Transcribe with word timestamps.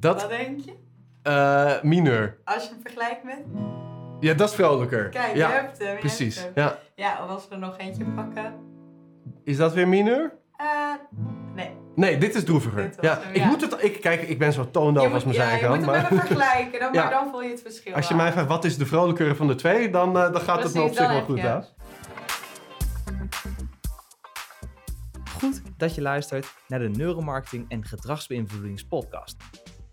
Dat, 0.00 0.20
Wat 0.20 0.30
denk 0.30 0.60
je? 0.60 0.72
eh 1.22 1.82
mineur. 1.82 2.36
Als 2.44 2.62
je 2.62 2.68
hem 2.70 2.78
vergelijkt 2.82 3.24
met... 3.24 3.38
Ja, 4.20 4.34
dat 4.34 4.48
is 4.48 4.54
vrolijker. 4.54 5.08
Kijk, 5.08 5.36
ja, 5.36 5.48
je 5.48 5.54
hebt 5.54 5.78
hem. 5.78 5.92
je 5.92 5.98
precies. 5.98 6.42
hebt 6.42 6.54
hem. 6.54 6.64
Ja. 6.64 6.78
Ja, 6.94 7.24
of 7.24 7.30
als 7.30 7.48
we 7.48 7.54
er 7.54 7.60
nog 7.60 7.78
eentje 7.78 8.04
pakken. 8.04 8.54
Is 9.44 9.56
dat 9.56 9.72
weer 9.72 9.88
mineur? 9.88 10.32
Eh, 10.56 10.66
nee. 11.54 11.70
Nee, 11.94 12.18
dit 12.18 12.34
is 12.34 12.44
droeviger. 12.44 12.82
Dit 12.82 12.98
ja, 13.00 13.18
hem, 13.22 13.34
ik 13.34 13.44
moet 13.44 13.60
het, 13.60 13.82
ik, 13.84 14.00
kijk, 14.00 14.22
ik 14.22 14.38
ben 14.38 14.52
zo 14.52 14.70
toondoof 14.70 15.12
als 15.12 15.24
mijn 15.24 15.36
ja, 15.36 15.48
zijkant. 15.48 15.62
Je 15.62 15.68
moet 15.68 15.78
hem 15.78 16.02
maar 16.02 16.12
even 16.12 16.26
vergelijken, 16.26 16.80
dan, 16.80 16.92
Ja. 16.94 17.02
maar 17.02 17.10
dan 17.12 17.30
voel 17.30 17.42
je 17.42 17.50
het 17.50 17.60
verschil 17.62 17.94
als 17.94 18.08
je 18.08 18.14
mij 18.14 18.32
vraagt 18.32 18.48
wat 18.48 18.64
is 18.64 18.76
de 18.78 18.86
vrolijkere 18.86 19.34
van 19.34 19.46
de 19.46 19.54
twee, 19.54 19.90
dan, 19.90 20.18
eh, 20.18 20.32
dan 20.32 20.40
gaat 20.40 20.62
het 20.62 20.74
me 20.74 20.82
op 20.82 20.94
zich 20.94 21.08
wel 21.08 21.22
goed 21.22 21.40
aan. 21.40 21.64
Goed 25.38 25.62
dat 25.76 25.94
je 25.94 26.00
luistert 26.02 26.54
naar 26.68 26.78
de 26.78 26.88
Neuromarketing 26.88 27.64
en 27.68 27.84
Gedragsbeïnvloedingspodcast. 27.84 29.36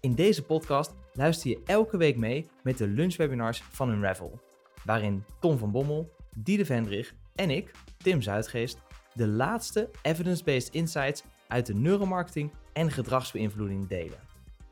In 0.05 0.15
deze 0.15 0.43
podcast 0.43 0.95
luister 1.13 1.49
je 1.49 1.61
elke 1.65 1.97
week 1.97 2.17
mee 2.17 2.49
met 2.63 2.77
de 2.77 2.87
lunchwebinars 2.87 3.61
van 3.61 3.89
Unravel, 3.89 4.39
waarin 4.83 5.23
Tom 5.39 5.57
van 5.57 5.71
Bommel, 5.71 6.11
Diede 6.37 6.65
Vendrig 6.65 7.13
en 7.35 7.49
ik, 7.49 7.71
Tim 7.97 8.21
Zuidgeest, 8.21 8.81
de 9.13 9.27
laatste 9.27 9.89
evidence-based 10.01 10.73
insights 10.73 11.23
uit 11.47 11.65
de 11.65 11.73
neuromarketing 11.73 12.51
en 12.73 12.91
gedragsbeïnvloeding 12.91 13.87
delen. 13.87 14.19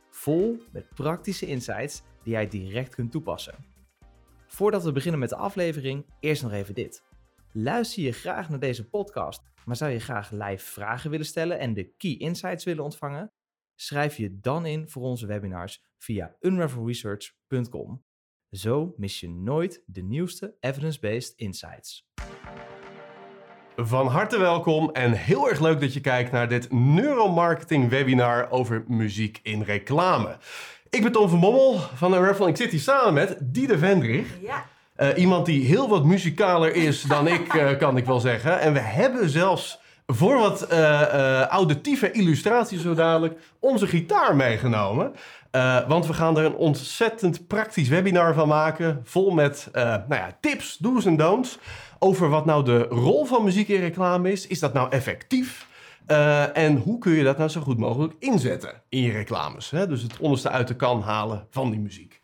Vol 0.09 0.58
met 0.72 0.89
praktische 0.95 1.45
insights 1.45 2.02
die 2.23 2.34
jij 2.34 2.47
direct 2.47 2.95
kunt 2.95 3.11
toepassen. 3.11 3.55
Voordat 4.47 4.84
we 4.84 4.91
beginnen 4.91 5.20
met 5.20 5.30
de 5.30 5.36
aflevering, 5.36 6.05
eerst 6.20 6.44
nog 6.44 6.52
even 6.52 6.73
dit. 6.73 7.03
Luister 7.52 8.03
je 8.03 8.11
graag 8.11 8.50
naar 8.50 8.59
deze 8.59 8.89
podcast, 8.89 9.41
maar 9.66 9.75
zou 9.75 9.91
je 9.91 10.00
graag 10.00 10.31
live 10.31 10.72
vragen 10.72 11.09
willen 11.09 11.25
stellen 11.25 11.59
en 11.59 11.73
de 11.73 11.94
key 11.97 12.17
insights 12.17 12.63
willen 12.63 12.84
ontvangen? 12.84 13.31
Schrijf 13.76 14.18
je 14.18 14.40
dan 14.40 14.66
in 14.66 14.90
voor 14.90 15.04
onze 15.04 15.26
webinars 15.26 15.84
via 15.98 16.36
unravelresearch.com. 16.40 18.03
Zo 18.50 18.94
mis 18.97 19.20
je 19.20 19.30
nooit 19.30 19.84
de 19.86 20.02
nieuwste 20.02 20.56
evidence-based 20.59 21.34
insights. 21.36 22.08
Van 23.75 24.08
harte 24.08 24.39
welkom 24.39 24.92
en 24.92 25.12
heel 25.12 25.50
erg 25.50 25.59
leuk 25.59 25.80
dat 25.80 25.94
je 25.94 26.02
kijkt 26.02 26.31
naar 26.31 26.47
dit 26.47 26.72
neuromarketing 26.72 27.89
webinar 27.89 28.52
over 28.52 28.84
muziek 28.88 29.39
in 29.44 29.62
reclame. 29.62 30.38
Ik 30.90 31.02
ben 31.02 31.12
Tom 31.12 31.30
van 31.30 31.40
Bommel 31.40 31.78
van 31.80 32.14
Unravel 32.14 32.45
en 32.45 32.52
ik 32.52 32.58
zit 32.58 32.72
hier 32.72 32.80
samen 32.80 33.14
met 33.14 33.38
Diede 33.42 33.78
Vendrig. 33.78 34.28
Ja. 34.42 34.66
Eh, 34.95 35.17
iemand 35.17 35.45
die 35.45 35.66
heel 35.66 35.90
wat 35.90 36.06
muzikaler 36.06 36.75
is 36.75 37.02
dan 37.02 37.28
ik, 37.28 37.53
eh, 37.53 37.78
kan 37.78 37.97
ik 37.97 38.06
wel 38.06 38.19
zeggen. 38.19 38.59
En 38.59 38.73
we 38.73 38.80
hebben 38.80 39.30
zelfs 39.30 39.80
voor 40.06 40.40
wat 40.40 40.62
eh, 40.62 41.42
auditieve 41.42 42.12
illustraties 42.12 42.82
zo 42.82 42.94
dadelijk 42.94 43.40
onze 43.59 43.88
gitaar 43.88 44.36
meegenomen. 44.36 45.14
Eh, 45.52 45.88
want 45.88 46.08
we 46.08 46.14
gaan 46.14 46.38
er 46.38 46.46
een 46.46 46.56
ontzettend 46.56 47.48
praktisch 47.48 47.88
webinar 47.88 48.34
van 48.34 48.48
maken. 48.48 49.02
Vol 49.04 49.31
met 49.31 49.70
nou 49.74 50.04
ja, 50.08 50.38
tips, 50.40 50.78
do's 50.78 51.06
en 51.06 51.18
don'ts. 51.18 51.58
Over 52.00 52.30
wat 52.30 52.46
nou 52.46 52.64
de 52.64 52.81
rol 52.81 53.26
van 53.26 53.44
muziek 53.44 53.68
in 53.68 53.80
reclame 53.80 54.31
is. 54.31 54.48
Is 54.48 54.59
dat 54.59 54.74
nou 54.74 54.92
effectief? 54.92 55.68
En 56.54 56.78
hoe 56.78 56.98
kun 56.98 57.12
je 57.12 57.24
dat 57.24 57.38
nou 57.38 57.50
zo 57.50 57.62
goed 57.62 57.78
mogelijk 57.78 58.14
inzetten 58.20 58.81
in 58.90 59.02
je 59.02 59.12
reclames? 59.12 59.70
Hè? 59.70 59.88
Dus 59.88 60.02
het 60.02 60.18
onderste 60.20 60.50
uit 60.50 60.68
de 60.68 60.76
kan 60.76 61.02
halen 61.02 61.48
van 61.50 61.70
die 61.70 61.80
muziek. 61.80 62.22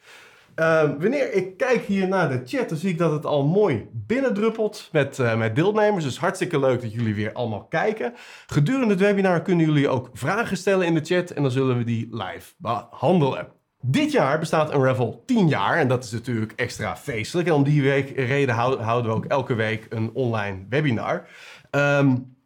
Uh, 0.60 0.82
wanneer 1.00 1.34
ik 1.34 1.58
kijk 1.58 1.86
hier 1.86 2.08
naar 2.08 2.30
de 2.30 2.42
chat, 2.46 2.70
dan 2.70 2.78
zie 2.78 2.90
ik 2.90 2.98
dat 2.98 3.12
het 3.12 3.26
al 3.26 3.46
mooi 3.46 3.88
binnendruppelt 3.92 4.90
met, 4.92 5.18
uh, 5.18 5.38
met 5.38 5.56
deelnemers. 5.56 6.04
Dus 6.04 6.20
hartstikke 6.20 6.60
leuk 6.60 6.82
dat 6.82 6.94
jullie 6.94 7.16
weer 7.16 7.34
allemaal 7.34 7.64
kijken. 7.64 8.14
Gedurende 8.48 8.94
het 8.94 9.00
webinar 9.00 9.42
kunnen 9.42 9.66
jullie 9.66 9.90
ook 9.90 10.10
vragen 10.14 10.58
stellen 10.58 10.86
in 10.86 10.94
de 10.94 11.06
chat 11.06 11.30
en 11.30 11.42
dan 11.42 11.52
zullen 11.52 11.78
we 11.78 11.84
die 11.84 12.08
live 12.12 12.54
behandelen. 12.58 13.48
Dit 13.82 14.12
jaar 14.12 14.40
bestaat 14.40 14.74
Unravel 14.74 15.24
10 15.26 15.48
jaar 15.48 15.78
en 15.78 15.88
dat 15.88 16.04
is 16.04 16.12
natuurlijk 16.12 16.54
extra 16.56 16.98
feestelijk. 16.98 17.48
En 17.48 17.54
om 17.54 17.64
die 17.64 17.82
week, 17.82 18.18
reden 18.18 18.56
houden 18.56 19.12
we 19.12 19.16
ook 19.16 19.26
elke 19.26 19.54
week 19.54 19.86
een 19.90 20.10
online 20.14 20.66
webinar. 20.70 21.28
Um, 21.72 22.38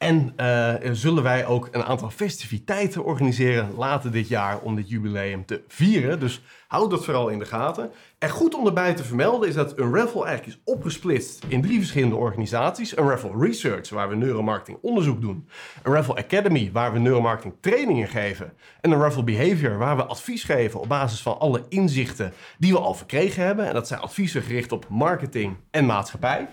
en 0.00 0.32
uh, 0.36 0.74
zullen 0.92 1.22
wij 1.22 1.46
ook 1.46 1.68
een 1.70 1.82
aantal 1.82 2.10
festiviteiten 2.10 3.04
organiseren 3.04 3.74
later 3.76 4.10
dit 4.10 4.28
jaar 4.28 4.58
om 4.58 4.76
dit 4.76 4.88
jubileum 4.88 5.46
te 5.46 5.62
vieren. 5.68 6.20
Dus 6.20 6.42
houd 6.68 6.90
dat 6.90 7.04
vooral 7.04 7.28
in 7.28 7.38
de 7.38 7.44
gaten. 7.44 7.90
En 8.18 8.30
goed 8.30 8.54
om 8.54 8.66
erbij 8.66 8.94
te 8.94 9.04
vermelden 9.04 9.48
is 9.48 9.54
dat 9.54 9.78
Unravel 9.78 10.26
eigenlijk 10.26 10.56
is 10.56 10.62
opgesplitst 10.74 11.44
in 11.48 11.62
drie 11.62 11.78
verschillende 11.78 12.16
organisaties. 12.16 12.96
Unravel 12.96 13.42
Research, 13.42 13.90
waar 13.90 14.08
we 14.08 14.16
neuromarketing 14.16 14.78
onderzoek 14.82 15.20
doen. 15.20 15.48
Unravel 15.86 16.16
Academy, 16.16 16.70
waar 16.72 16.92
we 16.92 16.98
neuromarketing 16.98 17.54
trainingen 17.60 18.08
geven. 18.08 18.52
En 18.80 18.90
Unravel 18.92 19.24
Behavior, 19.24 19.78
waar 19.78 19.96
we 19.96 20.04
advies 20.04 20.44
geven 20.44 20.80
op 20.80 20.88
basis 20.88 21.20
van 21.20 21.38
alle 21.38 21.64
inzichten 21.68 22.32
die 22.58 22.72
we 22.72 22.78
al 22.78 22.94
verkregen 22.94 23.44
hebben. 23.44 23.66
En 23.66 23.74
dat 23.74 23.88
zijn 23.88 24.00
adviezen 24.00 24.42
gericht 24.42 24.72
op 24.72 24.86
marketing 24.88 25.56
en 25.70 25.86
maatschappij. 25.86 26.48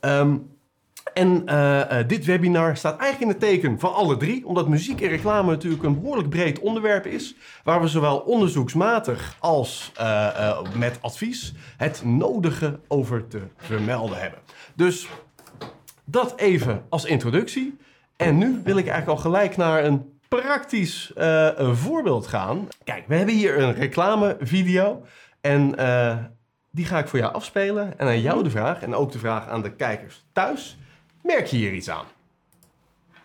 Um, 0.00 0.58
en 1.14 1.42
uh, 1.46 1.78
uh, 1.78 1.98
dit 2.06 2.24
webinar 2.24 2.76
staat 2.76 2.98
eigenlijk 2.98 3.32
in 3.32 3.40
het 3.40 3.50
teken 3.50 3.78
van 3.78 3.94
alle 3.94 4.16
drie, 4.16 4.46
omdat 4.46 4.68
muziek 4.68 5.00
en 5.00 5.08
reclame 5.08 5.50
natuurlijk 5.50 5.82
een 5.82 6.00
behoorlijk 6.00 6.28
breed 6.28 6.58
onderwerp 6.58 7.06
is, 7.06 7.34
waar 7.64 7.80
we 7.80 7.88
zowel 7.88 8.18
onderzoeksmatig 8.18 9.36
als 9.38 9.92
uh, 10.00 10.60
met 10.76 10.98
advies 11.00 11.54
het 11.76 12.02
nodige 12.04 12.80
over 12.88 13.26
te 13.26 13.40
vermelden 13.56 14.20
hebben. 14.20 14.38
Dus 14.74 15.08
dat 16.04 16.32
even 16.36 16.82
als 16.88 17.04
introductie. 17.04 17.78
En 18.16 18.38
nu 18.38 18.60
wil 18.64 18.76
ik 18.76 18.88
eigenlijk 18.88 19.18
al 19.18 19.30
gelijk 19.30 19.56
naar 19.56 19.84
een 19.84 20.18
praktisch 20.28 21.12
voorbeeld 21.56 22.26
gaan. 22.26 22.68
Kijk, 22.84 23.04
we 23.06 23.14
hebben 23.14 23.34
hier 23.34 23.58
een 23.58 23.74
reclamevideo 23.74 25.02
en 25.40 25.74
die 26.70 26.84
ga 26.84 26.98
ik 26.98 27.08
voor 27.08 27.18
jou 27.18 27.32
afspelen. 27.32 27.98
En 27.98 28.06
aan 28.06 28.20
jou 28.20 28.42
de 28.42 28.50
vraag, 28.50 28.82
en 28.82 28.94
ook 28.94 29.12
de 29.12 29.18
vraag 29.18 29.48
aan 29.48 29.62
de 29.62 29.72
kijkers 29.72 30.24
thuis. 30.32 30.78
Merk 31.30 31.46
je 31.46 31.56
hier 31.56 31.72
iets 31.72 31.88
aan? 31.88 32.06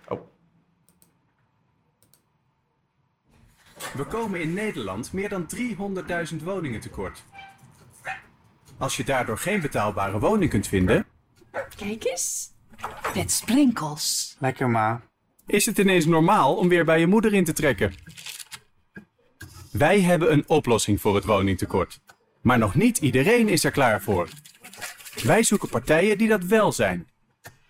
Oh. 0.08 0.22
We 3.94 4.04
komen 4.06 4.42
in 4.42 4.54
Nederland 4.54 5.14
meer 5.14 5.30
dan 5.30 5.48
300.000 6.32 6.44
woningen 6.44 6.80
tekort. 6.80 7.24
Als 8.78 8.98
je 8.98 9.04
daardoor 9.04 9.38
geen 9.38 9.62
betaalbare 9.62 10.20
woning 10.20 10.50
kunt 10.50 10.68
vinden, 10.68 11.06
Kijk 11.76 12.06
eens. 12.06 12.54
Met 13.16 13.32
sprinkels. 13.32 14.36
lekker 14.40 14.70
ma, 14.70 15.02
is 15.46 15.66
het 15.66 15.78
ineens 15.78 16.06
normaal 16.06 16.56
om 16.56 16.68
weer 16.70 16.86
bij 16.86 17.00
je 17.00 17.08
moeder 17.08 17.34
in 17.34 17.44
te 17.44 17.54
trekken. 17.54 17.94
Wij 19.72 20.02
hebben 20.02 20.32
een 20.32 20.44
oplossing 20.48 21.02
voor 21.02 21.16
het 21.16 21.26
woningtekort. 21.26 22.00
Maar 22.42 22.58
nog 22.58 22.76
niet 22.76 22.98
iedereen 22.98 23.50
is 23.50 23.64
er 23.64 23.72
klaar 23.72 24.02
voor. 24.02 24.30
Wij 25.24 25.44
zoeken 25.44 25.70
partijen 25.70 26.18
die 26.18 26.28
dat 26.28 26.44
wel 26.44 26.72
zijn. 26.72 27.08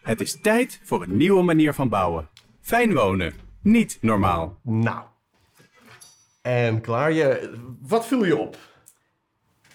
Het 0.06 0.22
is 0.22 0.42
tijd 0.42 0.80
voor 0.84 1.02
een 1.02 1.18
nieuwe 1.18 1.44
manier 1.44 1.74
van 1.74 1.90
bouwen. 1.90 2.30
Fijn 2.62 2.94
wonen, 2.94 3.34
niet 3.62 3.98
normaal. 4.02 4.60
Nou. 4.64 5.02
En 6.42 6.82
klaar. 6.82 7.12
Je, 7.12 7.54
wat 7.82 8.08
viel 8.08 8.26
je 8.26 8.38
op? 8.38 8.58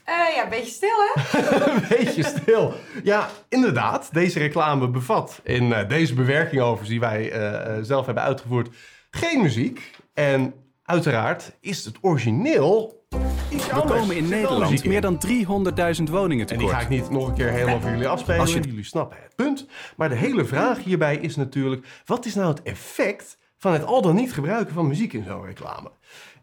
Uh, 0.08 0.34
ja, 0.34 0.42
een 0.42 0.48
beetje 0.48 0.70
stil 0.70 0.96
hè? 1.14 1.38
een 1.72 1.84
beetje 1.88 2.22
stil. 2.22 2.74
Ja, 3.04 3.28
inderdaad. 3.48 4.08
Deze 4.12 4.38
reclame 4.38 4.88
bevat 4.88 5.40
in 5.44 5.64
uh, 5.64 5.88
deze 5.88 6.14
bewerking 6.14 6.60
overigens 6.60 6.88
die 6.88 7.00
wij 7.00 7.32
uh, 7.32 7.84
zelf 7.84 8.06
hebben 8.06 8.24
uitgevoerd 8.24 8.68
geen 9.10 9.42
muziek. 9.42 9.90
En 10.14 10.54
uiteraard 10.84 11.52
is 11.60 11.84
het 11.84 11.98
origineel 12.00 13.04
we 13.50 13.82
komen 13.86 14.16
in 14.16 14.28
Nederland 14.28 14.84
meer 14.84 15.00
dan 15.00 15.20
300.000 15.26 16.02
woningen 16.10 16.46
tekort. 16.46 16.50
En 16.50 16.58
die 16.58 16.68
ga 16.68 16.80
ik 16.80 16.88
niet 16.88 17.10
nog 17.10 17.28
een 17.28 17.34
keer 17.34 17.50
helemaal 17.50 17.80
voor 17.80 17.90
jullie 17.90 18.08
afspelen. 18.08 18.40
Als 18.40 18.52
je... 18.52 18.60
Jullie 18.60 18.84
snappen 18.84 19.18
het 19.22 19.36
punt. 19.36 19.66
Maar 19.96 20.08
de 20.08 20.14
hele 20.14 20.44
vraag 20.44 20.84
hierbij 20.84 21.16
is 21.16 21.36
natuurlijk... 21.36 21.86
wat 22.04 22.26
is 22.26 22.34
nou 22.34 22.48
het 22.48 22.62
effect 22.62 23.38
van 23.56 23.72
het 23.72 23.84
al 23.84 24.02
dan 24.02 24.14
niet 24.14 24.32
gebruiken 24.32 24.74
van 24.74 24.86
muziek 24.86 25.12
in 25.12 25.24
zo'n 25.24 25.44
reclame? 25.44 25.90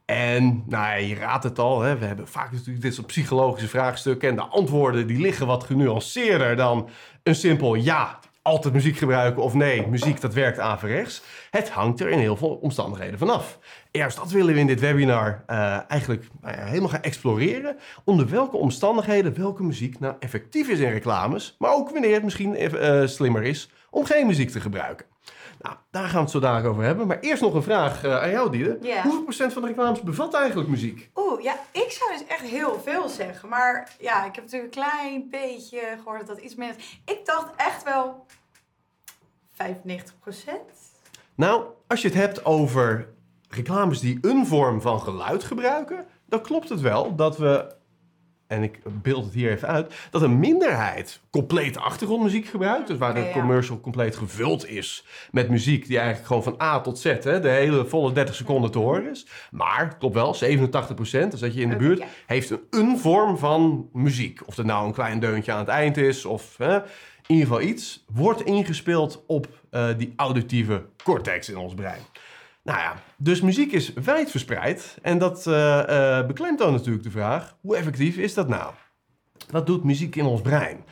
En 0.06 0.64
nou, 0.66 1.02
je 1.02 1.16
raadt 1.16 1.44
het 1.44 1.60
al, 1.60 1.82
hè? 1.82 1.98
we 1.98 2.06
hebben 2.06 2.28
vaak 2.28 2.52
natuurlijk 2.52 2.82
dit 2.82 2.94
soort 2.94 3.08
psychologische 3.08 3.70
vraagstukken... 3.70 4.30
en 4.30 4.36
de 4.36 4.42
antwoorden 4.42 5.08
die 5.08 5.20
liggen 5.20 5.48
wat 5.48 5.64
genuanceerder 5.64 6.56
dan 6.56 6.90
een 7.24 7.36
simpel 7.36 7.76
ja... 7.76 8.20
Altijd 8.42 8.74
muziek 8.74 8.98
gebruiken 8.98 9.44
of 9.44 9.54
nee, 9.54 9.88
muziek 9.88 10.22
dat 10.22 10.34
werkt 10.34 10.60
averechts. 10.60 11.22
Het 11.50 11.70
hangt 11.70 12.00
er 12.00 12.10
in 12.10 12.20
heel 12.20 12.36
veel 12.38 12.50
omstandigheden 12.50 13.20
vanaf. 13.20 13.60
Juist 13.98 14.18
dat 14.18 14.32
willen 14.32 14.54
we 14.54 14.60
in 14.60 14.68
dit 14.68 14.80
webinar 14.80 15.44
uh, 15.48 15.92
eigenlijk 15.92 16.24
uh, 16.24 16.52
helemaal 16.52 16.90
gaan 16.90 17.02
exploreren. 17.02 17.78
Onder 18.04 18.30
welke 18.30 18.58
omstandigheden 18.58 19.40
welke 19.40 19.64
muziek 19.64 20.00
nou 20.00 20.16
effectief 20.20 20.68
is 20.68 20.80
in 20.80 20.92
reclames. 20.92 21.56
Maar 21.60 21.74
ook 21.74 21.90
wanneer 21.90 22.14
het 22.14 22.24
misschien 22.24 22.62
uh, 22.62 23.08
slimmer 23.08 23.44
is 23.44 23.70
om 23.90 24.06
geen 24.06 24.28
muziek 24.28 24.50
te 24.50 24.60
gebruiken. 24.60 25.06
Nou, 25.60 25.76
daar 25.92 26.04
gaan 26.04 26.14
we 26.14 26.20
het 26.20 26.30
zo 26.30 26.40
dadelijk 26.40 26.68
over 26.68 26.84
hebben. 26.84 27.08
Maar 27.08 27.20
eerst 27.20 27.42
nog 27.42 27.54
een 27.54 27.64
vraag 27.64 28.06
uh, 28.06 28.22
aan 28.22 28.30
jou, 28.30 28.52
Diede. 28.52 28.78
Hoeveel 29.04 29.24
procent 29.24 29.54
van 29.54 29.62
de 29.62 29.68
reclames 29.68 30.02
bevat 30.02 30.34
eigenlijk 30.34 30.70
muziek? 30.70 31.10
Oeh, 31.16 31.44
ja, 31.44 31.56
ik 31.72 31.92
zou 31.92 32.12
dus 32.12 32.28
echt 32.28 32.42
heel 32.42 32.80
veel 32.84 33.10
zeggen. 33.10 33.50
Maar 33.50 33.92
ja, 34.00 34.26
ik 34.26 34.36
heb 34.36 34.44
natuurlijk 34.44 34.76
een 34.76 34.82
klein 34.82 35.30
beetje 35.30 35.80
gehoord 35.98 36.20
dat 36.20 36.36
dat 36.36 36.46
iets 36.46 36.56
minder 36.56 36.78
is. 36.78 37.02
Ik 37.06 37.26
dacht 37.26 37.52
echt 37.56 37.84
wel 37.84 38.26
95 39.52 40.20
procent. 40.20 40.72
Nou, 41.36 41.64
als 41.88 42.02
je 42.02 42.08
het 42.08 42.18
hebt 42.18 42.46
over 42.46 43.16
reclames 43.48 44.00
die 44.00 44.18
een 44.22 44.46
vorm 44.46 44.82
van 44.82 45.00
geluid 45.00 45.44
gebruiken, 45.44 46.06
dan 46.26 46.42
klopt 46.42 46.70
het 46.70 46.82
wel 46.82 47.16
dat 47.16 47.38
we, 47.38 47.76
en 48.48 48.64
ik 48.64 48.80
beeld 49.02 49.24
het 49.26 49.34
hier 49.34 49.52
even 49.52 49.68
uit, 49.68 49.94
dat 50.12 50.22
een 50.22 50.40
minderheid 50.40 51.20
complete 51.30 51.80
achtergrondmuziek 51.80 52.48
gebruikt. 52.48 52.88
Dus 52.88 52.98
waar 52.98 53.14
de 53.14 53.30
commercial 53.34 53.80
compleet 53.80 54.16
gevuld 54.16 54.68
is 54.68 55.06
met 55.32 55.50
muziek 55.50 55.88
die 55.88 55.98
eigenlijk 55.98 56.28
gewoon 56.28 56.44
van 56.44 56.62
A 56.62 56.82
tot 56.82 57.00
Z, 57.00 57.04
hè, 57.04 57.40
de 57.40 57.50
hele 57.50 57.86
volle 57.86 58.12
30 58.12 58.36
seconden 58.36 58.72
te 58.72 58.80
horen 58.80 59.10
is. 59.10 59.28
Maar, 59.52 59.98
klopt 59.98 60.16
wel, 60.16 60.36
87% 60.36 60.40
dus 61.30 61.40
dat 61.40 61.54
je 61.54 61.62
in 61.62 61.70
de 61.70 61.76
buurt 61.76 62.04
heeft 62.26 62.50
een, 62.50 62.62
een 62.70 63.00
vorm 63.00 63.38
van 63.38 63.90
muziek. 63.94 64.48
Of 64.48 64.56
het 64.56 64.66
nou 64.66 64.88
een 64.88 64.94
klein 64.94 65.20
deuntje 65.20 65.52
aan 65.52 65.60
het 65.60 65.68
eind 65.68 65.98
is, 65.98 66.26
of 66.26 66.58
hè, 66.58 66.76
in 67.28 67.36
ieder 67.36 67.48
geval 67.48 67.62
iets, 67.62 68.04
wordt 68.14 68.42
ingespeeld 68.42 69.24
op 69.28 69.48
eh, 69.70 69.88
die 69.98 70.14
auditieve 70.16 70.86
cortex 71.04 71.50
in 71.50 71.58
ons 71.58 71.74
brein. 71.74 72.02
Nou 72.68 72.80
ja, 72.80 72.96
dus 73.18 73.42
muziek 73.42 73.72
is 73.72 73.94
wijd 73.94 74.32
verspreid. 74.32 74.98
En 75.02 75.18
dat 75.18 75.48
eh, 75.48 76.18
eh, 76.20 76.28
beklemtoont 76.28 76.72
natuurlijk 76.72 77.04
de 77.04 77.12
vraag: 77.12 77.58
hoe 77.62 77.76
effectief 77.76 78.18
is 78.18 78.34
dat 78.34 78.48
nou? 78.48 78.74
Wat 79.52 79.66
doet 79.66 79.84
muziek 79.84 80.16
in 80.16 80.26
ons 80.26 80.42
brein? 80.42 80.84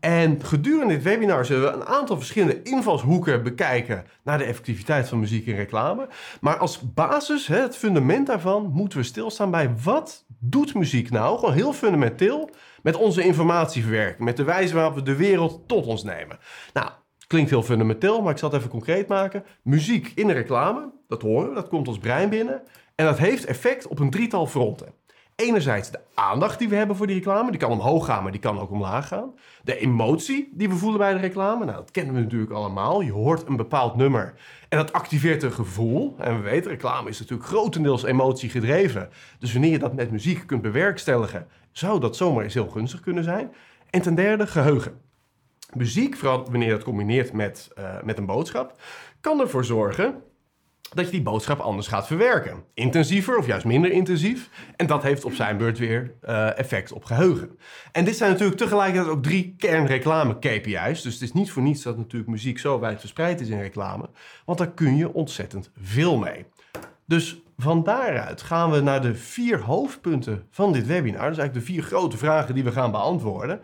En 0.00 0.44
gedurende 0.44 0.94
dit 0.94 1.02
webinar 1.02 1.44
zullen 1.44 1.62
we 1.62 1.76
een 1.76 1.86
aantal 1.86 2.16
verschillende 2.16 2.62
invalshoeken 2.62 3.42
bekijken 3.42 4.04
naar 4.24 4.38
de 4.38 4.44
effectiviteit 4.44 5.08
van 5.08 5.18
muziek 5.18 5.46
in 5.46 5.56
reclame. 5.56 6.08
Maar 6.40 6.56
als 6.56 6.92
basis, 6.94 7.46
het 7.46 7.76
fundament 7.76 8.26
daarvan, 8.26 8.70
moeten 8.72 8.98
we 8.98 9.04
stilstaan 9.04 9.50
bij 9.50 9.74
wat 9.82 10.24
doet 10.38 10.74
muziek 10.74 11.10
nou, 11.10 11.38
gewoon 11.38 11.54
heel 11.54 11.72
fundamenteel, 11.72 12.50
met 12.82 12.96
onze 12.96 13.22
informatieverwerking, 13.22 14.24
met 14.24 14.36
de 14.36 14.44
wijze 14.44 14.74
waarop 14.74 14.94
we 14.94 15.02
de 15.02 15.16
wereld 15.16 15.68
tot 15.68 15.86
ons 15.86 16.02
nemen. 16.02 16.38
Nou, 16.72 16.90
klinkt 17.28 17.50
heel 17.50 17.62
fundamenteel, 17.62 18.22
maar 18.22 18.32
ik 18.32 18.38
zal 18.38 18.48
het 18.48 18.58
even 18.58 18.70
concreet 18.70 19.08
maken. 19.08 19.44
Muziek 19.62 20.12
in 20.14 20.26
de 20.26 20.32
reclame, 20.32 20.90
dat 21.08 21.22
horen 21.22 21.48
we, 21.48 21.54
dat 21.54 21.68
komt 21.68 21.88
ons 21.88 21.98
brein 21.98 22.28
binnen. 22.28 22.62
En 22.94 23.04
dat 23.04 23.18
heeft 23.18 23.44
effect 23.44 23.86
op 23.86 23.98
een 23.98 24.10
drietal 24.10 24.46
fronten. 24.46 24.92
Enerzijds 25.36 25.90
de 25.90 26.00
aandacht 26.14 26.58
die 26.58 26.68
we 26.68 26.74
hebben 26.74 26.96
voor 26.96 27.06
die 27.06 27.16
reclame. 27.16 27.50
Die 27.50 27.60
kan 27.60 27.70
omhoog 27.70 28.06
gaan, 28.06 28.22
maar 28.22 28.32
die 28.32 28.40
kan 28.40 28.58
ook 28.58 28.70
omlaag 28.70 29.08
gaan. 29.08 29.34
De 29.62 29.78
emotie 29.78 30.48
die 30.52 30.68
we 30.68 30.74
voelen 30.74 30.98
bij 30.98 31.12
de 31.12 31.18
reclame. 31.18 31.64
Nou, 31.64 31.76
dat 31.76 31.90
kennen 31.90 32.14
we 32.14 32.20
natuurlijk 32.20 32.52
allemaal. 32.52 33.00
Je 33.00 33.12
hoort 33.12 33.48
een 33.48 33.56
bepaald 33.56 33.96
nummer 33.96 34.34
en 34.68 34.78
dat 34.78 34.92
activeert 34.92 35.42
een 35.42 35.52
gevoel. 35.52 36.14
En 36.18 36.36
we 36.36 36.42
weten, 36.42 36.70
reclame 36.70 37.08
is 37.08 37.18
natuurlijk 37.18 37.48
grotendeels 37.48 38.02
emotie 38.02 38.50
gedreven. 38.50 39.08
Dus 39.38 39.52
wanneer 39.52 39.70
je 39.70 39.78
dat 39.78 39.94
met 39.94 40.10
muziek 40.10 40.46
kunt 40.46 40.62
bewerkstelligen, 40.62 41.46
zou 41.72 42.00
dat 42.00 42.16
zomaar 42.16 42.44
eens 42.44 42.54
heel 42.54 42.68
gunstig 42.68 43.00
kunnen 43.00 43.24
zijn. 43.24 43.52
En 43.90 44.02
ten 44.02 44.14
derde, 44.14 44.46
geheugen. 44.46 45.00
Muziek, 45.74 46.16
vooral 46.16 46.44
wanneer 46.50 46.68
je 46.68 46.74
dat 46.74 46.84
combineert 46.84 47.32
met, 47.32 47.70
eh, 47.76 48.02
met 48.02 48.18
een 48.18 48.26
boodschap, 48.26 48.80
kan 49.20 49.40
ervoor 49.40 49.64
zorgen 49.64 50.22
dat 50.94 51.04
je 51.04 51.10
die 51.10 51.22
boodschap 51.22 51.58
anders 51.58 51.86
gaat 51.86 52.06
verwerken. 52.06 52.64
Intensiever 52.74 53.38
of 53.38 53.46
juist 53.46 53.64
minder 53.64 53.90
intensief. 53.90 54.50
En 54.76 54.86
dat 54.86 55.02
heeft 55.02 55.24
op 55.24 55.32
zijn 55.32 55.56
beurt 55.56 55.78
weer 55.78 56.14
eh, 56.20 56.58
effect 56.58 56.92
op 56.92 57.04
geheugen. 57.04 57.58
En 57.92 58.04
dit 58.04 58.16
zijn 58.16 58.30
natuurlijk 58.30 58.58
tegelijkertijd 58.58 59.12
ook 59.12 59.22
drie 59.22 59.54
kernreclame-KPI's. 59.58 61.02
Dus 61.02 61.12
het 61.12 61.22
is 61.22 61.32
niet 61.32 61.50
voor 61.50 61.62
niets 61.62 61.82
dat 61.82 61.96
natuurlijk 61.96 62.30
muziek 62.30 62.58
zo 62.58 62.80
wijd 62.80 63.00
verspreid 63.00 63.40
is 63.40 63.48
in 63.48 63.60
reclame. 63.60 64.10
Want 64.44 64.58
daar 64.58 64.70
kun 64.70 64.96
je 64.96 65.12
ontzettend 65.12 65.70
veel 65.80 66.18
mee. 66.18 66.44
Dus 67.06 67.42
van 67.58 67.82
daaruit 67.82 68.42
gaan 68.42 68.70
we 68.70 68.80
naar 68.80 69.02
de 69.02 69.14
vier 69.14 69.60
hoofdpunten 69.60 70.46
van 70.50 70.72
dit 70.72 70.86
webinar. 70.86 71.28
Dus 71.28 71.38
eigenlijk 71.38 71.66
de 71.66 71.72
vier 71.72 71.82
grote 71.82 72.16
vragen 72.16 72.54
die 72.54 72.64
we 72.64 72.72
gaan 72.72 72.90
beantwoorden. 72.90 73.60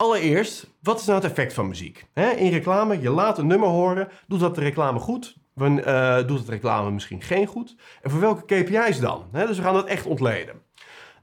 Allereerst, 0.00 0.66
wat 0.82 1.00
is 1.00 1.06
nou 1.06 1.20
het 1.20 1.30
effect 1.30 1.52
van 1.52 1.68
muziek? 1.68 2.06
In 2.14 2.50
reclame, 2.50 3.00
je 3.00 3.10
laat 3.10 3.38
een 3.38 3.46
nummer 3.46 3.68
horen. 3.68 4.08
Doet 4.26 4.40
dat 4.40 4.54
de 4.54 4.60
reclame 4.60 4.98
goed? 4.98 5.36
Eh, 5.54 6.26
doet 6.26 6.38
het 6.38 6.48
reclame 6.48 6.90
misschien 6.90 7.22
geen 7.22 7.46
goed? 7.46 7.76
En 8.02 8.10
voor 8.10 8.20
welke 8.20 8.44
KPI's 8.44 9.00
dan? 9.00 9.28
Dus 9.32 9.56
we 9.56 9.62
gaan 9.62 9.74
dat 9.74 9.86
echt 9.86 10.06
ontleden. 10.06 10.62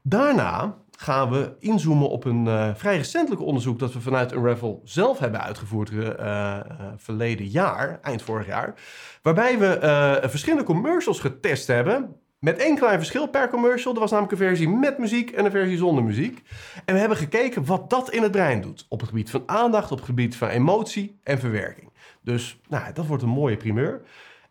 Daarna 0.02 0.76
gaan 0.96 1.30
we 1.30 1.54
inzoomen 1.58 2.08
op 2.08 2.24
een 2.24 2.46
eh, 2.46 2.74
vrij 2.74 2.96
recentelijk 2.96 3.42
onderzoek 3.42 3.78
dat 3.78 3.92
we 3.92 4.00
vanuit 4.00 4.32
Unravel 4.32 4.80
zelf 4.84 5.18
hebben 5.18 5.42
uitgevoerd 5.42 5.90
eh, 5.90 6.58
verleden 6.96 7.46
jaar, 7.46 7.98
eind 8.02 8.22
vorig 8.22 8.46
jaar. 8.46 8.74
Waarbij 9.22 9.58
we 9.58 10.20
verschillende 10.28 10.64
commercials 10.64 11.20
getest 11.20 11.66
hebben. 11.66 12.16
Met 12.38 12.58
één 12.58 12.76
klein 12.76 12.98
verschil 12.98 13.28
per 13.28 13.48
commercial. 13.48 13.94
Er 13.94 14.00
was 14.00 14.10
namelijk 14.10 14.32
een 14.32 14.46
versie 14.46 14.68
met 14.68 14.98
muziek 14.98 15.30
en 15.30 15.44
een 15.44 15.50
versie 15.50 15.76
zonder 15.76 16.04
muziek. 16.04 16.42
En 16.84 16.94
we 16.94 17.00
hebben 17.00 17.18
gekeken 17.18 17.64
wat 17.64 17.90
dat 17.90 18.10
in 18.10 18.22
het 18.22 18.30
brein 18.30 18.60
doet. 18.60 18.86
Op 18.88 19.00
het 19.00 19.08
gebied 19.08 19.30
van 19.30 19.42
aandacht, 19.46 19.90
op 19.90 19.96
het 19.96 20.06
gebied 20.06 20.36
van 20.36 20.48
emotie 20.48 21.18
en 21.22 21.38
verwerking. 21.38 21.92
Dus 22.22 22.60
nou, 22.68 22.92
dat 22.92 23.06
wordt 23.06 23.22
een 23.22 23.28
mooie 23.28 23.56
primeur. 23.56 24.02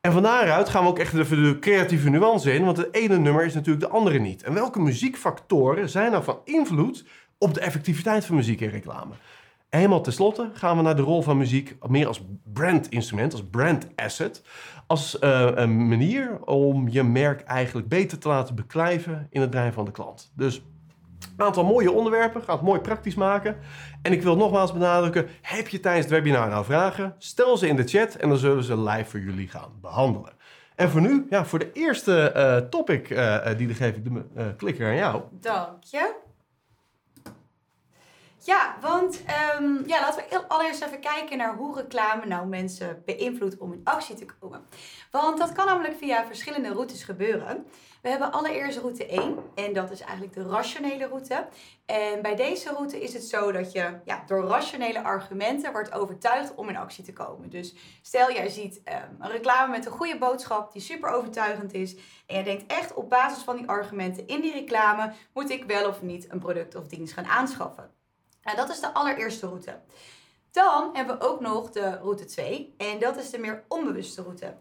En 0.02 0.12
van 0.12 0.24
daaruit 0.24 0.70
gaan 0.70 0.84
we 0.84 0.90
ook 0.90 1.00
echt 1.00 1.30
de 1.30 1.58
creatieve 1.60 2.10
nuance 2.10 2.54
in. 2.54 2.66
Want 2.66 2.78
het 2.78 2.96
ene 2.96 3.18
nummer 3.18 3.46
is 3.46 3.54
natuurlijk 3.54 3.86
de 3.86 3.92
andere 3.92 4.20
niet. 4.20 4.44
En 4.44 4.54
welke 4.54 4.80
muziekfactoren 4.80 5.90
zijn 5.90 6.12
nou 6.12 6.24
van 6.24 6.40
invloed 6.44 7.06
op 7.38 7.54
de 7.54 7.60
effectiviteit 7.60 8.26
van 8.26 8.36
muziek 8.36 8.62
in 8.62 8.70
reclame? 8.70 9.14
Helemaal 9.70 10.02
tenslotte 10.02 10.50
gaan 10.54 10.78
we 10.78 10.84
naar 10.84 10.96
de 10.96 11.02
rol 11.02 11.22
van 11.22 11.38
muziek 11.38 11.78
meer 11.88 12.08
als 12.08 12.26
brandinstrument, 12.54 13.32
als 13.32 13.44
brand 13.52 13.88
asset. 13.96 14.44
Als 14.88 15.20
eh, 15.20 15.52
een 15.54 15.88
manier 15.88 16.46
om 16.46 16.90
je 16.90 17.04
merk 17.04 17.42
eigenlijk 17.42 17.88
beter 17.88 18.18
te 18.18 18.28
laten 18.28 18.56
beklijven 18.56 19.28
in 19.30 19.42
het 19.42 19.50
brein 19.50 19.74
van 19.74 19.86
de 19.86 19.92
klant. 19.92 20.32
Dus 20.36 20.62
een 21.38 21.46
aantal 21.46 21.64
mooie 21.64 21.92
onderwerpen, 21.92 22.42
gaat 22.42 22.62
mooi 22.62 22.80
praktisch 22.80 23.16
maken. 23.16 23.58
En 24.02 24.12
ik 24.12 24.22
wil 24.22 24.36
nogmaals 24.36 24.74
benadrukken, 24.74 25.28
heb 25.42 25.68
je 25.68 25.80
tijdens 25.80 26.06
het 26.06 26.14
webinar 26.14 26.50
nou 26.50 26.66
vragen? 26.66 27.16
Stel 27.18 27.58
ze 27.58 27.68
in 27.68 27.76
de 27.76 27.88
chat 27.88 28.16
en 28.16 28.30
dan 28.30 28.38
zullen 28.38 28.58
we 28.58 28.64
ze 28.64 28.80
live 28.80 29.10
voor 29.10 29.20
jullie 29.20 29.48
gaan 29.48 29.72
behandelen. 29.82 30.32
En 30.76 30.90
voor 30.90 31.02
nu, 31.02 31.26
ja, 31.30 31.46
voor 31.46 31.60
de 31.60 31.72
eerste 31.74 32.32
eh, 32.32 32.58
topic, 32.58 33.10
eh, 33.10 33.58
die 33.58 33.74
geef 33.74 33.96
ik 33.96 34.04
de 34.04 34.54
klikker 34.58 34.88
aan 34.88 34.96
jou. 34.96 35.22
Dank 35.32 35.84
je. 35.84 36.26
Ja, 38.48 38.78
want 38.82 39.24
ehm, 39.26 39.88
ja, 39.88 40.00
laten 40.00 40.24
we 40.30 40.48
allereerst 40.48 40.84
even 40.84 41.00
kijken 41.00 41.38
naar 41.38 41.56
hoe 41.56 41.76
reclame 41.76 42.26
nou 42.26 42.48
mensen 42.48 43.02
beïnvloedt 43.06 43.58
om 43.58 43.74
in 43.74 43.82
actie 43.84 44.16
te 44.16 44.26
komen. 44.40 44.66
Want 45.12 45.38
dat 45.38 45.52
kan 45.52 45.66
namelijk 45.66 45.98
via 45.98 46.26
verschillende 46.26 46.70
routes 46.70 47.04
gebeuren. 47.04 47.68
We 48.02 48.10
hebben 48.10 48.32
allereerst 48.32 48.78
route 48.78 49.06
1 49.06 49.38
en 49.56 49.74
dat 49.74 49.92
is 49.92 50.00
eigenlijk 50.02 50.34
de 50.34 50.44
rationele 50.44 51.08
route. 51.08 51.48
En 51.86 52.22
bij 52.22 52.36
deze 52.36 52.70
route 52.70 53.02
is 53.02 53.14
het 53.14 53.24
zo 53.24 53.52
dat 53.52 53.72
je 53.72 54.00
ja, 54.06 54.24
door 54.28 54.44
rationele 54.44 55.04
argumenten 55.04 55.72
wordt 55.72 55.94
overtuigd 55.94 56.56
om 56.56 56.70
in 56.70 56.78
actie 56.78 57.04
te 57.04 57.14
komen. 57.14 57.50
Dus 57.50 57.76
stel 58.02 58.32
jij 58.32 58.50
ziet 58.50 58.82
ehm, 58.84 59.10
een 59.20 59.32
reclame 59.32 59.72
met 59.72 59.86
een 59.86 59.92
goede 59.92 60.18
boodschap 60.18 60.72
die 60.72 60.82
super 60.82 61.10
overtuigend 61.10 61.74
is. 61.74 61.96
En 61.96 62.36
jij 62.36 62.44
denkt 62.44 62.72
echt 62.72 62.94
op 62.94 63.10
basis 63.10 63.44
van 63.44 63.56
die 63.56 63.68
argumenten 63.68 64.28
in 64.28 64.42
die 64.42 64.54
reclame 64.54 65.14
moet 65.34 65.50
ik 65.50 65.64
wel 65.64 65.88
of 65.88 66.02
niet 66.02 66.32
een 66.32 66.40
product 66.40 66.76
of 66.76 66.88
dienst 66.88 67.14
gaan 67.14 67.26
aanschaffen. 67.26 67.97
Nou, 68.48 68.60
dat 68.60 68.70
is 68.70 68.80
de 68.80 68.94
allereerste 68.94 69.48
route. 69.48 69.80
Dan 70.52 70.90
hebben 70.94 71.18
we 71.18 71.26
ook 71.26 71.40
nog 71.40 71.72
de 71.72 71.98
route 71.98 72.26
2 72.26 72.74
en 72.78 73.00
dat 73.00 73.18
is 73.18 73.30
de 73.30 73.38
meer 73.38 73.64
onbewuste 73.68 74.22
route. 74.22 74.54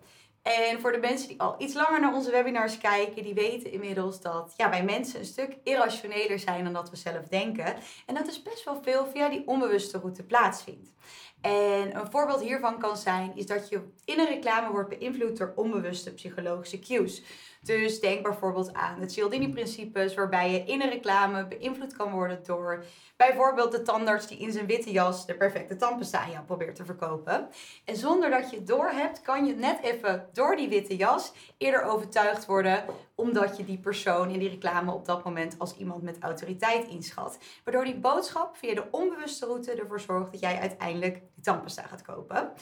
En 0.42 0.80
voor 0.80 0.92
de 0.92 0.98
mensen 0.98 1.28
die 1.28 1.40
al 1.40 1.54
iets 1.58 1.74
langer 1.74 2.00
naar 2.00 2.14
onze 2.14 2.30
webinars 2.30 2.78
kijken, 2.78 3.22
die 3.22 3.34
weten 3.34 3.72
inmiddels 3.72 4.20
dat 4.20 4.54
ja, 4.56 4.70
wij 4.70 4.84
mensen 4.84 5.18
een 5.18 5.26
stuk 5.26 5.56
irrationeler 5.62 6.38
zijn 6.38 6.64
dan 6.64 6.72
dat 6.72 6.90
we 6.90 6.96
zelf 6.96 7.28
denken. 7.28 7.76
En 8.06 8.14
dat 8.14 8.26
is 8.26 8.42
best 8.42 8.64
wel 8.64 8.82
veel 8.82 9.06
via 9.06 9.28
die 9.28 9.46
onbewuste 9.46 9.98
route 9.98 10.22
plaatsvindt. 10.22 10.92
En 11.40 11.96
een 11.96 12.10
voorbeeld 12.10 12.40
hiervan 12.40 12.78
kan 12.78 12.96
zijn, 12.96 13.36
is 13.36 13.46
dat 13.46 13.68
je 13.68 13.80
in 14.04 14.18
een 14.18 14.26
reclame 14.26 14.70
wordt 14.70 14.98
beïnvloed 14.98 15.36
door 15.36 15.52
onbewuste 15.56 16.14
psychologische 16.14 16.78
cues. 16.78 17.22
Dus 17.66 18.00
denk 18.00 18.22
bijvoorbeeld 18.22 18.74
aan 18.74 19.00
de 19.00 19.08
Cialdini-principes, 19.08 20.14
waarbij 20.14 20.50
je 20.50 20.64
in 20.64 20.82
een 20.82 20.90
reclame 20.90 21.46
beïnvloed 21.46 21.96
kan 21.96 22.12
worden 22.12 22.40
door 22.44 22.84
bijvoorbeeld 23.16 23.72
de 23.72 23.82
tandarts 23.82 24.26
die 24.26 24.38
in 24.38 24.52
zijn 24.52 24.66
witte 24.66 24.92
jas 24.92 25.26
de 25.26 25.34
perfecte 25.34 25.76
tandpasta 25.76 26.44
probeert 26.46 26.76
te 26.76 26.84
verkopen. 26.84 27.48
En 27.84 27.96
zonder 27.96 28.30
dat 28.30 28.50
je 28.50 28.56
het 28.56 28.66
doorhebt, 28.66 29.22
kan 29.22 29.46
je 29.46 29.54
net 29.54 29.82
even 29.82 30.28
door 30.32 30.56
die 30.56 30.68
witte 30.68 30.96
jas 30.96 31.32
eerder 31.58 31.82
overtuigd 31.82 32.46
worden, 32.46 32.84
omdat 33.14 33.56
je 33.56 33.64
die 33.64 33.78
persoon 33.78 34.30
in 34.30 34.38
die 34.38 34.48
reclame 34.48 34.92
op 34.92 35.04
dat 35.04 35.24
moment 35.24 35.54
als 35.58 35.76
iemand 35.76 36.02
met 36.02 36.18
autoriteit 36.20 36.88
inschat. 36.88 37.38
Waardoor 37.64 37.84
die 37.84 37.98
boodschap 37.98 38.56
via 38.56 38.74
de 38.74 38.84
onbewuste 38.90 39.46
route 39.46 39.72
ervoor 39.72 40.00
zorgt 40.00 40.32
dat 40.32 40.40
jij 40.40 40.58
uiteindelijk 40.60 41.14
die 41.14 41.44
tandpasta 41.44 41.82
gaat 41.82 42.02
kopen. 42.02 42.52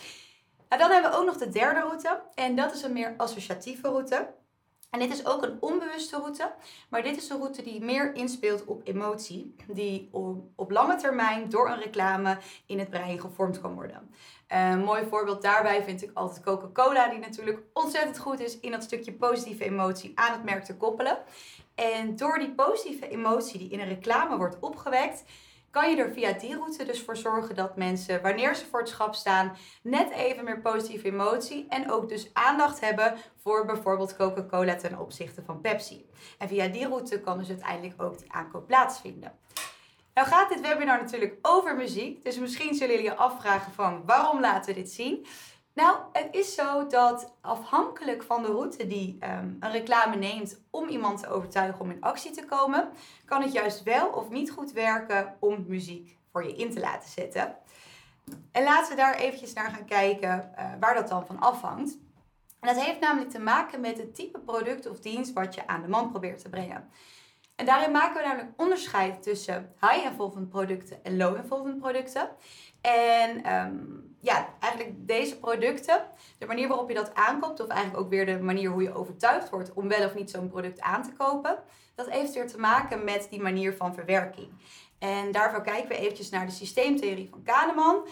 Nou, 0.69 0.83
dan 0.83 0.91
hebben 0.91 1.11
we 1.11 1.17
ook 1.17 1.27
nog 1.27 1.37
de 1.37 1.49
derde 1.49 1.81
route 1.81 2.23
en 2.35 2.57
dat 2.57 2.75
is 2.75 2.83
een 2.83 2.93
meer 2.93 3.15
associatieve 3.17 3.89
route. 3.89 4.43
En 4.95 5.01
dit 5.01 5.13
is 5.13 5.27
ook 5.27 5.43
een 5.43 5.57
onbewuste 5.61 6.17
route, 6.17 6.53
maar 6.89 7.03
dit 7.03 7.17
is 7.17 7.29
een 7.29 7.39
route 7.39 7.63
die 7.63 7.85
meer 7.85 8.15
inspeelt 8.15 8.65
op 8.65 8.81
emotie, 8.85 9.55
die 9.67 10.09
op, 10.13 10.45
op 10.57 10.71
lange 10.71 10.97
termijn 10.97 11.49
door 11.49 11.71
een 11.71 11.81
reclame 11.81 12.39
in 12.67 12.79
het 12.79 12.91
brein 12.91 13.21
gevormd 13.21 13.61
kan 13.61 13.75
worden. 13.75 14.11
Een 14.49 14.85
mooi 14.85 15.05
voorbeeld 15.09 15.43
daarbij 15.43 15.85
vind 15.85 16.03
ik 16.03 16.11
altijd 16.15 16.45
Coca-Cola, 16.45 17.09
die 17.09 17.19
natuurlijk 17.19 17.63
ontzettend 17.73 18.19
goed 18.19 18.41
is 18.41 18.61
in 18.61 18.71
dat 18.71 18.83
stukje 18.83 19.13
positieve 19.13 19.65
emotie 19.65 20.13
aan 20.15 20.33
het 20.33 20.45
merk 20.45 20.65
te 20.65 20.77
koppelen. 20.77 21.19
En 21.75 22.17
door 22.17 22.39
die 22.39 22.55
positieve 22.55 23.09
emotie 23.09 23.59
die 23.59 23.71
in 23.71 23.81
een 23.81 23.89
reclame 23.89 24.37
wordt 24.37 24.61
opgewekt, 24.61 25.25
kan 25.75 25.91
je 25.91 25.97
er 25.97 26.13
via 26.13 26.33
die 26.33 26.57
route 26.57 26.85
dus 26.85 27.03
voor 27.03 27.17
zorgen 27.17 27.55
dat 27.55 27.77
mensen, 27.77 28.23
wanneer 28.23 28.55
ze 28.55 28.67
voor 28.67 28.81
het 28.81 28.89
schap 28.89 29.15
staan, 29.15 29.57
net 29.83 30.11
even 30.11 30.45
meer 30.45 30.61
positieve 30.61 31.07
emotie 31.07 31.67
en 31.69 31.91
ook 31.91 32.09
dus 32.09 32.31
aandacht 32.33 32.81
hebben 32.81 33.15
voor 33.43 33.67
bijvoorbeeld 33.67 34.17
Coca-Cola 34.17 34.77
ten 34.77 34.99
opzichte 34.99 35.43
van 35.43 35.61
Pepsi. 35.61 36.07
En 36.39 36.49
via 36.49 36.69
die 36.69 36.87
route 36.87 37.21
kan 37.21 37.39
dus 37.39 37.49
uiteindelijk 37.49 38.03
ook 38.03 38.19
die 38.19 38.33
aankoop 38.33 38.67
plaatsvinden. 38.67 39.33
Nou 40.15 40.29
gaat 40.29 40.49
dit 40.49 40.61
webinar 40.61 41.01
natuurlijk 41.01 41.39
over 41.43 41.77
muziek, 41.77 42.25
dus 42.25 42.39
misschien 42.39 42.75
zullen 42.75 42.95
jullie 42.95 43.11
je 43.11 43.17
afvragen 43.17 43.73
van 43.73 44.03
waarom 44.07 44.41
laten 44.41 44.75
we 44.75 44.81
dit 44.81 44.91
zien? 44.91 45.27
Nou, 45.75 45.97
het 46.13 46.29
is 46.31 46.55
zo 46.55 46.87
dat 46.87 47.35
afhankelijk 47.41 48.23
van 48.23 48.43
de 48.43 48.49
route 48.49 48.87
die 48.87 49.17
ehm, 49.21 49.53
een 49.61 49.71
reclame 49.71 50.17
neemt 50.17 50.61
om 50.71 50.89
iemand 50.89 51.21
te 51.21 51.29
overtuigen 51.29 51.81
om 51.81 51.91
in 51.91 52.01
actie 52.01 52.31
te 52.31 52.45
komen, 52.45 52.89
kan 53.25 53.43
het 53.43 53.53
juist 53.53 53.83
wel 53.83 54.09
of 54.09 54.31
niet 54.31 54.51
goed 54.51 54.73
werken 54.73 55.37
om 55.41 55.65
muziek 55.69 56.19
voor 56.33 56.45
je 56.45 56.55
in 56.55 56.71
te 56.71 56.81
laten 56.81 57.11
zetten. 57.11 57.57
En 58.53 58.65
laten 58.65 58.91
we 58.91 58.97
daar 58.97 59.15
eventjes 59.15 59.53
naar 59.53 59.71
gaan 59.71 59.85
kijken 59.85 60.57
eh, 60.57 60.71
waar 60.81 60.95
dat 60.95 61.09
dan 61.09 61.27
van 61.27 61.41
afhangt. 61.41 61.97
En 62.61 62.75
dat 62.75 62.85
heeft 62.85 63.01
namelijk 63.01 63.31
te 63.31 63.41
maken 63.41 63.81
met 63.81 63.99
het 63.99 64.15
type 64.15 64.39
product 64.39 64.89
of 64.89 65.01
dienst 65.01 65.33
wat 65.33 65.55
je 65.55 65.67
aan 65.67 65.83
de 65.83 65.89
man 65.89 66.11
probeert 66.11 66.43
te 66.43 66.49
brengen. 66.49 66.91
En 67.57 67.67
daarin 67.67 67.91
maken 67.91 68.23
we 68.23 68.29
namelijk 68.29 68.53
onderscheid 68.57 69.23
tussen 69.23 69.75
high-involvement 69.81 70.49
producten 70.49 71.05
en 71.05 71.17
low-involvement 71.17 71.79
producten. 71.79 72.29
En 72.81 73.45
ehm, 73.45 73.77
ja, 74.21 74.49
eigenlijk 74.61 74.95
deze 74.97 75.39
producten, 75.39 76.07
de 76.39 76.47
manier 76.47 76.69
waarop 76.69 76.89
je 76.89 76.95
dat 76.95 77.15
aankoopt, 77.15 77.61
of 77.61 77.69
eigenlijk 77.69 78.05
ook 78.05 78.11
weer 78.11 78.27
de 78.27 78.39
manier 78.39 78.71
hoe 78.71 78.83
je 78.83 78.95
overtuigd 78.95 79.51
wordt 79.51 79.73
om 79.73 79.89
wel 79.89 80.05
of 80.05 80.15
niet 80.15 80.31
zo'n 80.31 80.49
product 80.49 80.81
aan 80.81 81.03
te 81.03 81.13
kopen, 81.13 81.59
dat 81.95 82.11
heeft 82.11 82.35
weer 82.35 82.47
te 82.47 82.59
maken 82.59 83.05
met 83.05 83.27
die 83.31 83.43
manier 83.43 83.75
van 83.75 83.95
verwerking. 83.95 84.49
En 84.99 85.33
daarvoor 85.33 85.63
kijken 85.63 85.89
we 85.89 85.97
eventjes 85.97 86.31
naar 86.31 86.47
de 86.47 86.53
systeemtheorie 86.53 87.29
van 87.31 87.43
Kahneman. 87.43 88.07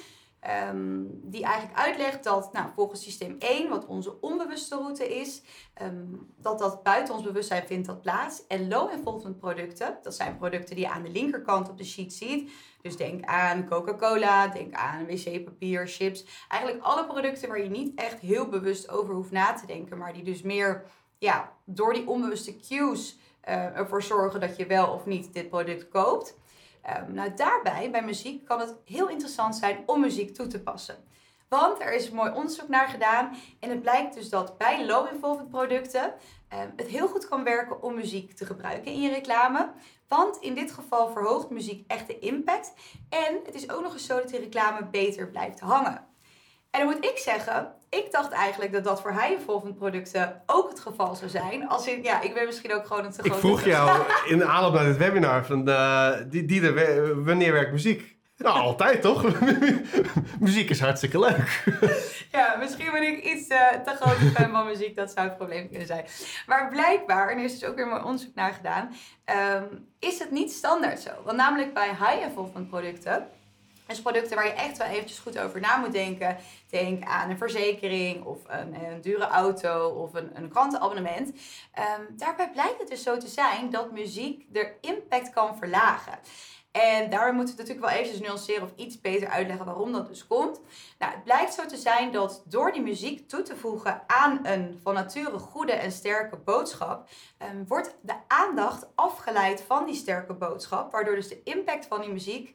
Um, 0.68 1.20
die 1.22 1.44
eigenlijk 1.44 1.78
uitlegt 1.78 2.24
dat 2.24 2.52
nou, 2.52 2.70
volgens 2.74 3.02
systeem 3.02 3.36
1, 3.38 3.68
wat 3.68 3.86
onze 3.86 4.20
onbewuste 4.20 4.76
route 4.76 5.20
is, 5.20 5.42
um, 5.82 6.32
dat 6.36 6.58
dat 6.58 6.82
buiten 6.82 7.14
ons 7.14 7.22
bewustzijn 7.22 7.66
vindt 7.66 7.86
dat 7.86 8.02
plaats. 8.02 8.46
En 8.46 8.68
low 8.68 8.90
involvement 8.90 9.38
producten, 9.38 9.98
dat 10.02 10.14
zijn 10.14 10.36
producten 10.36 10.74
die 10.74 10.84
je 10.84 10.90
aan 10.90 11.02
de 11.02 11.10
linkerkant 11.10 11.68
op 11.68 11.78
de 11.78 11.84
sheet 11.84 12.12
ziet. 12.12 12.50
Dus 12.80 12.96
denk 12.96 13.24
aan 13.24 13.68
Coca-Cola, 13.68 14.48
denk 14.48 14.74
aan 14.74 15.06
wc-papier, 15.06 15.88
chips. 15.88 16.24
Eigenlijk 16.48 16.84
alle 16.84 17.06
producten 17.06 17.48
waar 17.48 17.62
je 17.62 17.70
niet 17.70 17.98
echt 17.98 18.18
heel 18.18 18.48
bewust 18.48 18.90
over 18.90 19.14
hoeft 19.14 19.30
na 19.30 19.52
te 19.52 19.66
denken, 19.66 19.98
maar 19.98 20.12
die 20.12 20.24
dus 20.24 20.42
meer 20.42 20.84
ja, 21.18 21.52
door 21.64 21.92
die 21.94 22.08
onbewuste 22.08 22.56
cues 22.56 23.18
uh, 23.48 23.76
ervoor 23.76 24.02
zorgen 24.02 24.40
dat 24.40 24.56
je 24.56 24.66
wel 24.66 24.92
of 24.92 25.06
niet 25.06 25.32
dit 25.32 25.48
product 25.48 25.88
koopt. 25.88 26.40
Um, 26.90 27.14
nou, 27.14 27.34
daarbij, 27.34 27.90
bij 27.90 28.02
muziek, 28.02 28.44
kan 28.44 28.60
het 28.60 28.74
heel 28.84 29.08
interessant 29.08 29.56
zijn 29.56 29.82
om 29.86 30.00
muziek 30.00 30.34
toe 30.34 30.46
te 30.46 30.62
passen. 30.62 30.96
Want 31.48 31.80
er 31.80 31.92
is 31.92 32.10
mooi 32.10 32.32
onderzoek 32.32 32.68
naar 32.68 32.88
gedaan 32.88 33.36
en 33.60 33.70
het 33.70 33.82
blijkt 33.82 34.14
dus 34.14 34.28
dat 34.28 34.58
bij 34.58 34.86
low-involvement 34.86 35.50
producten 35.50 36.04
um, 36.04 36.72
het 36.76 36.86
heel 36.86 37.08
goed 37.08 37.28
kan 37.28 37.44
werken 37.44 37.82
om 37.82 37.94
muziek 37.94 38.32
te 38.32 38.46
gebruiken 38.46 38.92
in 38.92 39.00
je 39.00 39.10
reclame. 39.10 39.70
Want 40.08 40.36
in 40.36 40.54
dit 40.54 40.72
geval 40.72 41.08
verhoogt 41.08 41.50
muziek 41.50 41.90
echt 41.90 42.06
de 42.06 42.18
impact 42.18 42.72
en 43.08 43.40
het 43.44 43.54
is 43.54 43.70
ook 43.70 43.82
nog 43.82 43.92
eens 43.92 44.06
zo 44.06 44.16
dat 44.16 44.28
die 44.28 44.38
reclame 44.38 44.84
beter 44.84 45.28
blijft 45.28 45.60
hangen. 45.60 46.06
En 46.72 46.80
dan 46.80 46.94
moet 46.94 47.04
ik 47.04 47.18
zeggen, 47.18 47.72
ik 47.88 48.12
dacht 48.12 48.32
eigenlijk 48.32 48.72
dat 48.72 48.84
dat 48.84 49.00
voor 49.00 49.10
high-involvement 49.10 49.78
producten 49.78 50.42
ook 50.46 50.68
het 50.68 50.80
geval 50.80 51.14
zou 51.14 51.30
zijn. 51.30 51.68
Als 51.68 51.86
in, 51.86 52.02
ja, 52.02 52.20
ik 52.20 52.34
ben 52.34 52.46
misschien 52.46 52.74
ook 52.74 52.86
gewoon 52.86 53.04
een 53.04 53.12
te 53.12 53.22
Ik 53.22 53.34
vroeg 53.34 53.64
jou 53.64 54.02
in 54.32 54.38
de 54.38 54.44
aanloop 54.44 54.74
naar 54.74 54.84
dit 54.84 54.96
webinar 54.96 55.46
van 55.46 55.68
uh, 55.68 56.12
die, 56.28 56.44
die 56.44 56.60
de, 56.60 57.12
wanneer 57.24 57.52
werkt 57.52 57.72
muziek? 57.72 58.16
Nou, 58.36 58.58
altijd 58.58 59.02
toch? 59.02 59.40
muziek 60.40 60.70
is 60.70 60.80
hartstikke 60.80 61.18
leuk. 61.18 61.64
ja, 62.38 62.56
misschien 62.58 62.92
ben 62.92 63.02
ik 63.02 63.24
iets 63.24 63.48
uh, 63.48 63.68
te 63.68 63.94
grote 64.00 64.30
fan 64.30 64.50
van 64.50 64.66
muziek. 64.66 64.96
Dat 64.96 65.10
zou 65.10 65.28
het 65.28 65.36
probleem 65.36 65.68
kunnen 65.68 65.86
zijn. 65.86 66.04
Maar 66.46 66.68
blijkbaar, 66.68 67.28
en 67.28 67.38
er 67.38 67.44
is 67.44 67.58
dus 67.58 67.68
ook 67.68 67.76
weer 67.76 67.86
mooi 67.86 68.02
onderzoek 68.02 68.34
naar 68.34 68.52
gedaan, 68.52 68.94
um, 69.62 69.88
is 69.98 70.18
het 70.18 70.30
niet 70.30 70.52
standaard 70.52 71.00
zo. 71.00 71.10
Want 71.24 71.36
namelijk 71.36 71.74
bij 71.74 71.88
high-involvement 71.88 72.68
producten 72.68 73.26
dus 73.92 74.02
producten 74.02 74.36
waar 74.36 74.46
je 74.46 74.52
echt 74.52 74.78
wel 74.78 74.86
eventjes 74.86 75.18
goed 75.18 75.38
over 75.38 75.60
na 75.60 75.76
moet 75.76 75.92
denken. 75.92 76.36
Denk 76.70 77.04
aan 77.04 77.30
een 77.30 77.38
verzekering 77.38 78.24
of 78.24 78.38
een, 78.46 78.74
een 78.74 79.00
dure 79.00 79.26
auto 79.26 79.88
of 79.88 80.14
een, 80.14 80.30
een 80.34 80.48
krantenabonnement. 80.48 81.28
Um, 81.28 82.16
daarbij 82.16 82.50
blijkt 82.50 82.78
het 82.78 82.88
dus 82.88 83.02
zo 83.02 83.16
te 83.16 83.28
zijn 83.28 83.70
dat 83.70 83.92
muziek 83.92 84.44
de 84.48 84.72
impact 84.80 85.30
kan 85.30 85.56
verlagen. 85.56 86.18
En 86.72 87.10
daar 87.10 87.34
moeten 87.34 87.56
we 87.56 87.60
natuurlijk 87.60 87.88
wel 87.88 87.98
eventjes 87.98 88.20
nuanceren 88.20 88.62
of 88.62 88.72
iets 88.76 89.00
beter 89.00 89.28
uitleggen 89.28 89.66
waarom 89.66 89.92
dat 89.92 90.08
dus 90.08 90.26
komt. 90.26 90.60
Nou, 90.98 91.12
het 91.12 91.24
blijkt 91.24 91.54
zo 91.54 91.66
te 91.66 91.76
zijn 91.76 92.12
dat 92.12 92.42
door 92.44 92.72
die 92.72 92.82
muziek 92.82 93.28
toe 93.28 93.42
te 93.42 93.56
voegen 93.56 94.02
aan 94.06 94.40
een 94.42 94.80
van 94.82 94.94
nature 94.94 95.38
goede 95.38 95.72
en 95.72 95.92
sterke 95.92 96.36
boodschap, 96.36 97.08
um, 97.42 97.66
wordt 97.66 97.96
de 98.00 98.14
aandacht 98.28 98.86
afgeleid 98.94 99.60
van 99.66 99.86
die 99.86 99.94
sterke 99.94 100.34
boodschap, 100.34 100.92
waardoor 100.92 101.14
dus 101.14 101.28
de 101.28 101.42
impact 101.42 101.86
van 101.86 102.00
die 102.00 102.12
muziek 102.12 102.54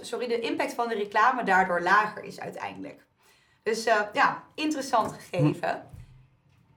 sorry, 0.00 0.26
de 0.26 0.40
impact 0.40 0.74
van 0.74 0.88
de 0.88 0.94
reclame 0.94 1.44
daardoor 1.44 1.80
lager 1.80 2.24
is 2.24 2.40
uiteindelijk. 2.40 3.06
Dus 3.62 3.86
uh, 3.86 3.94
ja, 4.12 4.42
interessant 4.54 5.12
gegeven. 5.12 5.82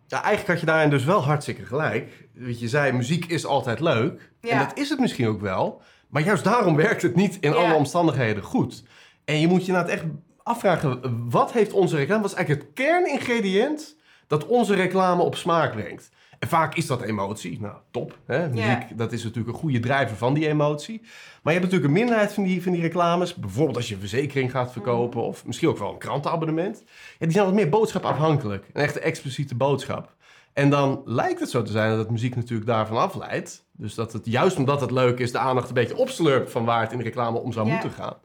Ja, 0.08 0.24
eigenlijk 0.24 0.48
had 0.48 0.60
je 0.60 0.66
daarin 0.66 0.90
dus 0.90 1.04
wel 1.04 1.24
hartstikke 1.24 1.66
gelijk. 1.66 2.28
Want 2.34 2.60
je 2.60 2.68
zei, 2.68 2.92
muziek 2.92 3.26
is 3.26 3.46
altijd 3.46 3.80
leuk. 3.80 4.32
Ja. 4.42 4.50
En 4.50 4.60
dat 4.60 4.78
is 4.78 4.90
het 4.90 5.00
misschien 5.00 5.28
ook 5.28 5.42
wel. 5.42 5.82
Maar 6.10 6.22
juist 6.22 6.44
daarom 6.44 6.76
werkt 6.86 7.02
het 7.02 7.16
niet 7.16 7.38
in 7.40 7.52
ja. 7.52 7.58
alle 7.58 7.74
omstandigheden 7.74 8.44
goed. 8.44 8.84
En 9.26 9.40
je 9.40 9.48
moet 9.48 9.66
je 9.66 9.72
nou 9.72 9.90
echt 9.90 10.04
afvragen, 10.44 11.30
wat 11.30 11.52
heeft 11.52 11.74
onze 11.74 11.96
reclame? 11.96 12.22
Wat 12.22 12.32
is 12.32 12.38
eigenlijk 12.38 12.68
het 12.68 12.76
kerningrediënt 12.76 13.96
dat 14.28 14.46
onze 14.46 14.76
reclame 14.76 15.22
op 15.22 15.36
smaak 15.36 15.72
brengt? 15.72 16.10
En 16.44 16.50
vaak 16.50 16.76
is 16.76 16.88
dat 16.88 17.02
emotie. 17.02 17.60
Nou, 17.62 17.76
top. 17.92 18.18
Hè? 18.26 18.50
Muziek, 18.50 18.66
yeah. 18.66 18.82
dat 18.96 19.12
is 19.12 19.24
natuurlijk 19.24 19.54
een 19.54 19.60
goede 19.60 19.80
drijver 19.80 20.18
van 20.18 20.34
die 20.34 20.48
emotie. 20.48 21.02
Maar 21.02 21.54
je 21.54 21.60
hebt 21.60 21.72
natuurlijk 21.72 21.86
een 21.86 22.00
minderheid 22.00 22.34
van 22.34 22.44
die, 22.44 22.64
van 22.64 22.72
die 22.72 22.82
reclames. 22.82 23.36
Bijvoorbeeld 23.36 23.76
als 23.76 23.88
je 23.88 23.94
een 23.94 24.00
verzekering 24.00 24.52
gaat 24.52 24.72
verkopen. 24.72 25.20
Mm. 25.20 25.26
Of 25.26 25.46
misschien 25.46 25.70
ook 25.70 25.78
wel 25.78 25.92
een 25.92 25.98
krantenabonnement. 25.98 26.84
Ja, 26.88 27.26
die 27.26 27.32
zijn 27.32 27.46
wat 27.46 27.54
meer 27.54 27.70
boodschapafhankelijk. 27.70 28.66
Een 28.74 28.82
echte 28.82 29.00
expliciete 29.00 29.56
boodschap. 29.56 30.16
En 30.54 30.70
dan 30.70 31.02
lijkt 31.06 31.40
het 31.40 31.50
zo 31.50 31.62
te 31.62 31.72
zijn 31.72 31.98
dat 31.98 32.10
muziek 32.10 32.36
natuurlijk 32.36 32.68
daarvan 32.68 32.98
afleidt. 32.98 33.66
Dus 33.72 33.96
dat 33.96 34.14
het 34.14 34.26
juist 34.26 34.58
omdat 34.58 34.82
het 34.82 34.92
leuk 34.92 35.20
is, 35.20 35.32
de 35.32 35.38
aandacht 35.38 35.68
een 35.68 35.74
beetje 35.74 35.98
opslurpt 35.98 36.52
van 36.52 36.66
waar 36.66 36.82
het 36.82 36.92
in 36.92 36.98
de 36.98 37.04
reclame 37.04 37.40
om 37.40 37.52
zou 37.52 37.68
yeah. 37.68 37.82
moeten 37.82 38.04
gaan. 38.04 38.16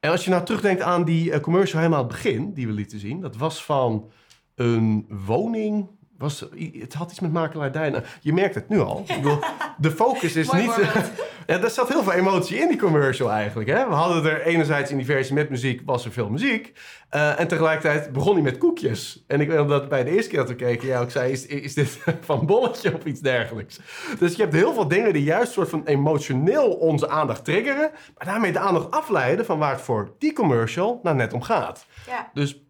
En 0.00 0.10
als 0.10 0.24
je 0.24 0.30
nou 0.30 0.44
terugdenkt 0.44 0.82
aan 0.82 1.04
die 1.04 1.30
uh, 1.30 1.38
commercial 1.38 1.80
helemaal 1.80 2.02
aan 2.02 2.08
het 2.08 2.22
begin, 2.22 2.52
die 2.52 2.66
we 2.66 2.72
lieten 2.72 2.98
zien. 2.98 3.20
Dat 3.20 3.36
was 3.36 3.64
van 3.64 4.10
een 4.54 5.06
woning 5.26 5.88
was, 6.24 6.44
het 6.78 6.94
had 6.94 7.10
iets 7.10 7.20
met 7.20 7.32
makelaardij. 7.32 8.02
Je 8.20 8.32
merkt 8.32 8.54
het 8.54 8.68
nu 8.68 8.80
al. 8.80 9.04
Bedoel, 9.06 9.38
de 9.78 9.90
focus 9.90 10.36
is 10.36 10.50
niet... 10.50 10.74
ja, 11.46 11.60
er 11.62 11.70
zat 11.70 11.88
heel 11.88 12.02
veel 12.02 12.12
emotie 12.12 12.58
in 12.58 12.68
die 12.68 12.78
commercial 12.78 13.30
eigenlijk. 13.30 13.70
Hè? 13.70 13.88
We 13.88 13.94
hadden 13.94 14.32
er 14.32 14.42
enerzijds 14.42 14.90
in 14.90 14.96
die 14.96 15.06
versie 15.06 15.34
met 15.34 15.50
muziek, 15.50 15.80
was 15.84 16.04
er 16.04 16.12
veel 16.12 16.28
muziek. 16.28 16.72
Uh, 17.14 17.40
en 17.40 17.48
tegelijkertijd 17.48 18.12
begon 18.12 18.34
hij 18.34 18.42
met 18.42 18.58
koekjes. 18.58 19.24
En 19.26 19.40
ik 19.40 19.48
weet 19.48 19.68
dat 19.68 19.88
bij 19.88 20.04
de 20.04 20.10
eerste 20.10 20.30
keer 20.30 20.38
dat 20.38 20.48
we 20.48 20.54
keken, 20.54 20.88
ja, 20.88 21.00
ik 21.00 21.10
zei, 21.10 21.32
is, 21.32 21.46
is 21.46 21.74
dit 21.74 21.98
van 22.20 22.46
bolletje 22.46 22.94
of 22.94 23.04
iets 23.04 23.20
dergelijks? 23.20 23.80
Dus 24.18 24.34
je 24.34 24.42
hebt 24.42 24.54
heel 24.54 24.74
veel 24.74 24.88
dingen 24.88 25.12
die 25.12 25.22
juist 25.22 25.52
soort 25.52 25.68
van 25.68 25.84
emotioneel 25.84 26.70
onze 26.72 27.08
aandacht 27.08 27.44
triggeren. 27.44 27.90
Maar 28.18 28.26
daarmee 28.26 28.52
de 28.52 28.58
aandacht 28.58 28.90
afleiden 28.90 29.44
van 29.44 29.58
waar 29.58 29.72
het 29.72 29.80
voor 29.80 30.14
die 30.18 30.32
commercial 30.32 31.00
nou 31.02 31.16
net 31.16 31.32
om 31.32 31.42
gaat. 31.42 31.86
Ja. 32.06 32.30
Dus 32.32 32.62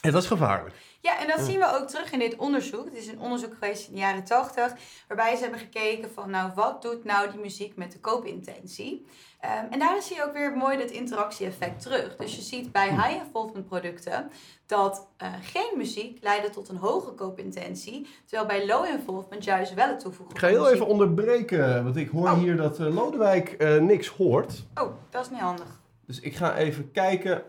dat 0.00 0.22
is 0.22 0.28
gevaarlijk. 0.28 0.74
Ja, 1.04 1.20
en 1.20 1.28
dat 1.28 1.40
zien 1.40 1.58
we 1.58 1.78
ook 1.80 1.88
terug 1.88 2.12
in 2.12 2.18
dit 2.18 2.36
onderzoek. 2.36 2.84
Het 2.84 2.94
is 2.94 3.06
een 3.06 3.20
onderzoek 3.20 3.54
geweest 3.54 3.86
in 3.86 3.94
de 3.94 4.00
jaren 4.00 4.24
80, 4.24 4.72
waarbij 5.08 5.36
ze 5.36 5.42
hebben 5.42 5.60
gekeken 5.60 6.10
van, 6.10 6.30
nou, 6.30 6.50
wat 6.54 6.82
doet 6.82 7.04
nou 7.04 7.30
die 7.30 7.40
muziek 7.40 7.76
met 7.76 7.92
de 7.92 7.98
koopintentie? 7.98 9.06
Um, 9.44 9.72
en 9.72 9.78
daar 9.78 10.02
zie 10.02 10.16
je 10.16 10.24
ook 10.24 10.32
weer 10.32 10.56
mooi 10.56 10.78
dat 10.78 10.90
interactie-effect 10.90 11.82
terug. 11.82 12.16
Dus 12.16 12.36
je 12.36 12.42
ziet 12.42 12.72
bij 12.72 12.88
high-involvement 12.90 13.66
producten 13.66 14.30
dat 14.66 15.08
uh, 15.22 15.28
geen 15.42 15.72
muziek 15.76 16.18
leidde 16.22 16.50
tot 16.50 16.68
een 16.68 16.76
hoge 16.76 17.12
koopintentie, 17.12 18.06
terwijl 18.24 18.48
bij 18.48 18.66
low-involvement 18.66 19.44
juist 19.44 19.74
wel 19.74 19.88
het 19.88 20.00
toevoegen 20.00 20.34
Ik 20.34 20.40
ga 20.40 20.48
heel 20.48 20.70
even 20.70 20.86
onderbreken, 20.86 21.84
want 21.84 21.96
ik 21.96 22.08
hoor 22.08 22.30
oh. 22.30 22.38
hier 22.38 22.56
dat 22.56 22.80
uh, 22.80 22.94
Lodewijk 22.94 23.54
uh, 23.58 23.80
niks 23.80 24.08
hoort. 24.08 24.64
Oh, 24.74 24.92
dat 25.10 25.24
is 25.24 25.30
niet 25.30 25.40
handig. 25.40 25.80
Dus 26.06 26.20
ik 26.20 26.36
ga 26.36 26.56
even 26.56 26.90
kijken 26.90 27.42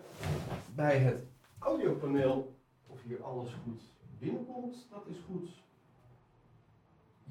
bij 0.75 0.97
het 0.97 1.17
audiopaneel 1.59 2.54
hier 3.07 3.24
alles 3.24 3.50
goed 3.63 3.81
binnenkomt, 4.19 4.88
dat 4.89 5.03
is 5.07 5.15
goed. 5.27 5.50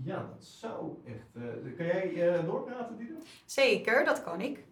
Ja, 0.03 0.17
dat 0.17 0.45
zou 0.45 0.93
echt. 1.07 1.27
Uh, 1.65 1.77
kan 1.77 1.87
jij 1.87 2.13
uh, 2.13 2.45
doorpraten, 2.45 2.97
Dieder? 2.97 3.17
Zeker, 3.45 4.05
dat 4.05 4.23
kan 4.23 4.41
ik. 4.41 4.65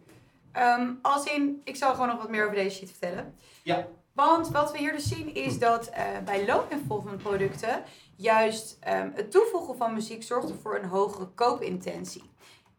Um, 0.57 0.99
als 1.01 1.25
in, 1.25 1.61
ik 1.63 1.75
zal 1.75 1.91
gewoon 1.93 2.07
nog 2.07 2.17
wat 2.17 2.29
meer 2.29 2.43
over 2.43 2.55
deze 2.55 2.75
sheet 2.75 2.91
vertellen. 2.91 3.35
Ja. 3.63 3.87
Want 4.13 4.49
wat 4.49 4.71
we 4.71 4.77
hier 4.77 4.91
dus 4.91 5.07
zien 5.07 5.33
is 5.33 5.59
dat 5.59 5.89
uh, 5.89 6.19
bij 6.25 6.45
low 6.45 6.71
involvement 6.71 7.21
producten 7.23 7.83
juist 8.15 8.79
um, 8.87 9.11
het 9.15 9.31
toevoegen 9.31 9.77
van 9.77 9.93
muziek 9.93 10.23
zorgt 10.23 10.51
voor 10.61 10.77
een 10.77 10.89
hogere 10.89 11.27
koopintentie. 11.27 12.23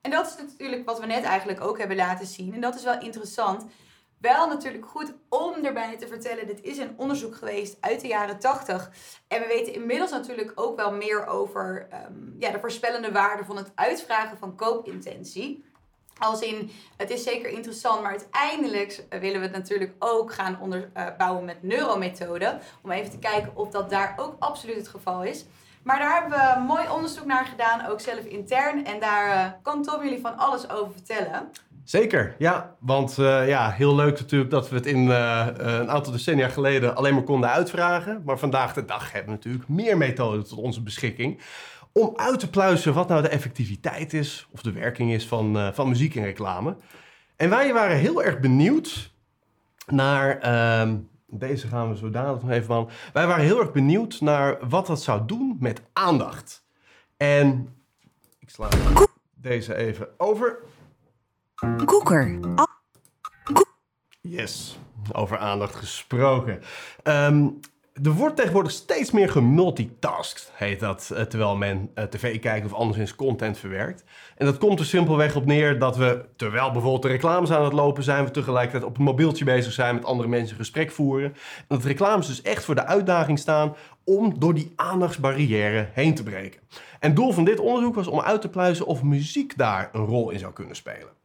En 0.01 0.11
dat 0.11 0.27
is 0.27 0.37
natuurlijk 0.37 0.85
wat 0.85 1.01
we 1.01 1.07
net 1.07 1.25
eigenlijk 1.25 1.61
ook 1.61 1.79
hebben 1.79 1.97
laten 1.97 2.27
zien. 2.27 2.55
En 2.55 2.61
dat 2.61 2.75
is 2.75 2.85
wel 2.85 3.01
interessant. 3.01 3.67
Wel 4.25 4.49
natuurlijk 4.49 4.87
goed 4.87 5.13
om 5.29 5.65
erbij 5.65 5.97
te 5.97 6.07
vertellen, 6.07 6.47
dit 6.47 6.63
is 6.63 6.79
een 6.79 6.95
onderzoek 6.97 7.37
geweest 7.37 7.77
uit 7.81 8.01
de 8.01 8.07
jaren 8.07 8.39
80. 8.39 8.91
En 9.29 9.41
we 9.41 9.47
weten 9.47 9.75
inmiddels 9.75 10.11
natuurlijk 10.11 10.53
ook 10.55 10.77
wel 10.77 10.93
meer 10.93 11.27
over 11.27 11.87
ehm, 11.91 12.13
ja, 12.39 12.51
de 12.51 12.61
voorspellende 12.61 13.13
waarde 13.13 13.45
van 13.45 13.57
het 13.57 13.73
uitvragen 13.75 14.39
van 14.39 14.57
koopintentie. 14.57 15.65
Als 16.19 16.41
in, 16.41 16.71
het 16.97 17.11
is 17.11 17.23
zeker 17.23 17.51
interessant, 17.51 18.03
maar 18.03 18.11
uiteindelijk 18.11 19.05
willen 19.11 19.41
we 19.41 19.47
het 19.47 19.57
natuurlijk 19.57 19.95
ook 19.99 20.33
gaan 20.33 20.61
onderbouwen 20.61 21.45
met 21.45 21.63
neuromethoden. 21.63 22.61
Om 22.83 22.91
even 22.91 23.11
te 23.11 23.19
kijken 23.19 23.57
of 23.57 23.69
dat 23.69 23.91
daar 23.91 24.15
ook 24.17 24.37
absoluut 24.39 24.77
het 24.77 24.89
geval 24.89 25.23
is. 25.23 25.45
Maar 25.83 25.99
daar 25.99 26.21
hebben 26.21 26.39
we 26.39 26.67
mooi 26.67 26.89
onderzoek 26.89 27.25
naar 27.25 27.47
gedaan, 27.47 27.87
ook 27.87 28.01
zelf 28.01 28.25
intern. 28.25 28.85
En 28.85 29.01
daar 29.01 29.31
eh, 29.31 29.53
kan 29.63 29.83
Tom 29.83 30.03
jullie 30.03 30.21
van 30.21 30.39
alles 30.39 30.71
over 30.71 30.93
vertellen. 30.93 31.51
Zeker, 31.85 32.35
ja. 32.39 32.77
Want 32.81 33.19
eh, 33.19 33.49
ja, 33.49 33.71
heel 33.71 33.95
leuk 33.95 34.19
natuurlijk 34.19 34.51
dat 34.51 34.69
we 34.69 34.77
het 34.77 34.87
in 34.87 35.11
eh, 35.11 35.47
een 35.57 35.91
aantal 35.91 36.13
decennia 36.13 36.49
geleden 36.49 36.97
alleen 36.97 37.15
maar 37.15 37.23
konden 37.23 37.51
uitvragen. 37.51 38.23
Maar 38.25 38.39
vandaag 38.39 38.75
de 38.75 38.85
dag 38.85 39.13
hebben 39.13 39.31
we 39.31 39.37
natuurlijk 39.37 39.69
meer 39.69 39.97
methoden 39.97 40.49
tot 40.49 40.59
onze 40.59 40.83
beschikking. 40.83 41.41
Om 41.93 42.13
uit 42.17 42.41
te 42.41 42.51
pluizen 42.51 42.95
wat 42.95 43.09
nou 43.09 43.23
de 43.23 43.29
effectiviteit 43.29 44.13
is 44.13 44.47
of 44.51 44.63
de 44.63 44.73
werking 44.73 45.13
is 45.13 45.27
van, 45.27 45.75
van 45.75 45.89
muziek 45.89 46.15
en 46.17 46.25
reclame. 46.25 46.77
En 47.37 47.51
wij 47.51 47.73
waren 47.73 47.97
heel 47.97 48.23
erg 48.23 48.41
benieuwd 48.41 49.13
naar. 49.87 50.39
Ehm, 50.39 50.97
deze 51.27 51.69
gaan 51.69 51.91
we 51.91 51.97
zo 51.97 52.11
dadelijk 52.11 52.43
nog 52.43 52.51
even 52.51 52.67
van. 52.67 52.91
Wij 53.13 53.27
waren 53.27 53.45
heel 53.45 53.61
erg 53.61 53.73
benieuwd 53.73 54.21
naar 54.21 54.69
wat 54.69 54.87
dat 54.87 55.03
zou 55.03 55.23
doen 55.27 55.57
met 55.61 55.83
aandacht. 55.93 56.65
En 57.17 57.69
ik 58.39 58.51
sla 58.51 58.69
deze 59.35 59.75
even 59.75 60.09
over. 60.17 60.59
Koeker. 61.85 62.39
Yes, 64.21 64.79
over 65.13 65.39
aandacht 65.39 65.75
gesproken. 65.75 66.63
Ehm, 67.03 67.49
er 68.03 68.13
wordt 68.13 68.37
tegenwoordig 68.37 68.73
steeds 68.73 69.11
meer 69.11 69.29
gemultitasked, 69.29 70.53
heet 70.55 70.81
dat, 70.81 71.11
eh, 71.15 71.23
terwijl 71.23 71.57
men 71.57 71.91
uh, 71.95 72.05
tv 72.05 72.41
kijkt 72.41 72.67
of 72.67 72.73
anderszins 72.73 73.15
content 73.15 73.59
verwerkt. 73.59 74.05
En 74.37 74.47
dat 74.47 74.59
komt 74.59 74.79
er 74.79 74.87
simpelweg 74.87 75.37
op 75.37 75.47
neer 75.47 75.79
dat 75.79 75.97
we, 75.97 76.25
terwijl 76.37 76.71
bijvoorbeeld 76.71 77.03
de 77.03 77.09
reclames 77.09 77.51
aan 77.51 77.65
het 77.65 77.73
lopen 77.73 78.03
zijn, 78.03 78.25
we 78.25 78.31
tegelijkertijd 78.31 78.85
op 78.85 78.95
het 78.95 79.05
mobieltje 79.05 79.45
bezig 79.45 79.73
zijn 79.73 79.95
met 79.95 80.05
andere 80.05 80.29
mensen 80.29 80.57
gesprek 80.57 80.91
voeren. 80.91 81.31
En 81.57 81.65
dat 81.69 81.85
reclames 81.85 82.27
dus 82.27 82.43
echt 82.43 82.65
voor 82.65 82.75
de 82.75 82.85
uitdaging 82.87 83.39
staan 83.39 83.77
om 84.05 84.39
door 84.39 84.55
die 84.55 84.73
aandachtsbarrière 84.77 85.89
heen 85.93 86.15
te 86.15 86.23
breken. 86.23 86.61
En 87.01 87.09
het 87.09 87.17
doel 87.17 87.33
van 87.33 87.45
dit 87.45 87.61
onderzoek 87.61 87.95
was 87.95 88.07
om 88.07 88.21
uit 88.21 88.41
te 88.41 88.49
pluizen 88.49 88.87
of 88.87 89.03
muziek 89.03 89.57
daar 89.57 89.89
een 89.93 90.05
rol 90.05 90.31
in 90.31 90.39
zou 90.39 90.53
kunnen 90.53 90.77
spelen. 90.77 91.24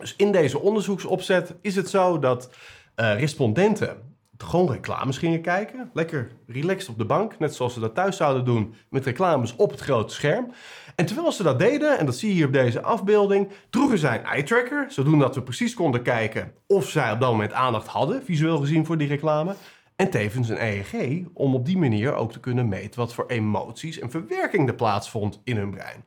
Dus 0.00 0.14
in 0.16 0.32
deze 0.32 0.60
onderzoeksopzet 0.60 1.54
is 1.60 1.76
het 1.76 1.88
zo 1.88 2.18
dat 2.18 2.50
uh, 2.96 3.18
respondenten 3.18 3.96
gewoon 4.44 4.72
reclames 4.72 5.18
gingen 5.18 5.40
kijken. 5.40 5.90
Lekker 5.94 6.30
relaxed 6.46 6.88
op 6.88 6.98
de 6.98 7.04
bank, 7.04 7.38
net 7.38 7.54
zoals 7.54 7.72
ze 7.74 7.80
dat 7.80 7.94
thuis 7.94 8.16
zouden 8.16 8.44
doen 8.44 8.74
met 8.90 9.04
reclames 9.04 9.56
op 9.56 9.70
het 9.70 9.80
grote 9.80 10.14
scherm. 10.14 10.52
En 10.96 11.06
terwijl 11.06 11.32
ze 11.32 11.42
dat 11.42 11.58
deden, 11.58 11.98
en 11.98 12.06
dat 12.06 12.16
zie 12.16 12.28
je 12.28 12.34
hier 12.34 12.46
op 12.46 12.52
deze 12.52 12.82
afbeelding, 12.82 13.48
droegen 13.70 13.98
zij 13.98 14.18
een 14.18 14.24
eye 14.24 14.42
tracker, 14.42 14.86
zodat 14.88 15.34
we 15.34 15.42
precies 15.42 15.74
konden 15.74 16.02
kijken 16.02 16.52
of 16.66 16.88
zij 16.88 17.12
op 17.12 17.20
dat 17.20 17.30
moment 17.30 17.52
aandacht 17.52 17.86
hadden, 17.86 18.24
visueel 18.24 18.58
gezien, 18.58 18.86
voor 18.86 18.98
die 18.98 19.08
reclame. 19.08 19.54
En 19.96 20.10
tevens 20.10 20.48
een 20.48 20.62
EEG, 20.62 21.24
om 21.34 21.54
op 21.54 21.66
die 21.66 21.78
manier 21.78 22.14
ook 22.14 22.32
te 22.32 22.40
kunnen 22.40 22.68
meten 22.68 23.00
wat 23.00 23.14
voor 23.14 23.26
emoties 23.26 23.98
en 23.98 24.10
verwerking 24.10 24.68
er 24.68 24.74
plaatsvond 24.74 25.40
in 25.44 25.56
hun 25.56 25.70
brein. 25.70 26.04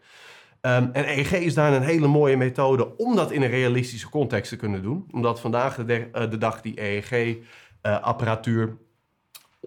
Um, 0.66 0.90
en 0.94 1.10
EEG 1.10 1.32
is 1.32 1.54
daar 1.54 1.74
een 1.74 1.82
hele 1.82 2.08
mooie 2.08 2.38
methode 2.38 2.98
om 2.98 3.16
dat 3.16 3.32
in 3.32 3.42
een 3.42 3.50
realistische 3.50 4.10
context 4.10 4.50
te 4.50 4.56
kunnen 4.56 4.82
doen. 4.82 5.08
Omdat 5.12 5.40
vandaag 5.40 5.76
de, 5.76 6.10
de 6.30 6.38
dag 6.38 6.62
die 6.62 6.82
EEG-apparatuur 6.82 8.78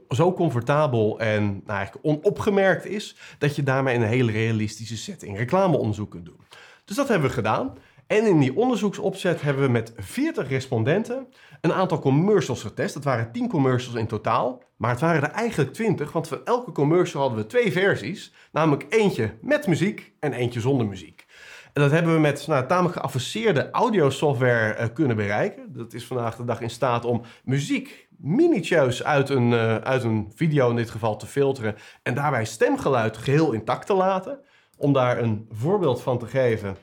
zo 0.09 0.33
comfortabel 0.33 1.21
en 1.21 1.43
nou, 1.45 1.79
eigenlijk 1.79 2.07
onopgemerkt 2.07 2.87
is, 2.87 3.17
dat 3.39 3.57
je 3.57 3.63
daarmee 3.63 3.95
in 3.95 4.03
een 4.03 4.09
hele 4.09 4.33
realistische 4.33 4.97
setting 4.97 5.37
reclameonderzoek 5.37 6.11
kunt 6.11 6.25
doen. 6.25 6.41
Dus 6.85 6.97
dat 6.97 7.09
hebben 7.09 7.29
we 7.29 7.35
gedaan. 7.35 7.79
En 8.07 8.27
in 8.27 8.39
die 8.39 8.57
onderzoeksopzet 8.57 9.43
hebben 9.43 9.63
we 9.63 9.71
met 9.71 9.93
40 9.97 10.49
respondenten 10.49 11.29
een 11.61 11.73
aantal 11.73 11.99
commercials 11.99 12.63
getest. 12.63 12.95
Dat 12.95 13.05
waren 13.05 13.33
10 13.33 13.49
commercials 13.49 13.99
in 13.99 14.07
totaal. 14.07 14.63
Maar 14.77 14.91
het 14.91 15.01
waren 15.01 15.23
er 15.23 15.31
eigenlijk 15.31 15.73
20, 15.73 16.13
want 16.13 16.29
van 16.29 16.41
elke 16.45 16.73
commercial 16.73 17.21
hadden 17.21 17.39
we 17.41 17.47
twee 17.47 17.73
versies. 17.73 18.33
Namelijk 18.53 18.87
eentje 18.89 19.35
met 19.41 19.67
muziek 19.67 20.13
en 20.21 20.33
eentje 20.33 20.61
zonder 20.61 20.87
muziek. 20.87 21.27
En 21.73 21.83
dat 21.83 21.91
hebben 21.91 22.15
we 22.15 22.21
met 22.21 22.47
nou, 22.47 22.67
tamelijk 22.67 22.95
geavanceerde 22.95 23.71
audiosoftware 23.71 24.81
uh, 24.81 24.87
kunnen 24.95 25.17
bereiken. 25.17 25.73
Dat 25.73 25.93
is 25.93 26.07
vandaag 26.07 26.37
de 26.37 26.45
dag 26.45 26.61
in 26.61 26.71
staat 26.71 27.05
om 27.05 27.23
muziek 27.45 28.09
minutieus 28.19 29.05
uit 29.05 29.29
een, 29.29 29.51
uh, 29.51 29.77
uit 29.77 30.03
een 30.03 30.33
video 30.35 30.71
in 30.71 30.77
dit 30.77 30.91
geval 30.91 31.17
te 31.17 31.27
filteren. 31.27 31.77
En 32.03 32.15
daarbij 32.15 32.45
stemgeluid 32.45 33.17
geheel 33.17 33.53
intact 33.53 33.87
te 33.87 33.95
laten. 33.95 34.39
Om 34.77 34.93
daar 34.93 35.19
een 35.19 35.49
voorbeeld 35.51 36.03
van 36.03 36.19
te 36.19 36.27
geven. 36.27 36.77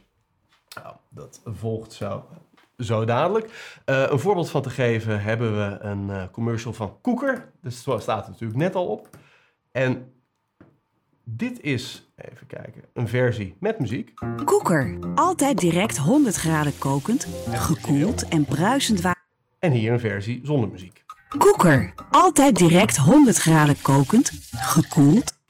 Dat 1.14 1.42
volgt 1.46 1.94
zo 1.94 2.26
zo 2.78 3.06
dadelijk. 3.06 3.46
Uh, 3.86 4.06
een 4.10 4.20
voorbeeld 4.20 4.50
van 4.50 4.62
te 4.62 4.70
geven 4.70 5.22
hebben 5.22 5.58
we 5.58 5.78
een 5.80 6.08
uh, 6.08 6.24
commercial 6.32 6.74
van 6.74 6.98
Koeker. 7.02 7.52
Dus 7.62 7.80
staat 7.80 8.24
er 8.24 8.30
natuurlijk 8.32 8.60
net 8.60 8.76
al 8.76 8.88
op. 8.88 9.10
En 9.72 10.14
dit 11.24 11.62
is, 11.62 12.12
even 12.16 12.48
kijken, 12.48 12.84
een 12.94 13.08
versie 13.08 13.56
met 13.60 13.80
muziek. 13.80 14.14
Koeker, 14.46 14.98
altijd 15.16 15.60
direct 15.60 15.98
100 15.98 16.36
graden 16.36 16.78
kokend, 16.78 17.28
gekoeld 17.50 18.28
en 18.28 18.46
bruisend 18.46 19.02
water. 19.02 19.22
En 19.60 19.72
hier 19.72 19.92
een 19.92 20.00
versie 20.00 20.42
zonder 20.44 20.70
muziek. 20.70 21.04
Koeker, 21.38 21.94
altijd 22.10 22.56
direct 22.56 22.98
100 22.98 23.38
graden 23.38 23.82
kokend, 23.82 24.32
gekoeld 24.52 25.42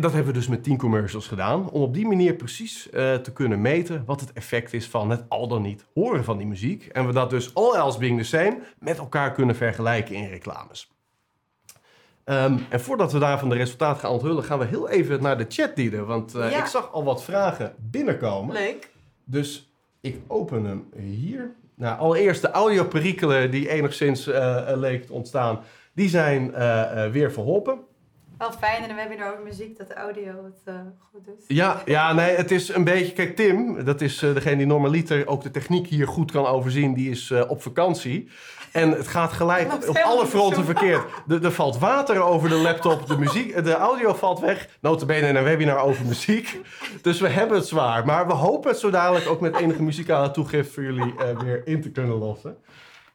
dat 0.00 0.12
hebben 0.12 0.32
we 0.32 0.38
dus 0.38 0.48
met 0.48 0.62
10 0.62 0.76
commercials 0.76 1.26
gedaan. 1.26 1.70
Om 1.70 1.82
op 1.82 1.94
die 1.94 2.06
manier 2.06 2.34
precies 2.34 2.86
uh, 2.86 3.14
te 3.14 3.32
kunnen 3.32 3.60
meten 3.60 4.02
wat 4.06 4.20
het 4.20 4.32
effect 4.32 4.72
is 4.72 4.86
van 4.86 5.10
het 5.10 5.24
al 5.28 5.48
dan 5.48 5.62
niet 5.62 5.84
horen 5.94 6.24
van 6.24 6.38
die 6.38 6.46
muziek. 6.46 6.86
En 6.86 7.06
we 7.06 7.12
dat 7.12 7.30
dus 7.30 7.54
all 7.54 7.74
else 7.74 7.98
being 7.98 8.18
the 8.18 8.24
same 8.24 8.58
met 8.78 8.98
elkaar 8.98 9.32
kunnen 9.32 9.56
vergelijken 9.56 10.14
in 10.14 10.28
reclames. 10.28 10.90
Um, 12.24 12.66
en 12.68 12.80
voordat 12.80 13.12
we 13.12 13.18
daarvan 13.18 13.48
de 13.48 13.54
resultaten 13.54 14.00
gaan 14.00 14.10
onthullen, 14.10 14.44
gaan 14.44 14.58
we 14.58 14.64
heel 14.64 14.88
even 14.88 15.22
naar 15.22 15.38
de 15.38 15.46
chat 15.48 15.76
dienen. 15.76 16.06
Want 16.06 16.36
uh, 16.36 16.50
ja. 16.50 16.58
ik 16.58 16.66
zag 16.66 16.92
al 16.92 17.04
wat 17.04 17.24
vragen 17.24 17.74
binnenkomen. 17.78 18.54
Leuk. 18.54 18.90
Dus 19.24 19.72
ik 20.00 20.20
open 20.26 20.64
hem 20.64 20.88
hier. 20.96 21.50
Nou, 21.74 21.98
allereerst 21.98 22.42
de 22.42 22.50
audioperikelen 22.50 23.50
die 23.50 23.68
enigszins 23.68 24.28
uh, 24.28 24.70
leek 24.74 25.06
te 25.06 25.12
ontstaan, 25.12 25.60
die 25.92 26.08
zijn 26.08 26.52
weer 27.12 27.32
verholpen. 27.32 27.78
Wel 28.40 28.52
fijn 28.52 28.82
en 28.82 28.94
we 28.94 29.00
hebben 29.00 29.26
over 29.26 29.42
muziek 29.44 29.78
dat 29.78 29.88
de 29.88 29.94
audio 29.94 30.44
het 30.44 30.74
uh, 30.74 30.74
goed 31.10 31.24
doet. 31.24 31.44
Ja, 31.46 31.82
ja, 31.84 32.12
nee, 32.12 32.36
het 32.36 32.50
is 32.50 32.68
een 32.68 32.84
beetje... 32.84 33.12
Kijk, 33.12 33.36
Tim, 33.36 33.84
dat 33.84 34.00
is 34.00 34.22
uh, 34.22 34.34
degene 34.34 34.56
die 34.56 34.66
normaliter 34.66 35.26
ook 35.26 35.42
de 35.42 35.50
techniek 35.50 35.86
hier 35.86 36.06
goed 36.06 36.30
kan 36.30 36.46
overzien, 36.46 36.94
die 36.94 37.10
is 37.10 37.30
uh, 37.30 37.50
op 37.50 37.62
vakantie. 37.62 38.30
En 38.72 38.90
het 38.90 39.08
gaat 39.08 39.32
gelijk 39.32 39.88
op 39.88 39.96
alle 39.96 40.26
fronten 40.26 40.64
verkeerd. 40.64 41.04
Er, 41.28 41.44
er 41.44 41.52
valt 41.52 41.78
water 41.78 42.20
over 42.20 42.48
de 42.48 42.54
laptop, 42.54 43.06
de, 43.06 43.18
muziek, 43.18 43.64
de 43.64 43.74
audio 43.74 44.14
valt 44.14 44.40
weg. 44.40 44.68
Notabene 44.80 45.26
in 45.26 45.36
een 45.36 45.44
webinar 45.44 45.78
over 45.78 46.06
muziek. 46.06 46.60
Dus 47.02 47.20
we 47.20 47.28
hebben 47.28 47.56
het 47.56 47.66
zwaar. 47.66 48.06
Maar 48.06 48.26
we 48.26 48.32
hopen 48.32 48.70
het 48.70 48.78
zo 48.78 48.90
dadelijk 48.90 49.28
ook 49.28 49.40
met 49.40 49.56
enige 49.56 49.82
muzikale 49.82 50.30
toegift 50.30 50.72
voor 50.72 50.82
jullie 50.82 51.14
weer 51.44 51.66
in 51.66 51.82
te 51.82 51.90
kunnen 51.90 52.16
lossen. 52.16 52.56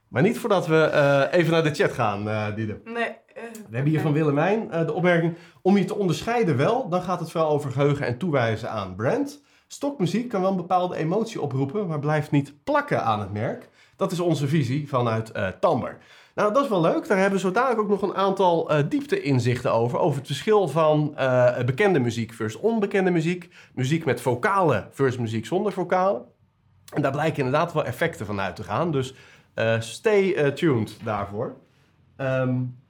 Maar 0.08 0.22
niet 0.22 0.40
voordat 0.40 0.68
we 0.68 1.28
even 1.32 1.52
naar 1.52 1.64
de 1.64 1.74
chat 1.74 1.92
gaan, 1.92 2.54
Diede. 2.56 2.82
Nee. 2.84 3.24
We 3.36 3.76
hebben 3.76 3.92
hier 3.92 4.02
van 4.02 4.14
Willemijn 4.14 4.68
uh, 4.72 4.86
de 4.86 4.94
opmerking... 4.94 5.36
om 5.62 5.78
je 5.78 5.86
te 5.86 5.96
onderscheiden 5.96 6.58
wel, 6.58 6.90
dan 6.90 7.02
gaat 7.02 7.20
het 7.20 7.32
vooral 7.32 7.50
over 7.50 7.72
geheugen 7.72 8.06
en 8.06 8.18
toewijzen 8.18 8.70
aan 8.70 8.96
brand. 8.96 9.44
Stokmuziek 9.68 10.30
kan 10.30 10.42
wel 10.42 10.50
een 10.50 10.56
bepaalde 10.56 10.96
emotie 10.96 11.42
oproepen... 11.42 11.88
maar 11.88 12.00
blijft 12.00 12.32
niet 12.32 12.64
plakken 12.64 13.04
aan 13.04 13.20
het 13.20 13.34
merk. 13.34 13.70
Dat 13.96 14.12
is 14.12 14.20
onze 14.20 14.48
visie 14.48 14.90
vanuit 14.90 15.32
uh, 15.36 15.48
Tamber. 15.48 15.98
Nou, 16.36 16.54
dat 16.54 16.64
is 16.64 16.70
wel 16.70 16.82
leuk. 16.82 17.08
Daar 17.08 17.18
hebben 17.18 17.40
we 17.40 17.46
zo 17.46 17.52
dadelijk 17.52 17.80
ook 17.80 17.90
nog 17.90 18.02
een 18.02 18.16
aantal 18.16 18.72
uh, 18.72 18.78
diepte-inzichten 18.90 19.72
over. 19.72 20.00
Over 20.00 20.18
het 20.18 20.28
verschil 20.28 20.68
van 20.68 21.16
uh, 21.18 21.60
bekende 21.64 22.00
muziek 22.00 22.34
versus 22.34 22.62
onbekende 22.62 23.12
muziek. 23.12 23.50
Muziek 23.74 24.06
met 24.06 24.22
vocalen 24.22 24.88
versus 24.92 25.20
muziek 25.20 25.46
zonder 25.46 25.72
vocalen. 25.72 26.26
En 26.94 27.02
daar 27.02 27.12
blijken 27.12 27.46
inderdaad 27.46 27.74
wel 27.74 27.86
effecten 27.86 28.26
van 28.26 28.40
uit 28.40 28.56
te 28.56 28.64
gaan. 28.64 28.92
Dus 28.92 29.16
stay 29.80 30.52
tuned 30.52 30.98
daarvoor. 31.04 31.56
Um, 32.18 32.84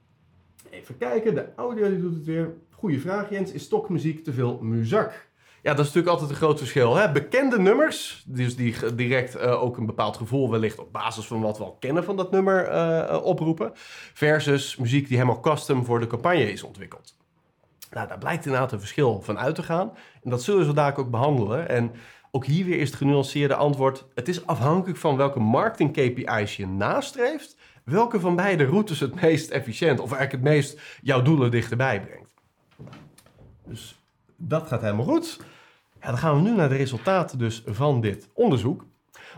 Even 0.76 0.98
kijken, 0.98 1.34
de 1.34 1.46
audio 1.56 1.88
die 1.88 2.00
doet 2.00 2.14
het 2.14 2.24
weer. 2.24 2.54
Goeie 2.70 3.00
vraag 3.00 3.30
Jens, 3.30 3.52
is 3.52 3.62
stokmuziek 3.62 4.24
te 4.24 4.32
veel 4.32 4.58
muzak? 4.62 5.28
Ja, 5.62 5.74
dat 5.74 5.86
is 5.86 5.86
natuurlijk 5.86 6.08
altijd 6.08 6.30
een 6.30 6.36
groot 6.36 6.58
verschil. 6.58 6.96
Hè? 6.96 7.12
Bekende 7.12 7.58
nummers, 7.58 8.24
dus 8.26 8.56
die 8.56 8.94
direct 8.94 9.36
uh, 9.36 9.62
ook 9.62 9.76
een 9.76 9.86
bepaald 9.86 10.16
gevoel 10.16 10.50
wellicht 10.50 10.78
op 10.78 10.92
basis 10.92 11.26
van 11.26 11.40
wat 11.40 11.58
we 11.58 11.64
al 11.64 11.76
kennen 11.80 12.04
van 12.04 12.16
dat 12.16 12.30
nummer 12.30 12.72
uh, 12.72 13.20
oproepen. 13.24 13.70
Versus 14.14 14.76
muziek 14.76 15.08
die 15.08 15.16
helemaal 15.16 15.40
custom 15.40 15.84
voor 15.84 16.00
de 16.00 16.06
campagne 16.06 16.52
is 16.52 16.62
ontwikkeld. 16.62 17.16
Nou, 17.90 18.08
daar 18.08 18.18
blijkt 18.18 18.44
inderdaad 18.44 18.72
een 18.72 18.80
verschil 18.80 19.20
van 19.20 19.38
uit 19.38 19.54
te 19.54 19.62
gaan. 19.62 19.92
En 20.22 20.30
dat 20.30 20.42
zullen 20.42 20.60
we 20.60 20.66
vandaag 20.66 20.96
ook 20.96 21.10
behandelen. 21.10 21.68
En 21.68 21.92
Ook 22.30 22.46
hier 22.46 22.64
weer 22.64 22.78
is 22.78 22.88
het 22.88 22.98
genuanceerde 22.98 23.54
antwoord. 23.54 24.04
Het 24.14 24.28
is 24.28 24.46
afhankelijk 24.46 24.98
van 24.98 25.16
welke 25.16 25.40
marketing 25.40 25.92
KPI's 25.92 26.56
je 26.56 26.66
nastreeft. 26.66 27.55
Welke 27.90 28.20
van 28.20 28.36
beide 28.36 28.64
routes 28.64 29.00
het 29.00 29.20
meest 29.20 29.50
efficiënt 29.50 30.00
of 30.00 30.12
eigenlijk 30.12 30.44
het 30.44 30.54
meest 30.54 30.80
jouw 31.02 31.22
doelen 31.22 31.50
dichterbij 31.50 32.00
brengt. 32.00 32.30
Dus 33.64 34.00
dat 34.36 34.66
gaat 34.66 34.80
helemaal 34.80 35.04
goed. 35.04 35.40
Dan 36.00 36.18
gaan 36.18 36.34
we 36.34 36.48
nu 36.48 36.56
naar 36.56 36.68
de 36.68 36.76
resultaten 36.76 37.38
dus 37.38 37.62
van 37.66 38.00
dit 38.00 38.28
onderzoek. 38.32 38.84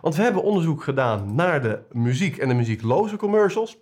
Want 0.01 0.17
we 0.17 0.23
hebben 0.23 0.43
onderzoek 0.43 0.83
gedaan 0.83 1.35
naar 1.35 1.63
de 1.63 1.83
muziek 1.93 2.37
en 2.37 2.49
de 2.49 2.55
muziekloze 2.55 3.17
commercials. 3.17 3.79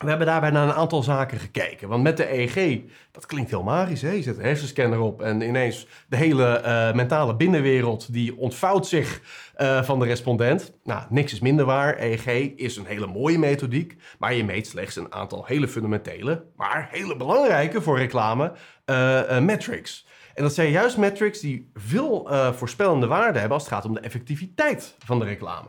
We 0.00 0.08
hebben 0.08 0.26
daarbij 0.26 0.50
naar 0.50 0.68
een 0.68 0.74
aantal 0.74 1.02
zaken 1.02 1.38
gekeken. 1.38 1.88
Want 1.88 2.02
met 2.02 2.16
de 2.16 2.32
EEG, 2.32 2.80
dat 3.10 3.26
klinkt 3.26 3.50
heel 3.50 3.62
magisch. 3.62 4.02
Hè? 4.02 4.10
Je 4.10 4.22
zet 4.22 4.36
een 4.36 4.44
hersenscanner 4.44 5.00
op 5.00 5.22
en 5.22 5.40
ineens 5.40 5.86
de 6.08 6.16
hele 6.16 6.46
eh, 6.46 6.92
mentale 6.92 7.36
binnenwereld... 7.36 8.12
die 8.12 8.36
ontvouwt 8.36 8.86
zich 8.86 9.20
uh, 9.58 9.82
van 9.82 9.98
de 9.98 10.06
respondent. 10.06 10.72
Nou, 10.84 11.02
niks 11.08 11.32
is 11.32 11.40
minder 11.40 11.64
waar. 11.64 11.98
EEG 11.98 12.26
is 12.56 12.76
een 12.76 12.86
hele 12.86 13.06
mooie 13.06 13.38
methodiek. 13.38 13.96
Maar 14.18 14.34
je 14.34 14.44
meet 14.44 14.66
slechts 14.66 14.96
een 14.96 15.12
aantal 15.12 15.44
hele 15.46 15.68
fundamentele... 15.68 16.44
maar 16.56 16.88
hele 16.90 17.16
belangrijke 17.16 17.82
voor 17.82 17.98
reclame 17.98 18.52
uh, 18.86 19.38
metrics. 19.38 20.06
En 20.34 20.42
dat 20.42 20.54
zijn 20.54 20.70
juist 20.70 20.96
metrics 20.96 21.40
die 21.40 21.70
veel 21.74 22.28
voorspellende 22.52 23.06
waarde 23.06 23.38
hebben... 23.38 23.56
als 23.58 23.64
het 23.64 23.72
gaat 23.72 23.84
om 23.84 23.94
de 23.94 24.00
effectiviteit 24.00 24.96
van 25.04 25.18
de 25.18 25.24
reclame. 25.24 25.68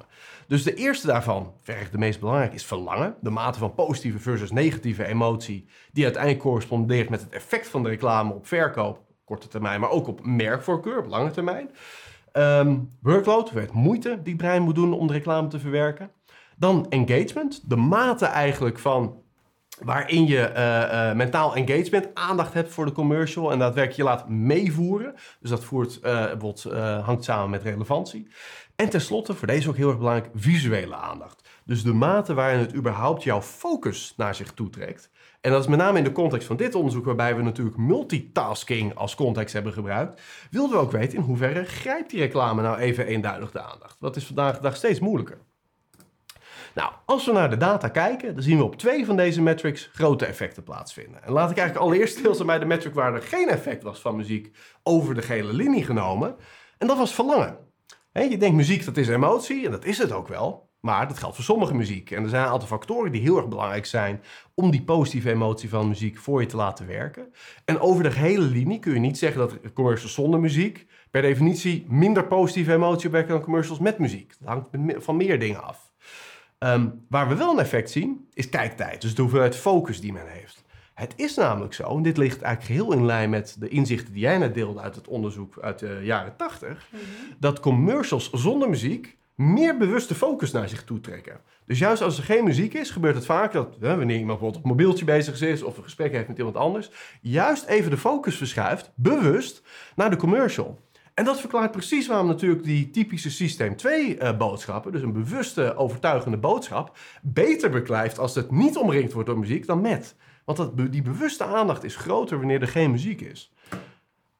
Dus 0.51 0.63
de 0.63 0.73
eerste 0.73 1.07
daarvan, 1.07 1.53
verreweg 1.61 1.89
de 1.89 1.97
meest 1.97 2.19
belangrijke, 2.19 2.55
is 2.55 2.65
verlangen. 2.65 3.15
De 3.21 3.29
mate 3.29 3.59
van 3.59 3.73
positieve 3.73 4.19
versus 4.19 4.51
negatieve 4.51 5.05
emotie, 5.05 5.67
die 5.91 6.03
uiteindelijk 6.03 6.43
correspondeert 6.43 7.09
met 7.09 7.21
het 7.21 7.29
effect 7.29 7.67
van 7.67 7.83
de 7.83 7.89
reclame 7.89 8.33
op 8.33 8.47
verkoop, 8.47 8.99
korte 9.23 9.47
termijn, 9.47 9.79
maar 9.79 9.89
ook 9.89 10.07
op 10.07 10.25
merkvoorkeur 10.25 10.99
op 10.99 11.07
lange 11.07 11.31
termijn. 11.31 11.69
Um, 12.33 12.89
workload, 13.01 13.49
het 13.49 13.71
moeite 13.71 14.09
die 14.23 14.33
het 14.33 14.41
brein 14.41 14.61
moet 14.61 14.75
doen 14.75 14.93
om 14.93 15.07
de 15.07 15.13
reclame 15.13 15.47
te 15.47 15.59
verwerken. 15.59 16.11
Dan 16.57 16.85
engagement, 16.89 17.69
de 17.69 17.75
mate 17.75 18.25
eigenlijk 18.25 18.79
van 18.79 19.21
waarin 19.83 20.27
je 20.27 20.51
uh, 20.55 21.09
uh, 21.09 21.15
mentaal 21.15 21.55
engagement, 21.55 22.07
aandacht 22.13 22.53
hebt 22.53 22.71
voor 22.71 22.85
de 22.85 22.91
commercial 22.91 23.51
en 23.51 23.59
daadwerkelijk 23.59 23.97
je 23.97 24.15
laat 24.15 24.29
meevoeren. 24.29 25.13
Dus 25.39 25.49
dat 25.49 25.63
voert, 25.63 25.99
uh, 26.03 27.05
hangt 27.05 27.23
samen 27.23 27.49
met 27.49 27.63
relevantie. 27.63 28.27
En 28.81 28.89
tenslotte, 28.89 29.33
voor 29.33 29.47
deze 29.47 29.69
ook 29.69 29.75
heel 29.75 29.89
erg 29.89 29.97
belangrijk, 29.97 30.29
visuele 30.35 30.95
aandacht. 30.95 31.49
Dus 31.65 31.83
de 31.83 31.93
mate 31.93 32.33
waarin 32.33 32.59
het 32.59 32.75
überhaupt 32.75 33.23
jouw 33.23 33.41
focus 33.41 34.13
naar 34.17 34.35
zich 34.35 34.51
toe 34.53 34.69
trekt. 34.69 35.09
En 35.41 35.51
dat 35.51 35.61
is 35.61 35.67
met 35.67 35.79
name 35.79 35.97
in 35.97 36.03
de 36.03 36.11
context 36.11 36.47
van 36.47 36.55
dit 36.55 36.75
onderzoek, 36.75 37.05
waarbij 37.05 37.35
we 37.35 37.41
natuurlijk 37.41 37.77
multitasking 37.77 38.95
als 38.95 39.15
context 39.15 39.53
hebben 39.53 39.73
gebruikt, 39.73 40.21
wilden 40.51 40.77
we 40.77 40.83
ook 40.83 40.91
weten 40.91 41.17
in 41.17 41.23
hoeverre 41.23 41.63
grijpt 41.65 42.09
die 42.09 42.19
reclame 42.19 42.61
nou 42.61 42.77
even 42.77 43.05
eenduidig 43.05 43.51
de 43.51 43.61
aandacht. 43.61 43.95
Dat 43.99 44.15
is 44.15 44.25
vandaag 44.25 44.55
de 44.55 44.61
dag 44.61 44.75
steeds 44.75 44.99
moeilijker. 44.99 45.37
Nou, 46.75 46.91
als 47.05 47.25
we 47.25 47.31
naar 47.31 47.49
de 47.49 47.57
data 47.57 47.87
kijken, 47.87 48.33
dan 48.33 48.43
zien 48.43 48.57
we 48.57 48.63
op 48.63 48.75
twee 48.75 49.05
van 49.05 49.15
deze 49.15 49.41
metrics 49.41 49.89
grote 49.93 50.25
effecten 50.25 50.63
plaatsvinden. 50.63 51.23
En 51.23 51.31
laat 51.31 51.51
ik 51.51 51.57
eigenlijk 51.57 51.87
allereerst 51.87 52.17
stilstaan 52.17 52.47
bij 52.47 52.59
de 52.59 52.65
metric 52.65 52.93
waar 52.93 53.13
er 53.13 53.21
geen 53.21 53.49
effect 53.49 53.83
was 53.83 53.99
van 53.99 54.15
muziek 54.15 54.55
over 54.83 55.15
de 55.15 55.21
gele 55.21 55.53
linie 55.53 55.83
genomen. 55.83 56.35
En 56.77 56.87
dat 56.87 56.97
was 56.97 57.13
verlangen 57.13 57.69
je 58.13 58.37
denkt 58.37 58.55
muziek, 58.55 58.85
dat 58.85 58.97
is 58.97 59.07
emotie, 59.07 59.65
en 59.65 59.71
dat 59.71 59.85
is 59.85 59.97
het 59.97 60.11
ook 60.11 60.27
wel. 60.27 60.69
Maar 60.81 61.07
dat 61.07 61.19
geldt 61.19 61.35
voor 61.35 61.43
sommige 61.43 61.73
muziek. 61.73 62.11
En 62.11 62.23
er 62.23 62.29
zijn 62.29 62.43
een 62.43 62.49
aantal 62.49 62.67
factoren 62.67 63.11
die 63.11 63.21
heel 63.21 63.37
erg 63.37 63.47
belangrijk 63.47 63.85
zijn 63.85 64.21
om 64.53 64.71
die 64.71 64.83
positieve 64.83 65.31
emotie 65.31 65.69
van 65.69 65.87
muziek 65.87 66.17
voor 66.17 66.41
je 66.41 66.47
te 66.47 66.55
laten 66.55 66.87
werken. 66.87 67.33
En 67.65 67.79
over 67.79 68.03
de 68.03 68.11
hele 68.11 68.45
linie 68.45 68.79
kun 68.79 68.93
je 68.93 68.99
niet 68.99 69.17
zeggen 69.17 69.39
dat 69.39 69.73
commercials 69.73 70.13
zonder 70.13 70.39
muziek 70.39 70.87
per 71.11 71.21
definitie 71.21 71.85
minder 71.87 72.27
positieve 72.27 72.73
emotie 72.73 73.05
opwekken 73.05 73.33
dan 73.33 73.43
commercials 73.43 73.79
met 73.79 73.97
muziek. 73.97 74.33
Dat 74.39 74.47
hangt 74.47 74.67
van 75.03 75.17
meer 75.17 75.39
dingen 75.39 75.63
af. 75.63 75.93
Ehm, 76.57 76.89
waar 77.09 77.27
we 77.27 77.35
wel 77.35 77.51
een 77.51 77.59
effect 77.59 77.91
zien, 77.91 78.27
is 78.33 78.49
kijktijd. 78.49 79.01
Dus 79.01 79.15
de 79.15 79.21
hoeveelheid 79.21 79.55
focus 79.55 80.01
die 80.01 80.13
men 80.13 80.27
heeft. 80.27 80.60
Het 81.01 81.13
is 81.15 81.35
namelijk 81.35 81.73
zo, 81.73 81.97
en 81.97 82.01
dit 82.01 82.17
ligt 82.17 82.41
eigenlijk 82.41 82.79
geheel 82.79 82.99
in 82.99 83.05
lijn 83.05 83.29
met 83.29 83.55
de 83.59 83.67
inzichten 83.67 84.13
die 84.13 84.21
jij 84.21 84.37
net 84.37 84.53
deelde 84.53 84.79
uit 84.79 84.95
het 84.95 85.07
onderzoek 85.07 85.59
uit 85.61 85.79
de 85.79 85.99
jaren 86.03 86.35
80, 86.35 86.87
mhm. 86.91 87.01
dat 87.39 87.59
commercials 87.59 88.29
zonder 88.29 88.69
muziek 88.69 89.17
meer 89.35 89.77
bewuste 89.77 90.15
focus 90.15 90.51
naar 90.51 90.69
zich 90.69 90.83
toe 90.83 90.99
trekken. 90.99 91.39
Dus 91.65 91.79
juist 91.79 92.01
als 92.01 92.17
er 92.17 92.23
geen 92.23 92.43
muziek 92.43 92.73
is, 92.73 92.89
gebeurt 92.89 93.15
het 93.15 93.25
vaak 93.25 93.51
dat 93.51 93.77
hè, 93.79 93.97
wanneer 93.97 94.17
iemand 94.17 94.39
bijvoorbeeld 94.39 94.63
op 94.63 94.69
mobieltje 94.69 95.05
bezig 95.05 95.41
is 95.41 95.63
of 95.63 95.77
een 95.77 95.83
gesprek 95.83 96.11
heeft 96.11 96.27
met 96.27 96.37
iemand 96.37 96.55
anders, 96.55 96.91
juist 97.21 97.65
even 97.65 97.91
de 97.91 97.97
focus 97.97 98.35
verschuift, 98.35 98.91
bewust, 98.95 99.61
naar 99.95 100.09
de 100.09 100.15
commercial. 100.15 100.79
En 101.13 101.25
dat 101.25 101.39
verklaart 101.39 101.71
precies 101.71 102.07
waarom 102.07 102.27
natuurlijk 102.27 102.63
die 102.63 102.89
typische 102.89 103.31
systeem 103.31 103.75
2 103.75 104.17
uh, 104.17 104.37
boodschappen, 104.37 104.91
dus 104.91 105.01
een 105.01 105.13
bewuste, 105.13 105.75
overtuigende 105.75 106.37
boodschap, 106.37 106.97
beter 107.21 107.69
beklijft 107.69 108.19
als 108.19 108.35
het 108.35 108.51
niet 108.51 108.77
omringd 108.77 109.13
wordt 109.13 109.27
door 109.27 109.39
muziek 109.39 109.65
dan 109.65 109.81
met. 109.81 110.15
Want 110.45 110.57
dat, 110.57 110.91
die 110.91 111.01
bewuste 111.01 111.43
aandacht 111.43 111.83
is 111.83 111.95
groter 111.95 112.37
wanneer 112.37 112.61
er 112.61 112.67
geen 112.67 112.91
muziek 112.91 113.21
is. 113.21 113.53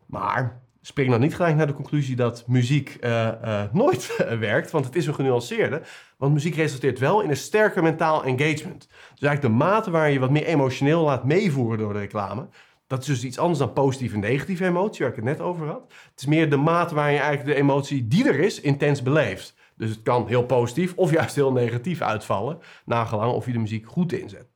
Maar 0.06 0.62
spring 0.82 1.10
dan 1.10 1.20
niet 1.20 1.36
gelijk 1.36 1.56
naar 1.56 1.68
de 1.68 1.74
conclusie 1.74 2.16
dat 2.16 2.44
muziek 2.48 2.98
uh, 3.02 3.32
uh, 3.44 3.64
nooit 3.72 4.16
werkt, 4.40 4.72
want 4.72 4.86
het 4.86 4.96
is 4.96 5.08
een 5.08 5.16
genuanceerde. 5.16 5.82
Want 6.18 6.34
muziek 6.34 6.56
resulteert 6.56 7.00
wel 7.00 7.22
in 7.22 7.30
een 7.30 7.38
sterker 7.38 7.84
mentaal 7.84 8.24
engagement. 8.24 8.88
Dus 8.90 9.28
eigenlijk 9.28 9.42
de 9.42 9.64
mate 9.64 9.92
waar 9.92 10.12
je 10.12 10.20
wat 10.20 10.30
meer 10.30 10.46
emotioneel 10.46 11.04
laat 11.04 11.26
meevoeren 11.26 11.78
door 11.78 11.94
de 11.94 12.00
reclame, 12.00 12.48
dat 12.88 13.00
is 13.00 13.06
dus 13.06 13.24
iets 13.24 13.38
anders 13.38 13.60
dan 13.60 13.74
positieve 13.74 14.16
en 14.16 14.22
negatieve 14.22 14.66
emotie, 14.66 15.00
waar 15.00 15.10
ik 15.10 15.16
het 15.16 15.26
net 15.26 15.40
over 15.40 15.68
had. 15.68 15.94
Het 16.12 16.20
is 16.20 16.26
meer 16.26 16.50
de 16.50 16.58
mate 16.58 16.96
waar 16.96 17.12
je 17.12 17.18
eigenlijk 17.18 17.56
de 17.56 17.62
emotie 17.62 18.08
die 18.08 18.28
er 18.28 18.40
is, 18.40 18.62
intens 18.62 19.02
beleeft. 19.02 19.56
Dus 19.78 19.90
het 19.90 20.02
kan 20.02 20.28
heel 20.28 20.46
positief 20.46 20.94
of 20.96 21.12
juist 21.12 21.36
heel 21.36 21.52
negatief 21.52 22.02
uitvallen, 22.02 22.60
nagelang 22.86 23.34
of 23.34 23.46
je 23.46 23.52
de 23.52 23.60
muziek 23.60 23.88
goed 23.88 24.14
inzet. 24.14 24.51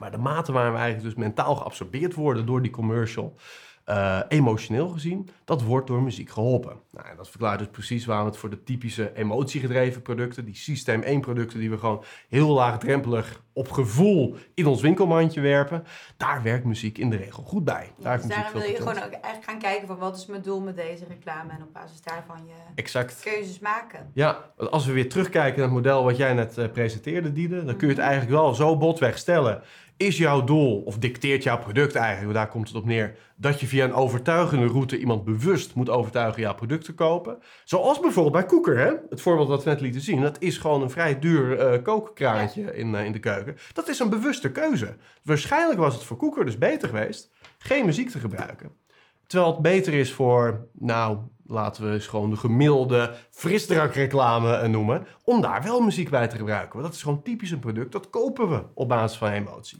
Maar 0.00 0.10
de 0.10 0.18
mate 0.18 0.52
waarin 0.52 0.72
we 0.72 0.78
eigenlijk 0.78 1.14
dus 1.14 1.24
mentaal 1.24 1.56
geabsorbeerd 1.56 2.14
worden 2.14 2.46
door 2.46 2.62
die 2.62 2.70
commercial, 2.70 3.36
uh, 3.88 4.20
emotioneel 4.28 4.88
gezien, 4.88 5.28
dat 5.44 5.62
wordt 5.62 5.86
door 5.86 6.02
muziek 6.02 6.30
geholpen. 6.30 6.76
Nou, 6.90 7.08
en 7.08 7.16
dat 7.16 7.28
verklaart 7.28 7.58
dus 7.58 7.68
precies 7.68 8.04
waarom 8.04 8.26
het 8.26 8.36
voor 8.36 8.50
de 8.50 8.62
typische 8.62 9.12
emotiegedreven 9.14 10.02
producten, 10.02 10.44
die 10.44 10.54
systeem 10.54 11.02
1 11.02 11.20
producten 11.20 11.58
die 11.58 11.70
we 11.70 11.78
gewoon 11.78 12.04
heel 12.28 12.48
laagdrempelig 12.48 13.42
op 13.52 13.70
gevoel 13.70 14.36
in 14.54 14.66
ons 14.66 14.80
winkelmandje 14.80 15.40
werpen, 15.40 15.84
daar 16.16 16.42
werkt 16.42 16.64
muziek 16.64 16.98
in 16.98 17.10
de 17.10 17.16
regel 17.16 17.42
goed 17.42 17.64
bij. 17.64 17.92
Daar 17.98 18.20
dus 18.20 18.26
daarom 18.26 18.52
wil 18.52 18.70
je 18.70 18.76
gewoon 18.76 18.96
ook 18.96 19.12
eigenlijk 19.12 19.44
gaan 19.44 19.58
kijken 19.58 19.86
van 19.86 19.98
wat 19.98 20.16
is 20.16 20.26
mijn 20.26 20.42
doel 20.42 20.60
met 20.60 20.76
deze 20.76 21.04
reclame 21.08 21.52
en 21.52 21.62
op 21.62 21.72
basis 21.72 22.02
daarvan 22.02 22.46
je 22.46 22.54
exact. 22.74 23.20
keuzes 23.22 23.58
maken. 23.58 24.10
Ja, 24.14 24.52
als 24.56 24.86
we 24.86 24.92
weer 24.92 25.08
terugkijken 25.08 25.58
naar 25.58 25.66
het 25.66 25.76
model 25.76 26.04
wat 26.04 26.16
jij 26.16 26.34
net 26.34 26.58
uh, 26.58 26.68
presenteerde, 26.72 27.32
Diede, 27.32 27.64
dan 27.64 27.76
kun 27.76 27.88
je 27.88 27.94
het 27.94 28.02
eigenlijk 28.02 28.32
wel 28.32 28.54
zo 28.54 28.76
botweg 28.76 29.18
stellen 29.18 29.62
is 29.98 30.16
jouw 30.16 30.44
doel, 30.44 30.82
of 30.84 30.98
dicteert 30.98 31.42
jouw 31.42 31.58
product 31.58 31.94
eigenlijk, 31.94 32.34
daar 32.34 32.48
komt 32.48 32.68
het 32.68 32.76
op 32.76 32.84
neer, 32.84 33.16
dat 33.36 33.60
je 33.60 33.66
via 33.66 33.84
een 33.84 33.94
overtuigende 33.94 34.66
route 34.66 34.98
iemand 34.98 35.24
bewust 35.24 35.74
moet 35.74 35.90
overtuigen 35.90 36.42
jouw 36.42 36.54
product 36.54 36.84
te 36.84 36.94
kopen? 36.94 37.38
Zoals 37.64 38.00
bijvoorbeeld 38.00 38.34
bij 38.34 38.44
Koeker, 38.44 38.78
hè? 38.78 38.92
het 39.10 39.20
voorbeeld 39.20 39.48
dat 39.48 39.64
we 39.64 39.70
net 39.70 39.80
lieten 39.80 40.00
zien. 40.00 40.20
Dat 40.20 40.36
is 40.40 40.58
gewoon 40.58 40.82
een 40.82 40.90
vrij 40.90 41.18
duur 41.18 41.72
uh, 41.72 41.82
kookkraantje 41.82 42.76
in, 42.76 42.94
uh, 42.94 43.04
in 43.04 43.12
de 43.12 43.18
keuken. 43.18 43.56
Dat 43.72 43.88
is 43.88 43.98
een 43.98 44.10
bewuste 44.10 44.50
keuze. 44.52 44.96
Waarschijnlijk 45.22 45.80
was 45.80 45.94
het 45.94 46.04
voor 46.04 46.16
Koeker 46.16 46.44
dus 46.44 46.58
beter 46.58 46.88
geweest 46.88 47.30
geen 47.58 47.84
muziek 47.84 48.10
te 48.10 48.18
gebruiken. 48.18 48.70
Terwijl 49.28 49.52
het 49.52 49.62
beter 49.62 49.94
is 49.94 50.12
voor, 50.12 50.66
nou, 50.72 51.18
laten 51.46 51.86
we 51.86 51.92
eens 51.92 52.06
gewoon 52.06 52.30
de 52.30 52.36
gemiddelde 52.36 53.14
frisdrankreclame 53.30 54.54
eh, 54.54 54.68
noemen, 54.68 55.06
om 55.24 55.40
daar 55.40 55.62
wel 55.62 55.80
muziek 55.80 56.10
bij 56.10 56.28
te 56.28 56.36
gebruiken. 56.36 56.72
Want 56.72 56.84
dat 56.84 56.94
is 56.94 57.02
gewoon 57.02 57.22
typisch 57.22 57.50
een 57.50 57.58
product, 57.58 57.92
dat 57.92 58.10
kopen 58.10 58.48
we 58.48 58.62
op 58.74 58.88
basis 58.88 59.18
van 59.18 59.30
emotie. 59.30 59.78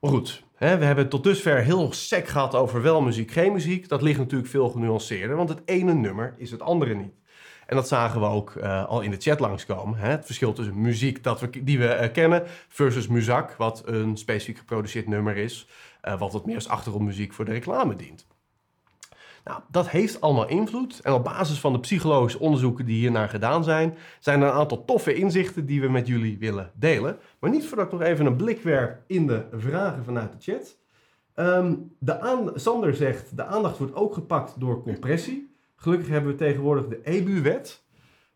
Maar 0.00 0.10
goed, 0.10 0.44
hè, 0.54 0.78
we 0.78 0.84
hebben 0.84 1.08
tot 1.08 1.24
dusver 1.24 1.62
heel 1.62 1.92
sec 1.92 2.28
gehad 2.28 2.54
over 2.54 2.82
wel 2.82 3.00
muziek, 3.00 3.30
geen 3.30 3.52
muziek. 3.52 3.88
Dat 3.88 4.02
ligt 4.02 4.18
natuurlijk 4.18 4.50
veel 4.50 4.68
genuanceerder, 4.68 5.36
want 5.36 5.48
het 5.48 5.62
ene 5.64 5.94
nummer 5.94 6.34
is 6.36 6.50
het 6.50 6.62
andere 6.62 6.94
niet. 6.94 7.14
En 7.66 7.76
dat 7.76 7.88
zagen 7.88 8.20
we 8.20 8.26
ook 8.26 8.54
uh, 8.54 8.86
al 8.86 9.00
in 9.00 9.10
de 9.10 9.16
chat 9.20 9.40
langskomen. 9.40 9.98
Hè? 9.98 10.08
Het 10.08 10.26
verschil 10.26 10.52
tussen 10.52 10.80
muziek 10.80 11.22
dat 11.22 11.40
we, 11.40 11.64
die 11.64 11.78
we 11.78 11.98
uh, 12.02 12.12
kennen 12.12 12.42
versus 12.68 13.06
muzak, 13.06 13.52
wat 13.52 13.82
een 13.86 14.16
specifiek 14.16 14.58
geproduceerd 14.58 15.08
nummer 15.08 15.36
is, 15.36 15.68
uh, 16.08 16.18
wat 16.18 16.32
wat 16.32 16.46
meer 16.46 16.54
als 16.54 16.68
achtergrondmuziek 16.68 17.32
voor 17.32 17.44
de 17.44 17.52
reclame 17.52 17.96
dient. 17.96 18.26
Nou, 19.44 19.60
dat 19.70 19.88
heeft 19.88 20.20
allemaal 20.20 20.48
invloed. 20.48 21.00
En 21.00 21.12
op 21.12 21.24
basis 21.24 21.60
van 21.60 21.72
de 21.72 21.80
psychologische 21.80 22.38
onderzoeken 22.38 22.86
die 22.86 22.98
hiernaar 22.98 23.28
gedaan 23.28 23.64
zijn, 23.64 23.96
zijn 24.20 24.42
er 24.42 24.48
een 24.48 24.54
aantal 24.54 24.84
toffe 24.84 25.14
inzichten 25.14 25.66
die 25.66 25.80
we 25.80 25.88
met 25.88 26.06
jullie 26.06 26.38
willen 26.38 26.70
delen. 26.74 27.18
Maar 27.38 27.50
niet 27.50 27.66
voordat 27.66 27.86
ik 27.86 27.92
nog 27.92 28.02
even 28.02 28.26
een 28.26 28.36
blik 28.36 28.62
werp 28.62 29.02
in 29.06 29.26
de 29.26 29.44
vragen 29.52 30.04
vanuit 30.04 30.32
de 30.32 30.52
chat. 30.52 30.76
Um, 31.34 31.94
de 31.98 32.52
Sander 32.54 32.94
zegt, 32.94 33.36
de 33.36 33.44
aandacht 33.44 33.78
wordt 33.78 33.94
ook 33.94 34.14
gepakt 34.14 34.60
door 34.60 34.82
compressie. 34.82 35.54
Gelukkig 35.76 36.08
hebben 36.08 36.30
we 36.30 36.38
tegenwoordig 36.38 36.86
de 36.86 37.00
EBU-wet. 37.02 37.84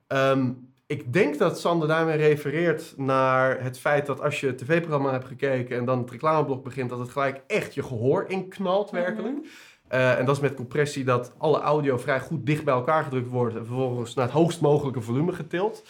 Um, 0.09 0.70
ik 0.91 1.13
denk 1.13 1.39
dat 1.39 1.61
Sander 1.61 1.89
daarmee 1.89 2.17
refereert 2.17 2.95
naar 2.97 3.63
het 3.63 3.79
feit 3.79 4.07
dat 4.07 4.21
als 4.21 4.41
je 4.41 4.47
het 4.47 4.59
tv-programma 4.59 5.13
hebt 5.13 5.27
gekeken 5.27 5.77
en 5.77 5.85
dan 5.85 5.99
het 5.99 6.11
reclameblok 6.11 6.65
begint, 6.65 6.91
dat 6.91 6.99
het 6.99 7.11
gelijk 7.11 7.41
echt 7.47 7.75
je 7.75 7.83
gehoor 7.83 8.25
inknalt 8.29 8.91
werkelijk. 8.91 9.35
Mhm. 9.35 9.47
Eh, 9.89 10.19
en 10.19 10.25
dat 10.25 10.37
is 10.37 10.43
met 10.43 10.55
compressie 10.55 11.05
dat 11.05 11.33
alle 11.39 11.61
audio 11.61 11.99
vrij 11.99 12.21
goed 12.21 12.47
dicht 12.47 12.65
bij 12.65 12.75
elkaar 12.75 13.05
gedrukt 13.05 13.31
wordt 13.31 13.57
en 13.57 13.67
vervolgens 13.67 14.15
naar 14.15 14.25
het 14.25 14.35
hoogst 14.35 14.61
mogelijke 14.61 15.01
volume 15.01 15.33
getild. 15.33 15.85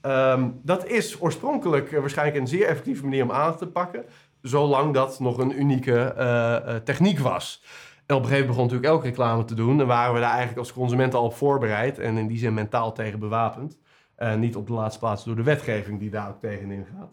Ehm, 0.00 0.48
dat 0.62 0.86
is 0.86 1.20
oorspronkelijk 1.20 1.92
eh, 1.92 2.00
waarschijnlijk 2.00 2.38
een 2.38 2.48
zeer 2.48 2.66
effectieve 2.66 3.04
manier 3.04 3.22
om 3.22 3.32
aan 3.32 3.56
te 3.56 3.66
pakken, 3.66 4.04
zolang 4.42 4.94
dat 4.94 5.20
nog 5.20 5.38
een 5.38 5.60
unieke 5.60 5.98
eh, 5.98 6.76
techniek 6.76 7.18
was. 7.18 7.62
En 8.06 8.16
op 8.16 8.22
een 8.22 8.28
gegeven 8.28 8.30
moment 8.30 8.46
begon 8.46 8.62
natuurlijk 8.62 8.92
elke 8.92 9.06
reclame 9.06 9.44
te 9.44 9.54
doen 9.54 9.80
en 9.80 9.86
waren 9.86 10.14
we 10.14 10.20
daar 10.20 10.28
eigenlijk 10.28 10.58
als 10.58 10.72
consumenten 10.72 11.18
al 11.18 11.24
op 11.24 11.34
voorbereid 11.34 11.98
en 11.98 12.16
in 12.16 12.26
die 12.26 12.38
zin 12.38 12.54
mentaal 12.54 12.92
tegen 12.92 13.18
bewapend. 13.18 13.78
Eh, 14.16 14.34
niet 14.34 14.56
op 14.56 14.66
de 14.66 14.72
laatste 14.72 14.98
plaats 14.98 15.24
door 15.24 15.36
de 15.36 15.42
wetgeving 15.42 15.98
die 15.98 16.10
daar 16.10 16.28
ook 16.28 16.40
tegenin 16.40 16.86
gaat. 16.94 17.12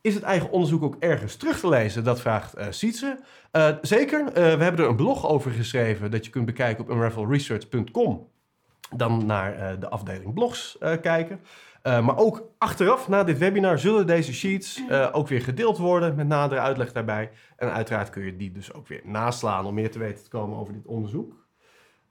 Is 0.00 0.14
het 0.14 0.22
eigen 0.22 0.50
onderzoek 0.50 0.82
ook 0.82 0.96
ergens 0.98 1.36
terug 1.36 1.60
te 1.60 1.68
lezen? 1.68 2.04
Dat 2.04 2.20
vraagt 2.20 2.54
eh 2.54 2.66
Sietse. 2.70 3.18
Eh, 3.50 3.68
zeker. 3.82 4.24
We 4.32 4.40
hebben 4.40 4.78
er 4.78 4.88
een 4.88 4.96
blog 4.96 5.26
over 5.28 5.50
geschreven 5.50 6.10
dat 6.10 6.24
je 6.24 6.30
kunt 6.30 6.46
bekijken 6.46 6.84
op 6.84 6.90
unravelresearch.com. 6.90 8.28
Dan 8.96 9.26
naar 9.26 9.80
de 9.80 9.88
afdeling 9.88 10.34
blogs 10.34 10.78
kijken. 11.00 11.40
Maar 11.82 12.16
ook 12.16 12.48
achteraf, 12.58 13.08
na 13.08 13.24
dit 13.24 13.38
webinar, 13.38 13.78
zullen 13.78 14.06
deze 14.06 14.34
sheets 14.34 14.82
ook 15.12 15.28
weer 15.28 15.40
gedeeld 15.40 15.78
worden 15.78 16.14
met 16.14 16.26
nadere 16.26 16.60
uitleg 16.60 16.92
daarbij. 16.92 17.30
En 17.56 17.72
uiteraard 17.72 18.10
kun 18.10 18.24
je 18.24 18.36
die 18.36 18.52
dus 18.52 18.72
ook 18.72 18.88
weer 18.88 19.00
naslaan 19.04 19.66
om 19.66 19.74
meer 19.74 19.90
te 19.90 19.98
weten 19.98 20.24
te 20.24 20.30
komen 20.30 20.58
over 20.58 20.72
dit 20.72 20.86
onderzoek. 20.86 21.45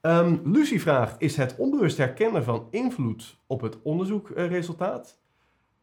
Ehm 0.06 0.36
Lucie 0.44 0.80
vraagt, 0.80 1.14
is 1.18 1.36
het 1.36 1.56
onbewust 1.56 1.96
herkennen 1.96 2.44
van 2.44 2.66
invloed 2.70 3.36
op 3.46 3.60
het 3.60 3.82
onderzoekresultaat? 3.82 5.18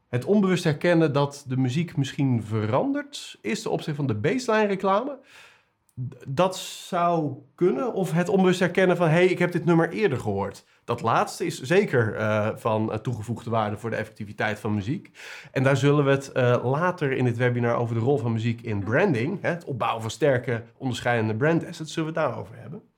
Het 0.10 0.26
onbewust 0.26 0.64
herkennen 0.64 1.14
dat 1.14 1.46
de 1.48 1.58
muziek 1.58 1.98
misschien 1.98 2.44
veranderd 2.44 3.38
is 3.42 3.62
ten 3.62 3.72
opzichte 3.72 3.96
van 3.96 4.08
de 4.08 4.16
baseline 4.16 4.68
reclame? 4.68 5.20
Dat 6.28 6.58
zou 6.58 7.34
kunnen. 7.56 7.94
Of 7.94 8.12
het 8.12 8.30
onbewust 8.30 8.60
herkennen 8.60 8.98
van, 8.98 9.08
hé, 9.08 9.14
hey, 9.14 9.26
ik 9.26 9.40
heb 9.40 9.52
dit 9.52 9.66
nummer 9.66 9.90
eerder 9.90 10.20
gehoord. 10.20 10.66
Dat 10.84 11.02
laatste 11.02 11.46
is 11.46 11.62
zeker 11.62 12.16
eh, 12.16 12.50
van 12.56 13.02
toegevoegde 13.02 13.50
waarde 13.50 13.78
voor 13.78 13.90
de 13.90 13.96
effectiviteit 13.96 14.60
van 14.60 14.74
muziek. 14.74 15.12
En 15.52 15.64
daar 15.64 15.78
zullen 15.78 16.06
we 16.06 16.12
het 16.12 16.32
eh, 16.32 16.60
later 16.64 17.12
in 17.12 17.24
dit 17.26 17.38
webinar 17.38 17.76
over 17.76 17.96
de 17.96 18.02
rol 18.02 18.18
van 18.18 18.32
muziek 18.32 18.62
in 18.62 18.84
branding, 18.84 19.42
hè, 19.42 19.50
het 19.50 19.66
opbouwen 19.66 20.02
van 20.02 20.12
sterke 20.12 20.64
onderscheidende 20.78 21.36
brand 21.36 21.66
assets, 21.66 21.94
zullen 21.94 22.14
we 22.14 22.20
het 22.20 22.28
daarover 22.30 22.56
hebben. 22.58 22.93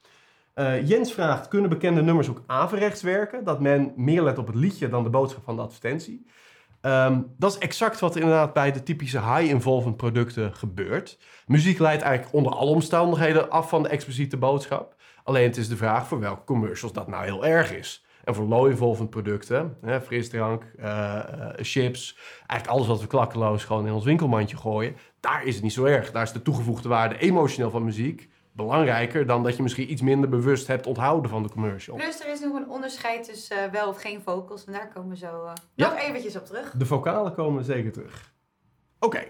Eh, 0.55 0.87
Jens 0.87 1.13
vraagt, 1.13 1.47
kunnen 1.47 1.69
bekende 1.69 2.01
nummers 2.01 2.29
ook 2.29 2.43
averechts 2.45 3.01
werken? 3.01 3.43
Dat 3.43 3.59
men 3.59 3.93
meer 3.95 4.21
let 4.23 4.37
op 4.37 4.47
het 4.47 4.55
liedje 4.55 4.89
dan 4.89 5.03
de 5.03 5.09
boodschap 5.09 5.43
van 5.43 5.55
de 5.55 5.61
advertentie. 5.61 6.25
Ehm, 6.81 7.21
dat 7.37 7.51
is 7.51 7.57
exact 7.57 7.99
wat 7.99 8.15
inderdaad 8.15 8.53
bij 8.53 8.71
de 8.71 8.83
typische 8.83 9.19
high-involvement 9.19 9.97
producten 9.97 10.53
gebeurt. 10.53 11.17
Muziek 11.47 11.79
leidt 11.79 12.01
eigenlijk 12.01 12.35
onder 12.35 12.51
alle 12.51 12.71
omstandigheden 12.71 13.49
af 13.49 13.69
van 13.69 13.83
de 13.83 13.89
expliciete 13.89 14.37
boodschap. 14.37 14.95
Alleen 15.23 15.43
het 15.43 15.57
is 15.57 15.67
de 15.67 15.77
vraag 15.77 16.07
voor 16.07 16.19
welke 16.19 16.43
commercials 16.43 16.93
dat 16.93 17.07
nou 17.07 17.23
heel 17.23 17.45
erg 17.45 17.73
is. 17.73 18.05
En 18.23 18.35
voor 18.35 18.45
low-involvement 18.45 19.09
producten, 19.09 19.77
hè, 19.81 20.01
frisdrank, 20.01 20.63
eh, 20.77 21.17
eh, 21.17 21.49
chips, 21.57 22.17
eigenlijk 22.37 22.67
alles 22.67 22.87
wat 22.87 23.01
we 23.01 23.07
klakkeloos 23.07 23.63
gewoon 23.63 23.87
in 23.87 23.93
ons 23.93 24.05
winkelmandje 24.05 24.57
gooien, 24.57 24.95
daar 25.19 25.45
is 25.45 25.53
het 25.53 25.63
niet 25.63 25.73
zo 25.73 25.83
erg. 25.83 26.11
Daar 26.11 26.23
is 26.23 26.31
de 26.31 26.41
toegevoegde 26.41 26.89
waarde 26.89 27.17
emotioneel 27.17 27.69
van 27.69 27.83
muziek 27.83 28.29
belangrijker 28.55 29.25
dan 29.25 29.43
dat 29.43 29.55
je 29.55 29.63
misschien 29.63 29.91
iets 29.91 30.01
minder 30.01 30.29
bewust 30.29 30.67
hebt 30.67 30.87
onthouden 30.87 31.29
van 31.29 31.43
de 31.43 31.49
commercial. 31.49 31.97
Plus 31.97 32.19
er 32.19 32.31
is 32.31 32.39
nog 32.39 32.53
een 32.55 32.69
onderscheid 32.69 33.23
tussen 33.23 33.63
eh, 33.63 33.71
wel 33.71 33.87
of 33.87 34.01
geen 34.01 34.21
vocals. 34.21 34.65
En 34.65 34.73
daar 34.73 34.91
komen 34.93 35.09
we 35.09 35.17
zo 35.17 35.45
eh, 35.45 35.51
Ja. 35.75 35.89
nog 35.89 35.99
eventjes 35.99 36.35
op 36.35 36.45
terug. 36.45 36.71
De 36.77 36.85
vocalen 36.85 37.33
komen 37.33 37.63
zeker 37.63 37.91
terug. 37.91 38.33
Oké. 38.99 39.23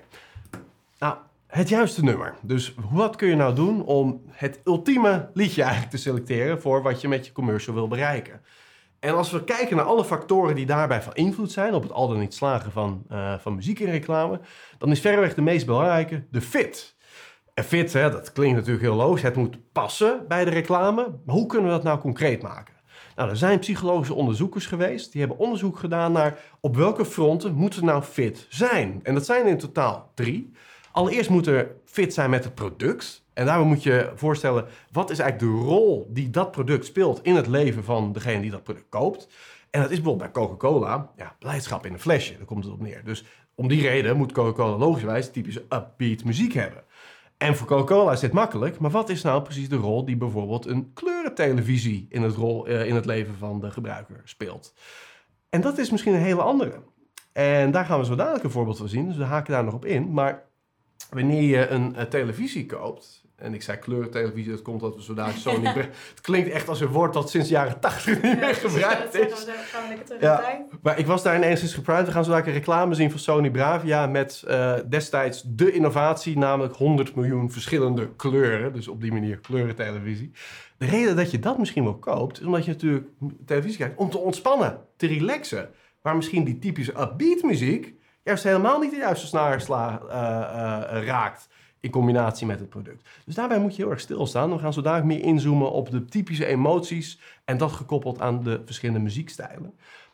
Nou, 1.00 1.18
het 1.48 1.70
juiste 1.70 2.04
nummer. 2.04 2.34
Dus 2.42 2.76
wat 2.92 3.16
kun 3.16 3.28
je 3.28 3.36
nou 3.36 3.56
doen 3.56 3.86
om 3.86 4.22
het 4.32 4.60
ultieme 4.66 5.30
liedje 5.34 5.62
eigenlijk 5.62 5.92
te 5.92 5.98
selecteren 5.98 6.62
voor 6.62 6.82
wat 6.82 7.02
je 7.02 7.08
met 7.08 7.26
je 7.26 7.32
commercial 7.32 7.76
wil 7.76 7.88
bereiken? 7.88 8.42
En 9.00 9.16
als 9.16 9.32
we 9.32 9.44
kijken 9.44 9.76
naar 9.76 9.86
alle 9.86 10.06
factoren 10.06 10.56
die 10.56 10.66
daarbij 10.66 11.02
van 11.02 11.14
invloed 11.14 11.52
zijn 11.52 11.74
op 11.74 11.84
het 11.84 11.92
al 11.92 12.08
dan 12.08 12.20
niet 12.20 12.34
slagen 12.34 12.72
van, 12.72 13.04
eh, 13.10 13.38
van 13.40 13.56
muziek 13.56 13.80
in 13.80 13.90
reclame, 13.90 14.40
dan 14.78 14.92
is 14.92 15.00
verreweg 15.02 15.34
de 15.34 15.42
meest 15.42 15.66
belangrijke 15.66 16.26
de 16.32 16.42
fit. 16.42 16.95
En 17.56 17.64
fit, 17.64 17.94
hè, 17.94 18.12
dat 18.12 18.32
klinkt 18.32 18.56
natuurlijk 18.56 18.84
heel 18.84 18.96
logisch. 18.96 19.22
Het 19.22 19.36
moet 19.36 19.58
passen 19.72 20.26
bij 20.28 20.46
de 20.46 20.52
reclame. 20.52 21.16
Maar 21.26 21.36
hoe 21.36 21.46
kunnen 21.46 21.68
we 21.68 21.76
dat 21.76 21.84
nou 21.84 22.00
concreet 22.00 22.42
maken? 22.42 22.74
Nou, 23.16 23.30
er 23.30 23.38
zijn 23.38 23.60
psychologische 23.60 24.14
onderzoekers 24.14 24.66
geweest. 24.66 25.12
Die 25.12 25.22
hebben 25.22 25.40
onderzoek 25.40 25.80
gedaan 25.80 26.12
naar 26.12 26.40
op 26.60 26.76
welke 26.76 27.06
fronten 27.06 27.54
moeten 27.54 27.80
we 27.80 27.86
nou 27.86 28.04
fit 28.04 28.46
zijn. 28.50 29.00
En 29.04 29.14
dat 29.14 29.26
zijn 29.26 29.48
in 29.48 29.58
totaal 29.58 30.12
drie. 30.14 30.52
Allereerst 30.92 31.30
moet 31.30 31.48
er 31.48 31.72
fit 31.86 32.14
zijn 32.14 32.30
met 32.30 32.44
het 32.44 32.56
product. 32.56 33.26
En 33.34 33.46
daarbij 33.46 33.68
moet 33.68 33.84
je 33.84 34.12
voorstellen, 34.16 34.66
wat 34.92 35.10
is 35.10 35.20
eigenlijk 35.20 35.52
de 35.52 35.60
rol 35.66 36.08
die 36.10 36.30
dat 36.30 36.52
product 36.52 36.86
speelt 36.86 37.20
in 37.24 37.36
het 37.36 37.48
leven 37.48 37.84
van 37.84 38.12
degene 38.14 38.42
die 38.42 38.52
dat 38.52 38.64
product 38.64 38.90
koopt. 38.90 39.28
En 39.70 39.82
dat 39.82 39.92
is 39.92 40.02
bijvoorbeeld 40.02 40.32
bij 40.32 40.44
Coca-Cola, 40.44 41.12
ja, 41.18 41.36
blijdschap 41.40 41.86
in 41.86 41.94
een 41.94 42.00
flesje, 42.00 42.38
daar 42.38 42.46
komt 42.46 42.64
het 42.64 42.74
op 42.74 42.82
neer. 42.82 43.02
Dus 43.04 43.26
om 43.56 43.68
die 43.68 43.82
reden 43.82 44.18
moet 44.18 44.32
Coca-Cola 44.32 44.78
logischerwijs 44.78 45.32
typische 45.32 45.66
upbeat 45.70 46.24
muziek 46.24 46.54
hebben. 46.54 46.84
En 47.38 47.56
voor 47.56 47.68
Coca-Cola 47.68 48.12
is 48.12 48.20
dit 48.20 48.32
makkelijk, 48.32 48.80
maar 48.80 48.92
wat 48.92 49.10
is 49.10 49.22
nou 49.22 49.42
precies 49.42 49.70
de 49.70 49.76
rol 49.76 50.06
die 50.06 50.18
bijvoorbeeld 50.18 50.66
een 50.66 50.94
kleurentelevisie 50.94 52.06
in 52.10 52.22
het, 52.22 52.36
rol, 52.36 52.68
eh, 52.68 52.88
in 52.88 52.96
het 52.96 53.06
leven 53.06 53.36
van 53.38 53.60
de 53.60 53.72
gebruiker 53.72 54.22
speelt? 54.24 54.74
En 55.50 55.62
dat 55.62 55.78
is 55.78 55.92
misschien 55.92 56.14
een 56.14 56.22
hele 56.22 56.42
andere. 56.42 56.84
En 57.34 57.72
daar 57.72 57.86
gaan 57.86 58.00
we 58.00 58.06
zo 58.06 58.16
dadelijk 58.16 58.44
een 58.44 58.52
voorbeeld 58.52 58.78
van 58.78 58.88
zien, 58.88 59.08
dus 59.08 59.18
we 59.18 59.24
haken 59.24 59.54
daar 59.54 59.64
nog 59.64 59.74
op 59.74 59.86
in. 59.86 60.12
Maar 60.12 60.44
wanneer 61.10 61.42
je 61.42 61.68
een 61.68 61.96
eh, 61.96 62.06
televisie 62.06 62.66
koopt, 62.66 63.25
en 63.36 63.54
ik 63.54 63.62
zei 63.62 63.78
kleurentelevisie, 63.78 64.52
dat 64.52 64.62
komt 64.62 64.80
dat 64.82 64.96
we 64.96 65.04
zo 65.04 65.14
dadelijk 65.14 65.42
Sony... 65.42 65.68
het 66.16 66.22
klinkt 66.22 66.50
echt 66.50 66.70
als 66.70 66.82
een 66.82 66.88
woord 66.88 67.14
dat 67.14 67.30
sinds 67.30 67.48
de 67.48 67.54
jaren 67.54 67.80
80 67.80 68.22
niet 68.22 68.40
meer 68.40 68.56
gebruikt 68.56 69.14
Ja, 69.14 69.20
is. 69.20 69.46
gaan 69.72 69.82
we 69.84 69.88
lekker 69.88 70.06
terug 70.06 70.22
Ja. 70.22 70.32
in 70.36 70.38
de 70.38 70.66
tijd. 70.68 70.82
Maar 70.82 71.00
ik 71.00 71.06
was 71.06 71.24
daar 71.24 71.36
ineens 71.36 71.62
eens 71.62 71.74
gebruikt. 71.74 72.08
We 72.08 72.14
gaan 72.14 72.26
zo 72.26 72.32
een 72.34 72.44
reclame 72.44 72.94
zien 72.94 73.10
van 73.12 73.20
Sony 73.20 73.50
Bravia 73.52 74.08
met 74.08 74.44
eh, 74.48 74.74
destijds 74.90 75.44
de 75.46 75.72
innovatie, 75.72 76.38
namelijk 76.38 76.76
100 76.76 77.16
miljoen 77.16 77.52
verschillende 77.52 78.10
kleuren. 78.16 78.74
Dus 78.74 78.88
op 78.88 79.02
die 79.02 79.12
manier 79.12 79.38
kleurentelevisie. 79.38 80.32
De 80.78 80.86
reden 80.86 81.16
dat 81.16 81.32
je 81.32 81.40
dat 81.40 81.58
misschien 81.58 81.84
wel 81.84 81.98
koopt, 81.98 82.40
is 82.40 82.46
omdat 82.46 82.66
je 82.66 82.72
natuurlijk 82.72 83.08
televisie 83.46 83.78
kijkt 83.78 83.98
om 83.98 84.10
te 84.10 84.18
ontspannen, 84.18 84.80
te 84.98 85.08
relaxen. 85.08 85.70
Waar 86.02 86.16
misschien 86.16 86.44
die 86.44 86.60
typische 86.60 87.02
upbeat 87.02 87.42
muziek 87.42 87.94
juist 88.24 88.44
helemaal 88.44 88.80
niet 88.80 88.92
de 88.92 88.98
juiste 88.98 89.28
snaarslag 89.28 90.06
eh, 90.10 90.18
eh, 90.18 91.06
raakt 91.06 91.48
in 91.86 91.92
combinatie 91.92 92.48
met 92.48 92.60
het 92.60 92.70
product. 92.70 93.10
Dus 93.26 93.36
daarbij 93.36 93.60
moet 93.60 93.76
je 93.76 93.82
heel 93.82 93.92
erg 93.92 94.00
stilstaan. 94.00 94.52
We 94.52 94.60
gaan 94.60 94.74
zo 94.74 94.82
dadelijk 94.82 95.08
meer 95.08 95.24
inzoomen 95.24 95.72
op 95.72 95.92
de 95.92 96.06
typische 96.06 96.46
emoties 96.46 97.20
en 97.46 97.58
dat 97.58 97.72
gekoppeld 97.72 98.22
aan 98.22 98.44
de 98.44 98.62
verschillende 98.66 99.02
muziekstijlen. 99.02 99.74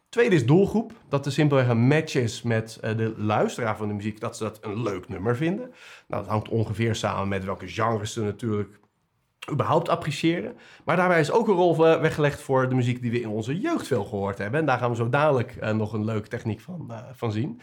Tweede 0.09 0.35
is 0.35 0.45
doelgroep. 0.45 0.93
Dat 1.09 1.25
er 1.25 1.31
simpelweg 1.31 1.67
een 1.67 1.87
match 1.87 2.15
is 2.15 2.41
met 2.41 2.77
eh, 2.81 2.97
de 2.97 3.13
luisteraar 3.17 3.77
van 3.77 3.87
de 3.87 3.93
muziek. 3.93 4.19
Dat 4.19 4.37
ze 4.37 4.43
dat 4.43 4.57
een 4.61 4.83
leuk 4.83 5.09
nummer 5.09 5.35
vinden. 5.35 5.73
Nou, 6.07 6.21
dat 6.21 6.27
hangt 6.31 6.49
ongeveer 6.49 6.95
samen 6.95 7.27
met 7.27 7.45
welke 7.45 7.67
genres 7.67 8.13
ze 8.13 8.21
natuurlijk 8.21 8.79
überhaupt 9.51 9.89
appreciëren. 9.89 10.57
Maar 10.85 10.95
daarbij 10.95 11.19
is 11.19 11.31
ook 11.31 11.47
een 11.47 11.53
rol 11.53 11.77
weggelegd 11.77 12.41
voor 12.41 12.69
de 12.69 12.75
muziek 12.75 13.01
die 13.01 13.11
we 13.11 13.21
in 13.21 13.29
onze 13.29 13.59
jeugd 13.59 13.87
veel 13.87 14.03
gehoord 14.03 14.37
hebben. 14.37 14.59
En 14.59 14.65
daar 14.65 14.77
gaan 14.77 14.89
we 14.89 14.95
zo 14.95 15.09
dadelijk 15.09 15.55
eh, 15.55 15.73
nog 15.73 15.93
een 15.93 16.05
leuke 16.05 16.27
techniek 16.27 16.59
van, 16.59 16.85
eh, 16.89 16.97
van 17.13 17.31
zien. 17.31 17.61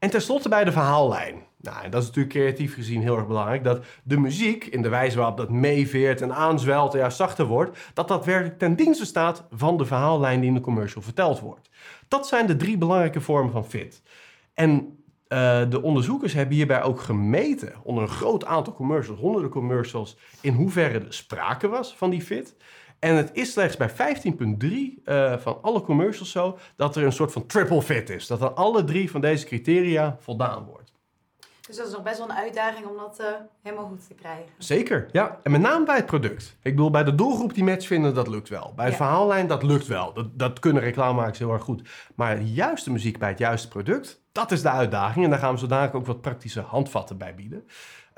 En 0.00 0.10
tenslotte 0.10 0.48
bij 0.48 0.64
de 0.64 0.72
verhaallijn. 0.72 1.42
Nou, 1.56 1.88
dat 1.88 2.02
is 2.02 2.08
natuurlijk 2.08 2.34
creatief 2.34 2.74
gezien 2.74 3.02
heel 3.02 3.16
erg 3.16 3.26
belangrijk. 3.26 3.64
Dat 3.64 3.84
de 4.02 4.18
muziek, 4.18 4.64
in 4.64 4.82
de 4.82 4.88
wijze 4.88 5.16
waarop 5.16 5.36
dat 5.36 5.50
meeveert 5.50 6.20
en 6.20 6.34
aanzwelt 6.34 6.94
en 6.94 7.12
zachter 7.12 7.44
wordt... 7.44 7.78
dat 7.94 8.08
dat 8.08 8.24
werkelijk 8.24 8.58
ten 8.58 8.76
dienste 8.76 9.04
staat 9.04 9.44
van 9.50 9.76
de 9.76 9.84
verhaallijn 9.84 10.40
die 10.40 10.48
in 10.48 10.54
de 10.54 10.60
commercial 10.60 11.02
verteld 11.02 11.40
wordt. 11.40 11.70
Dat 12.08 12.26
zijn 12.26 12.46
de 12.46 12.56
drie 12.56 12.78
belangrijke 12.78 13.20
vormen 13.20 13.52
van 13.52 13.64
fit. 13.64 14.02
En 14.54 14.98
eh, 15.28 15.62
de 15.68 15.82
onderzoekers 15.82 16.32
hebben 16.32 16.56
hierbij 16.56 16.82
ook 16.82 17.00
gemeten, 17.00 17.72
onder 17.82 18.02
een 18.02 18.08
groot 18.08 18.44
aantal 18.44 18.74
commercials, 18.74 19.20
honderden 19.20 19.50
commercials, 19.50 20.16
in 20.40 20.54
hoeverre 20.54 20.98
er 20.98 21.14
sprake 21.14 21.68
was 21.68 21.96
van 21.96 22.10
die 22.10 22.22
fit. 22.22 22.56
En 23.00 23.16
het 23.16 23.30
is 23.32 23.52
slechts 23.52 23.76
bij 23.76 23.90
15,3 23.90 25.02
eh, 25.04 25.36
van 25.38 25.58
alle 25.62 25.80
commercials 25.80 26.30
zo 26.30 26.58
dat 26.76 26.96
er 26.96 27.04
een 27.04 27.12
soort 27.12 27.32
van 27.32 27.46
triple 27.46 27.82
fit 27.82 28.10
is. 28.10 28.26
Dat 28.26 28.42
aan 28.42 28.56
alle 28.56 28.84
drie 28.84 29.10
van 29.10 29.20
deze 29.20 29.46
criteria 29.46 30.16
voldaan 30.20 30.64
wordt. 30.64 30.92
Dus 31.66 31.76
dat 31.78 31.86
is 31.88 31.92
nog 31.92 32.02
best 32.02 32.18
wel 32.18 32.28
een 32.30 32.36
uitdaging 32.36 32.86
om 32.86 32.96
dat 32.96 33.18
eh, 33.18 33.26
helemaal 33.62 33.86
goed 33.86 34.06
te 34.08 34.14
krijgen. 34.14 34.44
Zeker, 34.58 35.08
ja. 35.12 35.38
En 35.42 35.50
met 35.50 35.60
name 35.60 35.84
bij 35.84 35.96
het 35.96 36.06
product. 36.06 36.56
Ik 36.62 36.74
bedoel, 36.74 36.90
bij 36.90 37.04
de 37.04 37.14
doelgroep 37.14 37.54
die 37.54 37.64
match 37.64 37.86
vinden, 37.86 38.14
dat 38.14 38.28
lukt 38.28 38.48
wel. 38.48 38.72
Bij 38.76 38.84
de 38.84 38.90
Ja. 38.90 38.96
verhaallijn, 38.96 39.46
dat 39.46 39.62
lukt 39.62 39.86
wel. 39.86 40.12
Dat, 40.12 40.38
dat 40.38 40.58
kunnen 40.58 40.82
reclamemakers 40.82 41.38
heel 41.38 41.52
erg 41.52 41.62
goed. 41.62 41.88
Maar 42.14 42.36
de 42.38 42.52
juiste 42.52 42.90
muziek 42.92 43.18
bij 43.18 43.28
het 43.28 43.38
juiste 43.38 43.68
product, 43.68 44.22
dat 44.32 44.50
is 44.52 44.62
de 44.62 44.70
uitdaging. 44.70 45.24
En 45.24 45.30
daar 45.30 45.38
gaan 45.38 45.52
we 45.52 45.58
zo 45.58 45.66
dadelijk 45.66 45.94
ook 45.94 46.06
wat 46.06 46.20
praktische 46.20 46.60
handvatten 46.60 47.18
bij 47.18 47.34
bieden. 47.34 47.66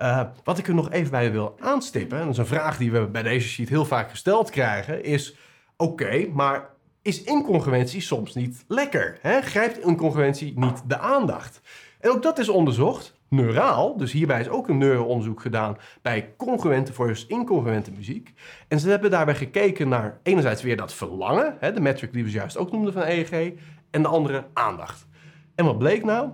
Eh, 0.02 0.20
wat 0.44 0.58
ik 0.58 0.68
er 0.68 0.74
nog 0.74 0.90
even 0.90 1.10
bij 1.10 1.32
wil 1.32 1.56
aanstippen, 1.60 2.18
en 2.18 2.24
dat 2.24 2.32
is 2.32 2.38
een 2.38 2.46
vraag 2.46 2.76
die 2.76 2.92
we 2.92 3.06
bij 3.06 3.22
deze 3.22 3.48
sheet 3.48 3.68
heel 3.68 3.84
vaak 3.84 4.10
gesteld 4.10 4.50
krijgen, 4.50 5.04
is: 5.04 5.36
oké, 5.76 6.26
maar 6.32 6.68
is 7.02 7.22
incongruentie 7.22 8.00
soms 8.00 8.34
niet 8.34 8.64
lekker? 8.68 9.18
Hè? 9.20 9.40
Grijpt 9.40 9.84
incongruentie 9.84 10.52
niet 10.58 10.82
de 10.86 10.98
aandacht? 10.98 11.60
En 12.00 12.10
ook 12.10 12.22
dat 12.22 12.38
is 12.38 12.48
onderzocht. 12.48 13.20
neuraal. 13.28 13.96
Dus 13.96 14.12
hierbij 14.12 14.40
is 14.40 14.48
ook 14.48 14.68
een 14.68 14.78
neuroonderzoek 14.78 15.40
gedaan 15.40 15.76
bij 16.02 16.34
congruente 16.36 16.92
versus 16.92 17.26
incongruente 17.26 17.90
muziek. 17.90 18.32
En 18.68 18.80
ze 18.80 18.88
hebben 18.88 19.10
daarbij 19.10 19.34
gekeken 19.34 19.88
naar 19.88 20.18
enerzijds 20.22 20.62
weer 20.62 20.76
dat 20.76 20.94
verlangen, 20.94 21.56
hè, 21.60 21.72
de 21.72 21.80
metric 21.80 22.12
die 22.12 22.24
we 22.24 22.30
juist 22.30 22.56
ook 22.56 22.72
noemden 22.72 22.92
van 22.92 23.02
EEG, 23.02 23.52
en 23.90 24.02
de 24.02 24.08
andere 24.08 24.44
aandacht. 24.52 25.06
En 25.54 25.64
wat 25.64 25.78
bleek 25.78 26.04
nou? 26.04 26.30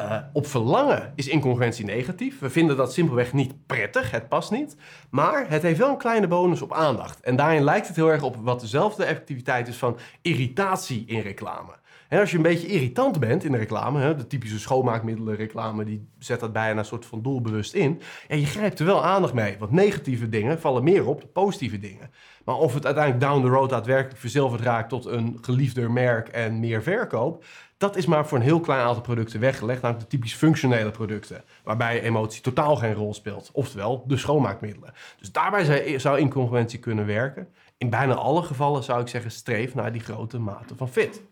Uh, 0.00 0.16
op 0.32 0.46
verlangen 0.46 1.12
is 1.14 1.28
incongruentie 1.28 1.84
negatief. 1.84 2.38
We 2.38 2.50
vinden 2.50 2.76
dat 2.76 2.92
simpelweg 2.92 3.32
niet 3.32 3.66
prettig, 3.66 4.10
het 4.10 4.28
past 4.28 4.50
niet. 4.50 4.76
Maar 5.10 5.50
het 5.50 5.62
heeft 5.62 5.78
wel 5.78 5.90
een 5.90 5.96
kleine 5.96 6.26
bonus 6.26 6.62
op 6.62 6.72
aandacht. 6.72 7.20
En 7.20 7.36
daarin 7.36 7.62
lijkt 7.62 7.86
het 7.86 7.96
heel 7.96 8.10
erg 8.10 8.22
op 8.22 8.36
wat 8.36 8.60
dezelfde 8.60 9.04
effectiviteit 9.04 9.68
is 9.68 9.76
van 9.76 9.98
irritatie 10.22 11.04
in 11.06 11.20
reclame. 11.20 11.72
En 12.08 12.20
als 12.20 12.30
je 12.30 12.36
een 12.36 12.42
beetje 12.42 12.66
irritant 12.66 13.20
bent 13.20 13.44
in 13.44 13.52
de 13.52 13.58
reclame, 13.58 14.00
hè, 14.00 14.14
de 14.14 14.26
typische 14.26 14.58
schoonmaakmiddelen 14.58 15.36
reclame, 15.36 15.84
die 15.84 16.08
zet 16.18 16.40
dat 16.40 16.52
bijna 16.52 16.78
een 16.78 16.84
soort 16.84 17.06
van 17.06 17.22
doelbewust 17.22 17.74
in. 17.74 18.00
Ja, 18.28 18.36
je 18.36 18.46
grijpt 18.46 18.78
er 18.78 18.86
wel 18.86 19.04
aandacht 19.04 19.32
mee. 19.32 19.56
Want 19.58 19.70
negatieve 19.70 20.28
dingen 20.28 20.60
vallen 20.60 20.84
meer 20.84 21.06
op 21.06 21.20
dan 21.20 21.32
positieve 21.32 21.78
dingen. 21.78 22.10
Maar 22.44 22.56
of 22.56 22.74
het 22.74 22.84
uiteindelijk 22.84 23.24
down 23.24 23.42
the 23.42 23.48
road 23.48 23.70
daadwerkelijk 23.70 24.20
verzilverd 24.20 24.60
raakt 24.60 24.88
tot 24.88 25.06
een 25.06 25.38
geliefder 25.40 25.90
merk 25.90 26.28
en 26.28 26.60
meer 26.60 26.82
verkoop, 26.82 27.44
dat 27.78 27.96
is 27.96 28.06
maar 28.06 28.26
voor 28.26 28.38
een 28.38 28.44
heel 28.44 28.60
klein 28.60 28.80
aantal 28.80 29.02
producten 29.02 29.40
weggelegd, 29.40 29.82
namelijk 29.82 30.10
de 30.10 30.16
typisch 30.16 30.34
functionele 30.34 30.90
producten, 30.90 31.44
waarbij 31.64 32.02
emotie 32.02 32.42
totaal 32.42 32.76
geen 32.76 32.94
rol 32.94 33.14
speelt. 33.14 33.50
Oftewel 33.52 34.04
de 34.06 34.16
schoonmaakmiddelen. 34.16 34.92
Dus 35.18 35.32
daarbij 35.32 35.98
zou 35.98 36.18
incongruentie 36.18 36.78
kunnen 36.78 37.06
werken. 37.06 37.48
In 37.76 37.90
bijna 37.90 38.14
alle 38.14 38.42
gevallen 38.42 38.82
zou 38.82 39.00
ik 39.00 39.08
zeggen, 39.08 39.30
streef 39.30 39.74
naar 39.74 39.92
die 39.92 40.00
grote 40.00 40.38
mate 40.38 40.76
van 40.76 40.88
fit. 40.88 41.22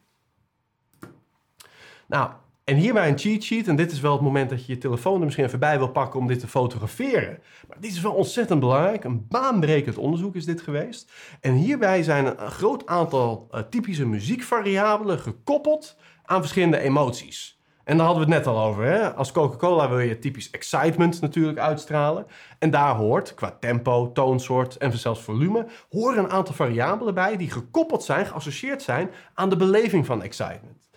Nou, 2.07 2.31
en 2.67 2.77
hierbij 2.77 3.09
een 3.09 3.19
cheat 3.19 3.43
sheet. 3.43 3.69
En 3.69 3.77
dit 3.77 3.93
is 3.93 4.01
wel 4.01 4.13
het 4.13 4.21
moment 4.21 4.51
dat 4.51 4.67
je 4.67 4.73
je 4.73 4.79
telefoon 4.79 5.19
er 5.19 5.25
misschien 5.25 5.45
even 5.45 5.59
bij 5.59 5.79
wil 5.79 5.89
pakken 5.89 6.21
om 6.21 6.27
dit 6.27 6.41
te 6.41 6.49
fotograferen. 6.49 7.39
Maar 7.69 7.81
dit 7.81 7.91
is 7.91 8.01
wel 8.01 8.13
ontzettend 8.13 8.61
belangrijk. 8.61 9.05
Een 9.05 9.27
baanbrekend 9.29 9.99
onderzoek 9.99 10.35
is 10.35 10.45
dit 10.45 10.61
geweest. 10.61 11.13
En 11.41 11.55
hierbij 11.55 12.03
zijn 12.03 12.27
een 12.27 12.51
groot 12.51 12.87
aantal 12.87 13.49
uh, 13.51 13.61
typische 13.61 14.07
muziekvariabelen 14.07 15.19
gekoppeld 15.19 15.97
aan 16.27 16.41
verschillende 16.41 16.79
emoties. 16.79 17.61
En 17.85 17.97
daar 17.97 18.07
hadden 18.07 18.27
we 18.27 18.35
het 18.35 18.45
net 18.45 18.55
al 18.55 18.65
over. 18.65 18.85
Hè? 18.85 19.15
Als 19.15 19.33
Coca-Cola 19.33 19.89
wil 19.89 19.99
je 19.99 20.19
typisch 20.19 20.51
excitement 20.51 21.21
natuurlijk 21.21 21.59
uitstralen. 21.59 22.27
En 22.59 22.71
daar 22.71 22.95
hoort, 22.95 23.35
qua 23.35 23.57
tempo, 23.61 24.13
toonsoort 24.13 24.77
en 24.77 24.99
zelfs 24.99 25.21
volume, 25.21 25.67
horen 25.91 26.25
een 26.25 26.31
aantal 26.31 26.55
variabelen 26.55 27.15
bij 27.15 27.37
die 27.37 27.51
gekoppeld 27.51 28.05
zijn, 28.05 28.27
geassocieerd 28.27 28.83
zijn 28.83 29.11
aan 29.35 29.49
de 29.49 29.57
beleving 29.57 30.07
van 30.07 30.23
excitement. 30.23 30.89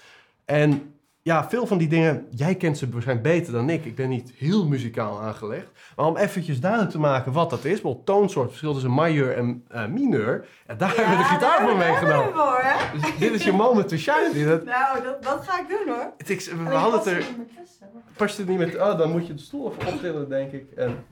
En 0.46 0.94
ja, 1.22 1.50
veel 1.50 1.68
van 1.68 1.78
die 1.78 1.88
dingen, 1.88 2.28
jij 2.30 2.56
kent 2.56 2.78
ze 2.78 2.90
waarschijnlijk 2.90 3.28
beter 3.28 3.54
dan 3.54 3.70
ik. 3.70 3.86
Ik 3.86 3.96
ben 3.96 4.10
niet 4.10 4.32
heel 4.38 4.68
muzikaal 4.68 5.22
aangelegd. 5.22 5.68
Maar 5.96 6.06
om 6.06 6.18
eventjes 6.18 6.60
duidelijk 6.60 6.92
te 6.92 7.00
maken 7.00 7.32
wat 7.32 7.50
dat 7.50 7.66
is, 7.66 7.74
bijvoorbeeld 7.74 8.06
toonsoort, 8.06 8.50
verschil 8.50 8.74
tussen 8.74 8.92
majeur 8.92 9.36
en 9.38 9.66
uh, 9.72 9.86
mineur. 9.86 10.48
En 10.66 10.78
daar 10.78 10.96
hebben 10.96 11.18
we 11.18 11.24
de 11.24 11.30
gitaar 11.30 11.62
voor 11.62 11.78
meegenomen. 11.78 12.34
Voor, 12.34 12.64
dus 12.94 13.18
dit 13.18 13.34
is 13.34 13.44
je 13.44 13.52
moment 13.52 13.88
to 13.88 13.98
shine. 13.98 14.46
Dat... 14.46 14.66
Nou, 14.66 15.04
dat, 15.04 15.24
dat 15.24 15.48
ga 15.48 15.60
ik 15.60 15.68
doen 15.68 15.96
hoor. 15.96 16.14
Het, 16.18 16.30
ik, 16.30 16.52
we 16.68 16.74
hadden 16.74 17.00
het 17.00 17.08
er. 17.08 17.26
Past 18.18 18.38
het 18.38 18.48
niet 18.48 18.58
met. 18.58 18.76
Oh, 18.76 18.98
dan 18.98 19.12
moet 19.12 19.28
je 19.28 19.34
de 19.34 19.42
stoel 19.42 19.72
even 19.72 19.94
optillen, 19.94 20.30
denk 20.30 20.52
ik. 20.52 20.72
En 20.76 21.06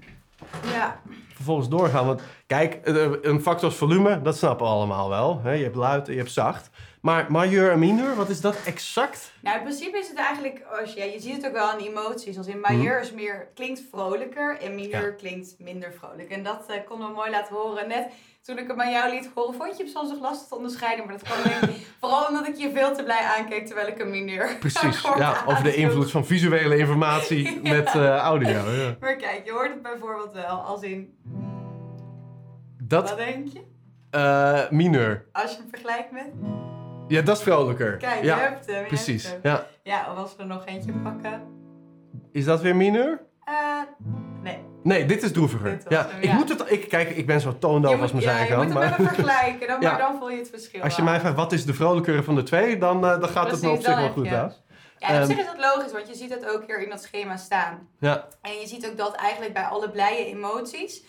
ja. 0.73 1.01
Vervolgens 1.33 1.69
doorgaan. 1.69 2.05
Want 2.05 2.21
kijk, 2.47 2.73
eh, 2.73 3.11
een 3.21 3.41
factor 3.41 3.71
volume, 3.71 4.21
dat 4.21 4.37
snappen 4.37 4.65
we 4.65 4.71
allemaal 4.71 5.09
wel. 5.09 5.41
Je 5.43 5.63
hebt 5.63 5.75
luid 5.75 6.07
en 6.07 6.13
je 6.13 6.19
hebt 6.19 6.31
zacht. 6.31 6.69
Maar 7.01 7.31
majeur 7.31 7.71
en 7.71 7.79
mineur, 7.79 8.15
wat 8.15 8.29
is 8.29 8.41
dat 8.41 8.55
exact? 8.65 9.33
Nou, 9.41 9.57
in 9.57 9.63
principe 9.63 9.97
is 9.97 10.07
het 10.07 10.17
eigenlijk, 10.17 10.61
als 10.79 10.93
je, 10.93 11.03
je 11.03 11.19
ziet 11.19 11.35
het 11.35 11.45
ook 11.45 11.51
wel 11.51 11.69
aan 11.69 11.79
emoties. 11.79 12.37
Als 12.37 12.47
in 12.47 12.59
majeur 12.59 12.95
mhm. 12.95 13.03
is 13.03 13.11
meer, 13.11 13.47
klinkt 13.53 13.81
vrolijker 13.91 14.57
en 14.61 14.75
mineur 14.75 15.15
klinkt 15.15 15.55
minder 15.59 15.93
vrolijk. 15.93 16.29
En 16.29 16.43
dat 16.43 16.65
uh, 16.69 16.75
konden 16.85 17.07
we 17.07 17.13
mooi 17.13 17.31
laten 17.31 17.55
horen. 17.55 17.87
Net 17.87 18.07
toen 18.41 18.57
ik 18.57 18.67
hem 18.67 18.81
aan 18.81 18.91
jou 18.91 19.13
liet 19.13 19.29
horen, 19.33 19.53
vond 19.53 19.77
je 19.77 19.83
hem 19.83 19.91
soms 19.91 20.09
nog 20.09 20.19
lastig 20.19 20.47
te 20.47 20.55
onderscheiden. 20.55 21.05
Maar 21.05 21.17
dat 21.17 21.23
kwam 21.23 21.69
vooral 21.99 22.27
omdat 22.27 22.47
ik 22.47 22.55
je 22.55 22.71
veel 22.71 22.95
te 22.95 23.03
blij 23.03 23.23
aankeek 23.37 23.65
terwijl 23.65 23.87
ik 23.87 23.99
een 23.99 24.09
mineur 24.09 24.55
Precies, 24.59 25.01
ja, 25.01 25.43
over 25.45 25.63
de 25.63 25.75
invloed 25.75 26.11
van 26.11 26.25
visuele 26.25 26.77
informatie 26.77 27.59
met 27.75 27.95
uh, 27.95 28.15
audio. 28.15 28.71
Ja. 28.71 28.95
Maar 28.99 29.15
kijk, 29.15 29.41
je 29.45 29.51
hoort 29.51 29.69
het 29.69 29.81
bijvoorbeeld 29.81 30.33
wel 30.33 30.59
als 30.59 30.81
in... 30.81 31.17
Dat, 32.83 33.09
Wat 33.09 33.17
denk 33.17 33.47
je? 33.47 33.61
Uh, 34.11 34.69
mineur. 34.69 35.25
Als 35.31 35.51
je 35.51 35.57
hem 35.57 35.69
vergelijkt 35.69 36.11
met... 36.11 36.25
Ja, 37.07 37.21
dat 37.21 37.37
is 37.37 37.43
vrolijker. 37.43 37.97
Kijk, 37.97 38.23
ja, 38.23 38.35
je 38.35 38.41
hebt 38.41 38.65
hem. 38.65 38.81
Je 38.81 38.87
precies. 38.87 39.23
Hebt 39.23 39.43
hem. 39.43 39.51
Ja. 39.53 39.67
ja, 39.83 40.11
of 40.11 40.17
als 40.17 40.35
we 40.35 40.41
er 40.41 40.47
nog 40.47 40.65
eentje 40.65 40.91
pakken. 40.91 41.41
Is 42.31 42.45
dat 42.45 42.61
weer 42.61 42.75
mineur? 42.75 43.21
Uh, 43.49 43.55
nee. 44.43 44.57
Nee, 44.83 45.05
dit 45.05 45.23
is 45.23 45.31
droeviger. 45.31 45.71
Dit 45.71 45.85
ja, 45.89 46.07
hem, 46.09 46.21
ik 46.21 46.31
moet 46.31 46.49
het, 46.49 46.71
ik, 46.71 46.89
kijk, 46.89 47.09
ik 47.09 47.25
ben 47.25 47.41
zo 47.41 47.57
toondoof 47.57 48.01
als 48.01 48.11
mijn 48.11 48.23
ja, 48.23 48.35
zijn 48.35 48.47
kan. 48.47 48.59
Je 48.59 48.73
moet 48.73 48.81
hem 48.83 48.91
even 48.91 49.05
vergelijken, 49.05 49.67
dan, 49.67 49.79
maar 49.83 49.97
dan 49.97 50.17
voel 50.19 50.29
je 50.29 50.37
het 50.37 50.49
verschil. 50.49 50.81
Als 50.81 50.95
je 50.95 51.01
mij 51.01 51.19
vraagt 51.19 51.35
wat 51.35 51.51
is 51.51 51.65
de 51.65 51.73
vrolijkere 51.73 52.23
van 52.23 52.35
de 52.35 52.43
twee, 52.43 52.77
dan, 52.77 53.05
uh, 53.05 53.19
dan 53.19 53.29
gaat 53.29 53.47
Precies, 53.47 53.51
het 53.51 53.71
me 53.71 53.77
op 53.77 53.83
zich 53.83 53.95
wel 53.95 54.09
goed. 54.09 54.25
Ja, 54.25 54.53
op 54.99 55.09
um, 55.09 55.25
zich 55.25 55.37
is 55.37 55.45
dat 55.45 55.57
logisch, 55.57 55.91
want 55.91 56.07
je 56.07 56.15
ziet 56.15 56.29
het 56.29 56.45
ook 56.49 56.63
hier 56.65 56.81
in 56.81 56.89
dat 56.89 57.03
schema 57.03 57.37
staan. 57.37 57.87
Ja. 57.99 58.27
En 58.41 58.51
je 58.59 58.67
ziet 58.67 58.87
ook 58.87 58.97
dat 58.97 59.15
eigenlijk 59.15 59.53
bij 59.53 59.63
alle 59.63 59.89
blije 59.89 60.25
emoties 60.25 61.03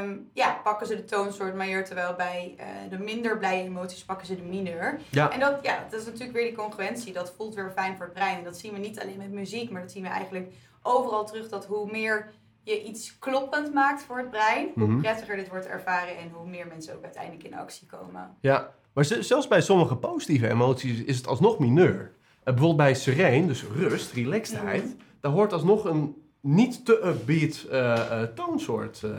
Um, 0.00 0.30
ja, 0.32 0.60
pakken 0.62 0.86
ze 0.86 0.96
de 0.96 1.04
toonsoort 1.04 1.54
majeur, 1.54 1.84
terwijl 1.84 2.14
bij 2.14 2.54
uh, 2.58 2.64
de 2.90 2.98
minder 2.98 3.38
blije 3.38 3.62
emoties 3.62 4.04
pakken 4.04 4.26
ze 4.26 4.36
de 4.36 4.42
mineur. 4.42 5.00
Ja. 5.10 5.30
En 5.30 5.40
dat, 5.40 5.58
ja, 5.62 5.86
dat 5.90 6.00
is 6.00 6.06
natuurlijk 6.06 6.32
weer 6.32 6.44
die 6.46 6.54
congruentie. 6.56 7.12
Dat 7.12 7.34
voelt 7.36 7.54
weer 7.54 7.72
fijn 7.74 7.96
voor 7.96 8.04
het 8.04 8.14
brein. 8.14 8.38
En 8.38 8.44
dat 8.44 8.58
zien 8.58 8.72
we 8.72 8.78
niet 8.78 9.00
alleen 9.00 9.16
met 9.16 9.30
muziek, 9.32 9.70
maar 9.70 9.80
dat 9.80 9.90
zien 9.92 10.02
we 10.02 10.08
eigenlijk 10.08 10.52
overal 10.82 11.24
terug. 11.26 11.48
Dat 11.48 11.66
hoe 11.66 11.90
meer 11.90 12.32
je 12.62 12.82
iets 12.82 13.18
kloppend 13.18 13.74
maakt 13.74 14.02
voor 14.02 14.18
het 14.18 14.30
brein, 14.30 14.68
hoe 14.74 14.86
Mhm. 14.86 15.00
prettiger 15.00 15.36
dit 15.36 15.48
wordt 15.48 15.66
ervaren 15.66 16.16
en 16.18 16.30
hoe 16.32 16.46
meer 16.48 16.66
mensen 16.66 16.94
ook 16.96 17.02
uiteindelijk 17.04 17.44
in 17.44 17.54
actie 17.54 17.86
komen. 17.86 18.36
Ja, 18.40 18.70
maar 18.92 19.04
zelfs 19.04 19.48
bij 19.48 19.60
sommige 19.60 19.96
positieve 19.96 20.48
emoties 20.48 21.02
is 21.04 21.16
het 21.16 21.26
alsnog 21.26 21.58
mineur. 21.58 21.94
Uh, 21.94 22.10
bijvoorbeeld 22.44 22.76
bij 22.76 22.94
sereen, 22.94 23.46
dus 23.46 23.64
rust, 23.64 24.12
relaxedheid, 24.12 24.96
daar 25.20 25.32
hoort 25.32 25.52
alsnog 25.52 25.84
een 25.84 26.22
niet 26.44 26.84
te 26.84 27.06
upbeat 27.06 27.66
uh, 27.70 27.72
uh, 27.72 28.22
toonsoort 28.22 29.02
uh, 29.04 29.10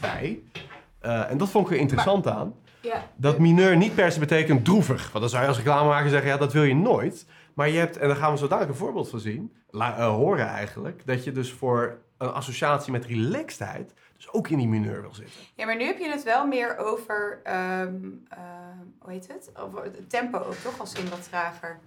bij. 0.00 0.42
en 1.00 1.38
dat 1.38 1.50
vond 1.50 1.66
ik 1.66 1.72
er 1.72 1.78
interessant 1.78 2.26
aan. 2.26 2.54
Ja. 2.80 3.02
Dat 3.16 3.38
mineur 3.38 3.76
niet 3.76 3.94
per 3.94 4.12
se 4.12 4.18
betekent 4.18 4.64
droevig. 4.64 5.02
Want 5.02 5.20
dan 5.20 5.28
zou 5.28 5.42
je 5.42 5.48
als 5.48 5.56
reclamemaker 5.56 6.10
zeggen, 6.10 6.28
ja, 6.28 6.36
dat 6.36 6.52
wil 6.52 6.62
je 6.62 6.74
nooit. 6.74 7.26
Maar 7.54 7.68
je 7.68 7.78
hebt, 7.78 7.96
en 7.96 8.08
daar 8.08 8.16
gaan 8.16 8.32
we 8.32 8.38
zo 8.38 8.46
dadelijk 8.46 8.72
een 8.72 8.78
voorbeeld 8.78 9.08
van 9.08 9.20
zien, 9.20 9.52
la, 9.70 10.08
horen 10.08 10.46
eigenlijk, 10.46 11.06
dat 11.06 11.24
je 11.24 11.32
dus 11.32 11.52
voor 11.52 11.98
een 12.18 12.32
associatie 12.32 12.92
met 12.92 13.04
relaxedheid 13.04 13.94
dus 14.16 14.32
ook 14.32 14.48
in 14.48 14.58
die 14.58 14.68
mineur 14.68 15.00
wil 15.00 15.14
zitten. 15.14 15.40
Ja, 15.54 15.64
maar 15.64 15.76
nu 15.76 15.84
heb 15.84 15.98
je 15.98 16.08
het 16.08 16.22
wel 16.22 16.46
meer 16.46 16.76
over, 16.76 17.40
um, 17.80 18.26
hoe 18.98 19.12
heet 19.12 19.26
het? 19.26 19.50
Over 19.56 19.82
het 19.82 20.10
tempo 20.10 20.38
ook 20.38 20.54
toch, 20.54 20.80
als 20.80 20.92
in 20.92 21.08
wat 21.08 21.28
trager. 21.28 21.78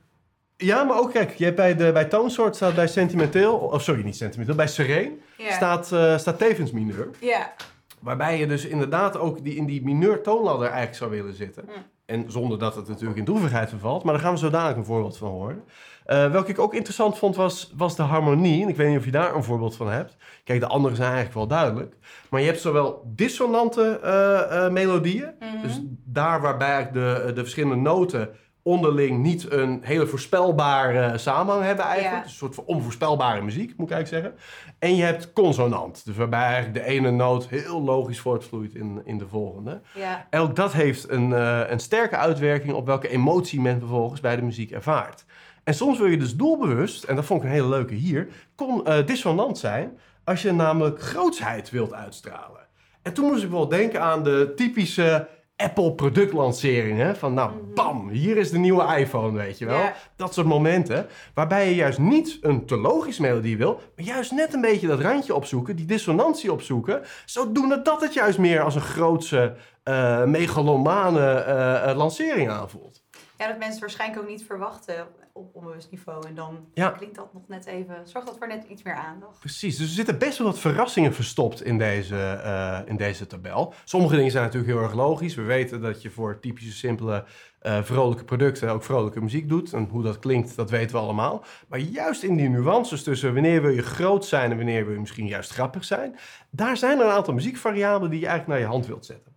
Ja, 0.58 0.84
maar 0.84 0.98
ook 0.98 1.12
kijk, 1.12 1.34
je 1.34 1.44
hebt 1.44 1.56
bij, 1.56 1.76
de, 1.76 1.92
bij 1.92 2.06
toonsoort 2.06 2.56
staat 2.56 2.76
bij 2.76 2.88
sentimenteel, 2.88 3.58
of 3.58 3.82
sorry, 3.82 4.04
niet 4.04 4.16
sentimenteel, 4.16 4.56
bij 4.56 4.68
sereen 4.68 5.22
staat, 5.38 5.92
uh, 5.94 6.18
staat 6.18 6.38
tevens 6.38 6.72
mineur. 6.72 7.10
Ja. 7.20 7.54
Waarbij 8.00 8.40
je 8.40 8.48
dus 8.48 8.66
inderdaad 8.66 9.18
ook 9.18 9.44
die, 9.44 9.56
in 9.56 9.66
die 9.66 9.84
mineur 9.84 10.22
toonladder 10.22 10.68
eigenlijk 10.68 10.98
zou 10.98 11.12
willen 11.12 11.34
zitten. 11.34 11.64
Mm. 11.66 11.74
En 12.06 12.32
zonder 12.32 12.60
dat 12.60 12.76
het 12.76 12.88
natuurlijk 12.88 13.20
in 13.20 13.26
droevigheid 13.26 13.70
vervalt. 13.70 14.04
Maar 14.04 14.14
daar 14.14 14.22
gaan 14.22 14.34
we 14.34 14.40
zo 14.40 14.50
dadelijk 14.50 14.78
een 14.78 14.86
voorbeeld 14.86 15.18
van 15.18 15.30
horen. 15.30 15.64
Uh, 16.08 16.32
welke 16.32 16.52
ik 16.52 16.60
ook 16.60 16.74
interessant 16.74 17.18
vond 17.18 17.36
was, 17.36 17.74
was 17.76 17.96
de 17.96 18.02
harmonie. 18.02 18.64
En 18.64 18.70
ik 18.70 18.76
weet 18.76 18.90
niet 18.90 18.98
of 18.98 19.06
je 19.06 19.12
daar 19.12 19.36
een 19.36 19.44
voorbeeld 19.44 19.76
van 19.76 19.90
hebt. 19.90 20.16
Kijk, 20.44 20.60
de 20.60 20.68
andere 20.68 20.96
zijn 20.96 21.14
eigenlijk 21.14 21.36
wel 21.36 21.48
duidelijk. 21.48 21.96
Maar 22.30 22.40
je 22.40 22.48
hebt 22.48 22.62
zowel 22.62 23.02
dissonante 23.06 24.00
uh, 24.04 24.58
uh, 24.58 24.70
melodieën. 24.70 25.34
Mhm. 25.40 25.62
Dus 25.62 25.82
daar 26.04 26.42
waarbij 26.42 26.92
de, 26.92 27.32
de 27.36 27.42
verschillende 27.42 27.76
noten 27.76 28.30
onderling 28.68 29.22
niet 29.22 29.52
een 29.52 29.80
hele 29.84 30.08
voorspelbare 30.08 31.18
samenhang 31.18 31.66
hebben 31.66 31.86
eigenlijk. 31.86 32.16
Ja. 32.16 32.24
Een 32.24 32.30
soort 32.30 32.56
van 32.56 32.64
onvoorspelbare 32.68 33.42
muziek, 33.42 33.74
moet 33.78 33.90
ik 33.90 33.96
eigenlijk 33.96 34.24
zeggen. 34.24 34.42
En 34.80 34.96
je 34.96 35.04
hebt 35.04 35.34
consonant. 35.34 36.06
Dus 36.06 36.16
waarbij 36.16 36.44
eigenlijk 36.44 36.74
de 36.74 36.92
ene 36.92 37.12
noot 37.12 37.48
heel 37.48 37.82
logisch 37.82 38.20
voortvloeit 38.20 38.76
in, 38.76 39.02
in 39.06 39.18
de 39.18 39.28
volgende. 39.28 39.82
Ja. 39.94 40.28
En 40.30 40.40
ook 40.40 40.56
dat 40.56 40.74
heeft 40.74 41.10
een, 41.10 41.30
uh, 41.30 41.62
een 41.68 41.80
sterke 41.80 42.16
uitwerking 42.16 42.74
op 42.74 42.86
welke 42.86 43.10
emotie 43.10 43.62
men 43.62 43.80
vervolgens 43.80 44.20
bij 44.20 44.36
de 44.36 44.42
muziek 44.42 44.72
ervaart. 44.72 45.26
En 45.64 45.74
soms 45.74 45.98
wil 45.98 46.08
je 46.08 46.18
dus 46.18 46.36
doelbewust, 46.36 47.04
en 47.04 47.16
dat 47.16 47.26
vond 47.26 47.42
ik 47.42 47.48
een 47.48 47.54
hele 47.54 47.70
leuke 47.70 47.94
hier, 47.94 48.28
kon 48.56 48.82
uh, 48.88 49.06
dissonant 49.06 49.58
zijn 49.58 49.98
als 50.24 50.42
je 50.42 50.52
namelijk 50.52 51.02
grootsheid 51.02 51.70
wilt 51.70 51.94
uitstralen. 51.94 52.68
En 53.02 53.14
toen 53.14 53.26
moest 53.26 53.44
ik 53.44 53.50
wel 53.50 53.68
denken 53.68 54.02
aan 54.02 54.24
de 54.24 54.54
typische 54.56 55.28
Apple 55.58 55.94
productlanceringen. 55.94 57.16
Van 57.16 57.34
nou, 57.34 57.52
bam, 57.74 58.10
hier 58.10 58.38
is 58.38 58.52
de 58.52 58.58
nieuwe 58.58 58.98
iPhone, 58.98 59.38
weet 59.38 59.58
je 59.58 59.66
wel. 59.66 59.80
Ja. 59.80 59.96
Dat 60.16 60.34
soort 60.34 60.48
momenten. 60.48 61.08
Waarbij 61.34 61.70
je 61.70 61.76
juist 61.76 62.00
niet 62.00 62.38
een 62.42 62.66
te 62.66 62.78
logische 62.78 63.22
melodie 63.22 63.58
wil, 63.58 63.82
maar 63.96 64.06
juist 64.06 64.32
net 64.32 64.54
een 64.54 64.62
beetje 64.62 64.88
dat 64.88 65.00
randje 65.00 65.36
opzoeken, 65.36 65.76
die 65.76 65.86
dissonantie 65.86 66.52
opzoeken. 66.52 67.02
Zodoende 67.26 67.82
dat 67.82 68.02
het 68.02 68.14
juist 68.14 68.38
meer 68.38 68.62
als 68.62 68.76
een 68.76 68.82
grootse, 68.82 69.56
uh, 69.84 70.24
megalomane 70.24 71.46
uh, 71.88 71.98
lancering 71.98 72.50
aanvoelt. 72.50 73.04
ja, 73.38 73.48
dat 73.48 73.58
mensen 73.58 73.80
waarschijnlijk 73.80 74.22
ook 74.22 74.28
niet 74.30 74.46
verwachten 74.46 75.08
op 75.38 75.56
onbewust 75.56 75.92
niveau. 75.92 76.28
En 76.28 76.36
dan 76.36 76.68
Ja. 76.74 76.90
klinkt 76.90 77.16
dat 77.16 77.34
nog 77.34 77.48
net 77.48 77.66
even, 77.66 77.96
zorgt 78.04 78.28
dat 78.28 78.38
voor 78.38 78.48
net 78.48 78.64
iets 78.70 78.84
meer 78.84 78.94
aandacht. 78.96 79.40
Precies, 79.40 79.78
dus 79.78 79.88
er 79.88 79.94
zitten 79.94 80.18
best 80.18 80.38
wel 80.38 80.48
wat 80.48 80.60
verrassingen 80.60 81.14
verstopt 81.14 81.64
in 81.64 81.78
deze, 81.78 82.18
eh, 82.18 82.80
in 82.86 82.98
deze 82.98 83.28
tabel. 83.28 83.74
Sommige 83.84 84.16
dingen 84.16 84.32
zijn 84.32 84.44
natuurlijk 84.44 84.72
heel 84.74 84.82
erg 84.82 84.94
logisch. 84.94 85.36
We 85.36 85.42
weten 85.42 85.82
dat 85.82 86.02
je 86.02 86.10
voor 86.10 86.40
typische, 86.40 86.72
simpele, 86.72 87.26
eh, 87.60 87.84
vrolijke 87.84 88.24
producten 88.24 88.70
ook 88.70 88.84
vrolijke 88.84 89.22
muziek 89.22 89.50
doet. 89.50 89.74
En 89.74 89.88
hoe 89.92 90.04
dat 90.04 90.20
klinkt, 90.20 90.56
dat 90.56 90.70
weten 90.70 90.96
we 90.96 91.02
allemaal. 91.02 91.44
Maar 91.68 91.80
juist 91.80 92.24
in 92.24 92.36
die 92.36 92.50
nuances 92.50 93.04
tussen 93.04 93.34
wanneer 93.34 93.62
wil 93.62 93.72
je 93.72 93.82
groot 93.82 94.26
zijn 94.26 94.52
en 94.52 94.58
wanneer 94.58 94.84
wil 94.86 94.94
je 94.94 95.00
misschien 95.00 95.28
juist 95.28 95.52
grappig 95.52 95.84
zijn, 95.86 96.16
daar 96.50 96.78
zijn 96.78 97.00
er 97.00 97.06
een 97.06 97.12
aantal 97.12 97.34
muziekvariabelen 97.34 98.10
die 98.12 98.20
je 98.20 98.28
eigenlijk 98.28 98.60
naar 98.60 98.68
je 98.70 98.74
hand 98.74 98.88
wilt 98.88 99.06
zetten. 99.06 99.36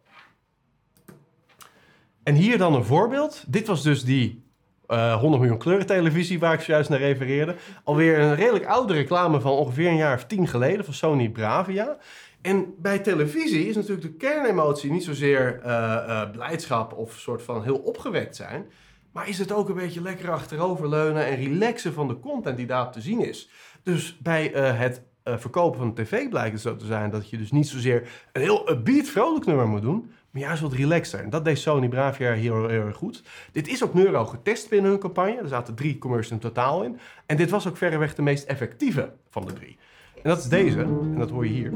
En 2.23 2.35
hier 2.35 2.59
dan 2.59 2.75
een 2.75 2.85
voorbeeld. 2.85 3.45
Dit 3.53 3.67
was 3.67 3.83
dus 3.83 4.05
die 4.05 4.50
eh 4.91 5.21
100 5.21 5.43
miljoen 5.43 5.59
kleuren 5.59 5.87
televisie 5.87 6.39
waar 6.39 6.55
ik 6.55 6.61
zojuist 6.61 6.91
naar 6.91 6.99
refereerde. 6.99 7.55
Alweer 7.85 8.19
een 8.19 8.35
redelijk 8.35 8.67
oude 8.67 8.93
reclame 8.93 9.41
van 9.41 9.53
ongeveer 9.53 9.89
een 9.89 9.97
jaar 9.97 10.15
of 10.15 10.25
tien 10.25 10.49
geleden 10.49 10.85
van 10.85 10.95
Sony 10.95 11.29
Bravia. 11.29 11.97
En 12.43 12.75
bij 12.79 12.99
televisie 12.99 13.69
is 13.69 13.77
natuurlijk 13.77 14.03
de 14.03 14.13
kernemotie 14.13 14.91
niet 14.91 15.05
zozeer 15.05 15.61
eh, 15.63 15.95
eh, 15.95 16.31
blijdschap 16.31 16.93
of 16.93 17.19
soort 17.19 17.43
van 17.43 17.63
heel 17.63 17.79
opgewekt 17.79 18.37
zijn. 18.37 18.71
Maar 19.13 19.29
is 19.29 19.39
het 19.39 19.53
ook 19.53 19.69
een 19.69 19.75
beetje 19.75 20.03
lekker 20.03 20.31
achteroverleunen 20.31 21.27
en 21.27 21.37
relaxen 21.37 21.93
van 21.93 22.09
de 22.09 22.19
content 22.19 22.57
die 22.57 22.67
daarop 22.67 22.93
te 22.93 23.01
zien 23.01 23.27
is. 23.27 23.49
Dus 23.83 24.19
bij 24.19 24.53
eh, 24.53 24.79
het 24.79 25.03
eh, 25.31 25.39
verkopen 25.39 25.79
van 25.79 25.95
de 25.95 26.03
tv 26.03 26.29
blijkt 26.29 26.53
het 26.53 26.61
zo 26.61 26.77
te 26.77 26.87
zijn 26.87 27.11
dat 27.11 27.31
je 27.31 27.39
dus 27.39 27.51
niet 27.51 27.69
zozeer 27.69 28.09
een 28.33 28.43
heel 28.43 28.71
upbeat 28.71 29.07
vrolijk 29.07 29.47
nummer 29.47 29.69
moet 29.69 29.83
doen. 29.83 30.11
Maar 30.31 30.43
juist 30.43 30.63
wat 30.63 30.73
relaxter. 30.73 31.21
En 31.21 31.31
dat 31.31 31.45
deed 31.45 31.59
Sony 31.59 31.89
Bravia 31.89 32.33
heel, 32.33 32.69
heel 32.69 32.87
erg 32.87 32.97
goed. 32.97 33.23
Dit 33.53 33.69
is 33.69 33.85
ook 33.85 33.95
Neuro 33.95 34.25
getest 34.25 34.69
binnen 34.69 34.91
hun 34.91 35.01
campagne. 35.01 35.37
Er 35.37 35.49
zaten 35.49 35.75
drie 35.75 35.99
commercials 35.99 36.43
in 36.43 36.49
totaal 36.49 36.83
in. 36.83 36.99
En 37.27 37.37
dit 37.37 37.51
was 37.51 37.69
ook 37.69 37.77
verreweg 37.77 38.15
de 38.15 38.23
meest 38.23 38.45
effectieve 38.45 39.13
van 39.31 39.47
de 39.47 39.53
drie. 39.53 39.79
En 40.15 40.31
dat 40.31 40.39
is 40.39 40.49
deze. 40.49 40.81
En 40.81 41.19
dat 41.19 41.31
hoor 41.31 41.47
je 41.47 41.53
hier. 41.53 41.73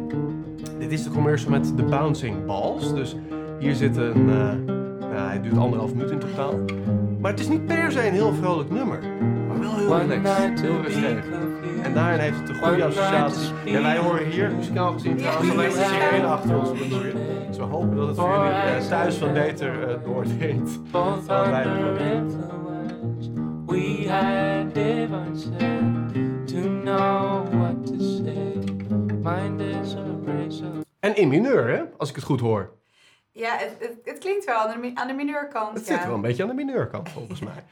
Dit 0.79 0.93
is 0.93 1.05
de 1.05 1.11
commercial 1.11 1.51
met 1.51 1.77
de 1.77 1.83
bouncing 1.83 2.47
balls. 2.47 2.95
Dus 2.95 3.17
hier 3.59 3.75
zit 3.75 3.97
een... 3.97 4.31
eh, 4.31 4.83
hij 5.15 5.41
duurt 5.41 5.57
anderhalf 5.57 5.95
minuut 5.95 6.11
in 6.11 6.19
totaal. 6.19 6.65
Maar 7.21 7.31
het 7.31 7.41
is 7.41 7.49
niet 7.49 7.67
per 7.67 7.93
se 7.93 8.07
een 8.07 8.13
heel 8.13 8.35
vrolijk 8.35 8.71
nummer. 8.71 8.99
Maar 9.49 9.61
wel 9.61 9.77
heel 9.77 9.99
relaxed. 9.99 10.61
Heel 10.61 10.81
rustig. 10.81 11.54
En 11.85 11.95
daarin 11.95 12.18
heeft 12.18 12.39
het 12.39 12.49
een 12.49 12.55
goede 12.55 12.85
associatie. 12.85 13.76
En 13.76 13.82
wij 13.82 13.99
horen 13.99 14.26
hier, 14.26 14.51
muzikaal 14.51 14.93
gezien, 14.93 15.16
trouwens 15.16 15.51
alleen 15.51 15.70
de 15.70 15.85
sirene 15.85 16.26
achter 16.26 16.59
ons. 16.59 16.68
Dus 17.47 17.57
we 17.57 17.62
hopen 17.62 17.97
dat 17.97 18.07
het 18.07 18.16
voor 18.16 18.28
jullie 18.28 18.53
eh, 18.53 18.89
thuis 18.89 19.18
wat 19.18 19.32
beter 19.32 19.89
eh, 19.89 20.05
doordringt. 20.05 20.70
Wel, 20.93 21.22
wij. 21.26 22.22
We 23.66 24.09
had 24.09 24.74
differences 24.74 25.51
to 26.53 26.61
know 26.82 27.49
what 27.53 27.87
to 27.87 27.95
say. 27.99 28.55
Mind 29.22 29.61
is 29.61 29.95
a 29.95 30.05
razor. 30.26 30.68
En 31.01 31.16
in 31.16 31.28
mineur, 31.28 31.68
hè? 31.68 31.82
Als 31.97 32.09
ik 32.09 32.14
het 32.14 32.24
goed 32.24 32.41
hoor. 32.41 32.72
Ja, 33.30 33.57
het, 33.57 33.76
het, 33.78 33.97
het 34.05 34.18
klinkt 34.18 34.45
wel 34.45 34.57
aan 34.57 34.80
de, 34.80 34.91
aan 34.95 35.07
de 35.07 35.14
mineurkant. 35.14 35.78
Het 35.78 35.87
ja. 35.87 35.97
zit 35.97 36.07
wel 36.07 36.14
een 36.14 36.20
beetje 36.20 36.43
aan 36.43 36.49
de 36.49 36.55
mineurkant, 36.55 37.09
volgens 37.09 37.41
mij. 37.41 37.64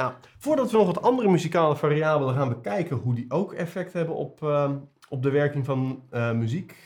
Nou, 0.00 0.12
voordat 0.38 0.70
we 0.70 0.76
nog 0.76 0.86
wat 0.86 1.02
andere 1.02 1.28
muzikale 1.28 1.76
variabelen 1.76 2.34
gaan 2.34 2.48
bekijken, 2.48 2.96
hoe 2.96 3.14
die 3.14 3.24
ook 3.28 3.52
effect 3.52 3.92
hebben 3.92 4.14
op, 4.14 4.42
ehm, 4.42 4.76
op 5.08 5.22
de 5.22 5.30
werking 5.30 5.64
van 5.64 6.02
eh, 6.10 6.32
muziek, 6.32 6.76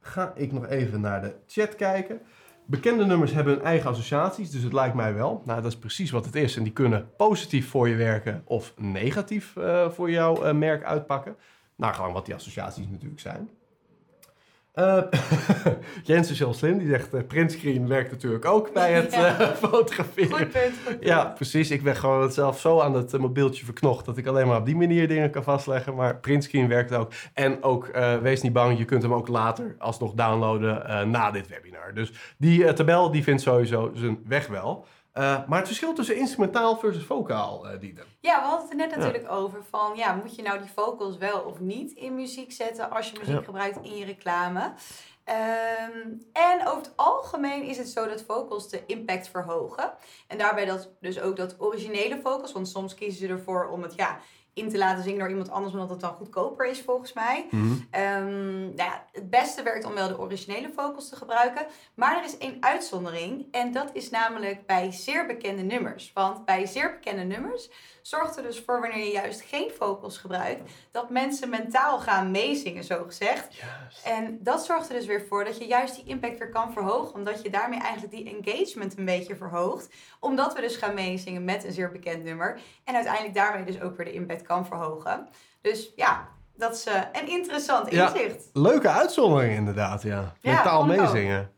ga 0.00 0.32
ik 0.34 0.52
nog 0.52 0.66
even 0.66 1.00
naar 1.00 1.22
de 1.22 1.34
chat 1.46 1.76
kijken. 1.76 2.20
Bekende 2.66 3.04
nummers 3.04 3.32
hebben 3.32 3.54
hun 3.54 3.62
eigen 3.62 3.90
associaties, 3.90 4.50
dus 4.50 4.62
het 4.62 4.72
lijkt 4.72 4.94
mij 4.94 5.14
wel. 5.14 5.42
Nou, 5.44 5.62
dat 5.62 5.72
is 5.72 5.78
precies 5.78 6.10
wat 6.10 6.24
het 6.24 6.34
is. 6.34 6.56
En 6.56 6.62
die 6.62 6.72
kunnen 6.72 7.10
positief 7.16 7.68
voor 7.68 7.88
je 7.88 7.96
werken 7.96 8.42
of 8.44 8.74
negatief 8.76 9.56
eh, 9.56 9.90
voor 9.90 10.10
jouw 10.10 10.42
eh, 10.42 10.54
merk 10.54 10.84
uitpakken. 10.84 11.36
Naar 11.76 11.94
gelang 11.94 12.12
wat 12.12 12.26
die 12.26 12.34
associaties 12.34 12.88
natuurlijk 12.88 13.20
zijn. 13.20 13.50
Eh 14.72 15.02
Jensen 16.04 16.36
Shell 16.36 16.52
Slim, 16.52 16.78
die 16.78 16.88
zegt, 16.88 17.14
eh 17.14 17.20
printscreen 17.26 17.88
werkt 17.88 18.10
natuurlijk 18.10 18.44
ook 18.44 18.72
bij 18.72 18.92
het 19.00 19.12
Ja. 19.12 19.38
eh, 19.40 19.48
fotograferen. 19.68 20.30
Goed 20.30 20.50
punt, 20.50 20.74
goed 20.84 20.84
punt. 20.84 21.04
Ja, 21.04 21.24
precies. 21.24 21.70
Ik 21.70 21.82
ben 21.82 21.96
gewoon 21.96 22.22
het 22.22 22.34
zelf 22.34 22.60
zo 22.60 22.80
aan 22.80 22.94
het 22.94 23.18
mobieltje 23.18 23.64
verknocht 23.64 24.04
dat 24.04 24.16
ik 24.16 24.26
alleen 24.26 24.46
maar 24.46 24.58
op 24.58 24.66
die 24.66 24.76
manier 24.76 25.08
dingen 25.08 25.30
kan 25.30 25.42
vastleggen. 25.42 25.94
Maar 25.94 26.16
printscreen 26.16 26.68
werkt 26.68 26.94
ook. 26.94 27.12
En 27.34 27.62
ook, 27.62 27.90
wees 28.22 28.42
niet 28.42 28.52
bang, 28.52 28.78
je 28.78 28.84
kunt 28.84 29.02
hem 29.02 29.14
ook 29.14 29.28
later 29.28 29.74
alsnog 29.78 30.12
downloaden 30.14 31.10
na 31.10 31.30
dit 31.30 31.48
webinar. 31.48 31.94
Dus 31.94 32.12
die 32.38 32.72
tabel 32.72 33.10
die 33.10 33.22
vindt 33.22 33.42
sowieso 33.42 33.90
zijn 33.94 34.18
weg 34.26 34.46
wel. 34.46 34.86
Eh, 35.12 35.46
maar 35.46 35.58
het 35.58 35.66
verschil 35.66 35.92
tussen 35.94 36.16
instrumentaal 36.16 36.76
versus 36.76 37.04
vocaal, 37.04 37.66
Diede. 37.80 38.02
Ja, 38.20 38.40
we 38.40 38.46
hadden 38.46 38.60
het 38.62 38.70
er 38.70 38.76
net 38.76 38.96
natuurlijk 38.96 39.30
over 39.32 39.64
van, 39.70 39.92
ja, 39.96 40.14
moet 40.14 40.34
je 40.36 40.42
nou 40.42 40.58
die 40.58 40.70
vocals 40.74 41.16
wel 41.16 41.40
of 41.40 41.60
niet 41.60 41.92
in 41.92 42.14
muziek 42.14 42.52
zetten 42.52 42.90
als 42.90 43.10
je 43.10 43.18
muziek 43.18 43.34
Ja. 43.34 43.42
gebruikt 43.42 43.78
in 43.82 43.96
je 43.96 44.04
reclame? 44.04 44.72
Ehm, 45.24 46.08
en 46.32 46.66
over 46.66 46.76
het 46.82 46.92
algemeen 46.96 47.62
is 47.62 47.78
het 47.78 47.88
zo 47.88 48.06
dat 48.08 48.22
vocals 48.22 48.68
de 48.68 48.82
impact 48.86 49.28
verhogen. 49.28 49.92
En 50.26 50.38
daarbij 50.38 50.64
dat, 50.64 50.88
dus 51.00 51.20
ook 51.20 51.36
dat 51.36 51.54
originele 51.58 52.20
vocals, 52.22 52.52
want 52.52 52.68
soms 52.68 52.94
kiezen 52.94 53.18
ze 53.26 53.32
ervoor 53.32 53.68
om 53.68 53.82
het 53.82 53.94
ja, 53.94 54.18
in 54.54 54.68
te 54.68 54.78
laten 54.78 55.02
zingen 55.02 55.18
door 55.18 55.28
iemand 55.28 55.50
anders, 55.50 55.72
omdat 55.72 55.90
het 55.90 56.00
dan 56.00 56.12
goedkoper 56.12 56.66
is 56.66 56.80
volgens 56.80 57.12
mij. 57.12 57.46
Ehm, 57.90 58.60
nou 58.60 58.76
ja, 58.76 59.04
het 59.12 59.30
beste 59.30 59.62
werkt 59.62 59.84
om 59.84 59.94
wel 59.94 60.08
de 60.08 60.18
originele 60.18 60.70
vocals 60.76 61.08
te 61.08 61.16
gebruiken. 61.16 61.66
Maar 61.94 62.16
er 62.16 62.24
is 62.24 62.38
één 62.38 62.56
uitzondering. 62.60 63.46
En 63.50 63.72
dat 63.72 63.90
is 63.92 64.10
namelijk 64.10 64.66
bij 64.66 64.92
zeer 64.92 65.26
bekende 65.26 65.62
nummers. 65.62 66.10
Want 66.14 66.44
bij 66.44 66.66
zeer 66.66 66.92
bekende 66.92 67.22
nummers 67.22 67.70
zorgt 68.02 68.36
er 68.36 68.42
dus 68.42 68.62
voor 68.66 68.80
wanneer 68.80 69.04
je 69.04 69.10
juist 69.12 69.40
geen 69.40 69.70
vocals 69.78 70.18
gebruikt. 70.18 70.70
Dat 70.90 71.10
mensen 71.10 71.50
mentaal 71.50 71.98
gaan 71.98 72.30
meezingen, 72.30 72.84
zo 72.84 73.04
gezegd. 73.06 73.62
En 74.04 74.38
dat 74.40 74.64
zorgt 74.64 74.88
er 74.88 74.94
dus 74.94 75.06
weer 75.06 75.26
voor 75.28 75.44
dat 75.44 75.58
je 75.58 75.66
juist 75.66 75.94
die 75.94 76.04
impact 76.04 76.38
weer 76.38 76.50
kan 76.50 76.72
verhogen. 76.72 77.14
Omdat 77.14 77.42
je 77.42 77.50
daarmee 77.50 77.80
eigenlijk 77.80 78.12
die 78.12 78.40
engagement 78.42 78.98
een 78.98 79.04
beetje 79.04 79.36
verhoogt. 79.36 79.88
Omdat 80.20 80.54
we 80.54 80.60
dus 80.60 80.76
gaan 80.76 80.94
meezingen 80.94 81.44
met 81.44 81.64
een 81.64 81.72
zeer 81.72 81.90
bekend 81.92 82.24
nummer. 82.24 82.60
En 82.84 82.94
uiteindelijk 82.94 83.34
daarmee 83.34 83.64
dus 83.64 83.80
ook 83.80 83.96
weer 83.96 84.06
de 84.06 84.12
impact 84.12 84.42
kan 84.42 84.66
verhogen. 84.66 85.28
Dus 85.60 85.92
ja, 85.96 86.28
dat 86.56 86.74
is 86.74 86.84
eh, 86.86 87.00
een 87.12 87.28
interessant 87.28 87.90
Ja. 87.90 88.14
inzicht. 88.14 88.50
Leuke 88.52 88.88
uitzondering 88.88 89.54
inderdaad, 89.54 90.02
ja. 90.02 90.32
Ja, 90.40 90.52
Mentaal 90.54 90.84
meezingen. 90.86 91.50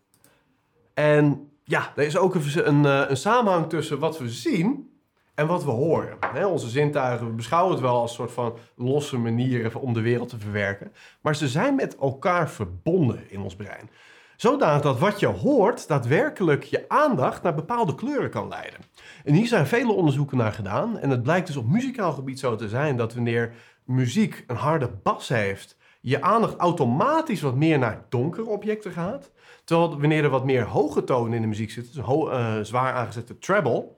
En 0.94 1.50
ja, 1.64 1.92
er 1.96 2.04
is 2.04 2.16
ook 2.16 2.34
een, 2.34 2.68
een, 2.68 2.84
eh, 2.86 3.10
een 3.10 3.16
samenhang 3.16 3.68
tussen 3.68 3.98
wat 3.98 4.18
we 4.18 4.28
zien 4.28 4.93
en 5.34 5.46
wat 5.46 5.64
we 5.64 5.70
horen. 5.70 6.18
Onze 6.46 6.68
zintuigen, 6.68 7.26
we 7.26 7.32
beschouwen 7.32 7.72
het 7.72 7.80
wel 7.80 8.00
als 8.00 8.10
een 8.10 8.16
soort 8.16 8.32
van 8.32 8.54
losse 8.74 9.18
manieren 9.18 9.80
om 9.80 9.92
de 9.92 10.00
wereld 10.00 10.28
te 10.28 10.38
verwerken. 10.38 10.92
Maar 11.20 11.36
ze 11.36 11.48
zijn 11.48 11.74
met 11.74 11.96
elkaar 11.96 12.50
verbonden 12.50 13.30
in 13.30 13.40
ons 13.40 13.56
brein. 13.56 13.90
Zodanig 14.36 14.82
dat 14.82 14.98
wat 14.98 15.20
je 15.20 15.26
hoort 15.26 15.88
daadwerkelijk 15.88 16.64
je 16.64 16.84
aandacht 16.88 17.42
naar 17.42 17.54
bepaalde 17.54 17.94
kleuren 17.94 18.30
kan 18.30 18.48
leiden. 18.48 18.80
En 19.24 19.34
hier 19.34 19.46
zijn 19.46 19.66
vele 19.66 19.92
onderzoeken 19.92 20.36
naar 20.36 20.52
gedaan. 20.52 20.98
En 20.98 21.10
het 21.10 21.22
blijkt 21.22 21.46
dus 21.46 21.56
op 21.56 21.66
muzikaal 21.66 22.12
gebied 22.12 22.38
zo 22.38 22.56
te 22.56 22.68
zijn 22.68 22.96
dat 22.96 23.14
wanneer 23.14 23.54
muziek 23.84 24.44
een 24.46 24.56
harde 24.56 24.90
bas 25.02 25.28
heeft, 25.28 25.76
je 26.00 26.22
aandacht 26.22 26.56
automatisch 26.56 27.40
wat 27.40 27.54
meer 27.54 27.78
naar 27.78 28.04
donkere 28.08 28.48
objecten 28.48 28.92
gaat. 28.92 29.30
Terwijl 29.64 30.00
wanneer 30.00 30.24
er 30.24 30.30
wat 30.30 30.44
meer 30.44 30.64
hoge 30.64 31.04
tonen 31.04 31.32
in 31.32 31.40
de 31.40 31.46
muziek 31.46 31.70
zitten, 31.70 31.94
dus 31.94 32.06
een 32.06 32.30
eh, 32.30 32.60
zwaar 32.62 32.92
aangezette 32.92 33.38
treble, 33.38 33.88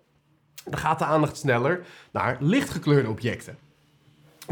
dan 0.71 0.79
gaat 0.79 0.99
de 0.99 1.05
aandacht 1.05 1.37
sneller 1.37 1.85
naar 2.11 2.37
lichtgekleurde 2.41 3.09
objecten. 3.09 3.59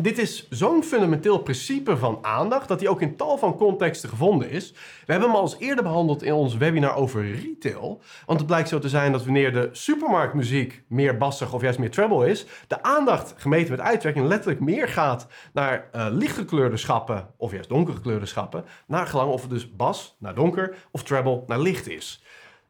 Dit 0.01 0.19
is 0.19 0.47
zo'n 0.51 0.83
fundamenteel 0.83 1.39
principe 1.39 1.97
van 1.97 2.19
aandacht 2.23 2.69
dat 2.69 2.79
die 2.79 2.89
ook 2.89 3.01
in 3.01 3.17
tal 3.17 3.39
van 3.39 3.57
contexten 3.57 4.09
gevonden 4.09 4.51
is. 4.51 4.73
We 5.07 5.13
hebben 5.13 5.29
hem 5.29 5.39
al 5.39 5.43
eens 5.43 5.59
eerder 5.59 5.85
behandeld 5.85 6.23
in 6.23 6.33
ons 6.33 6.57
webinar 6.57 6.95
over 6.95 7.31
retail. 7.31 8.01
Want 8.27 8.39
het 8.39 8.49
blijkt 8.49 8.69
zo 8.69 8.79
te 8.79 8.89
zijn 8.89 9.13
dat 9.13 9.25
wanneer 9.25 9.53
de 9.53 9.69
supermarktmuziek 9.73 10.83
meer 10.89 11.17
bassig 11.17 11.53
of 11.53 11.63
juist 11.63 11.79
meer 11.79 11.91
treble 11.91 12.29
is, 12.29 12.47
de 12.67 12.83
aandacht 12.83 13.35
gemeten 13.37 13.71
met 13.71 13.81
uitwerking 13.81 14.27
letterlijk 14.27 14.61
meer 14.61 14.89
gaat 14.89 15.27
naar 15.53 15.89
eh, 15.93 16.07
lichtgekleurde 16.11 16.77
schappen 16.77 17.27
of 17.37 17.53
juist 17.53 17.69
donkergekleurde 17.69 18.27
schappen, 18.27 18.65
naar 18.87 19.07
gelang 19.07 19.31
of 19.31 19.41
het 19.41 19.51
dus 19.51 19.77
bas 19.77 20.17
naar 20.19 20.35
donker 20.35 20.77
of 20.91 21.03
treble 21.03 21.43
naar 21.47 21.61
licht 21.61 21.89
is. 21.89 22.23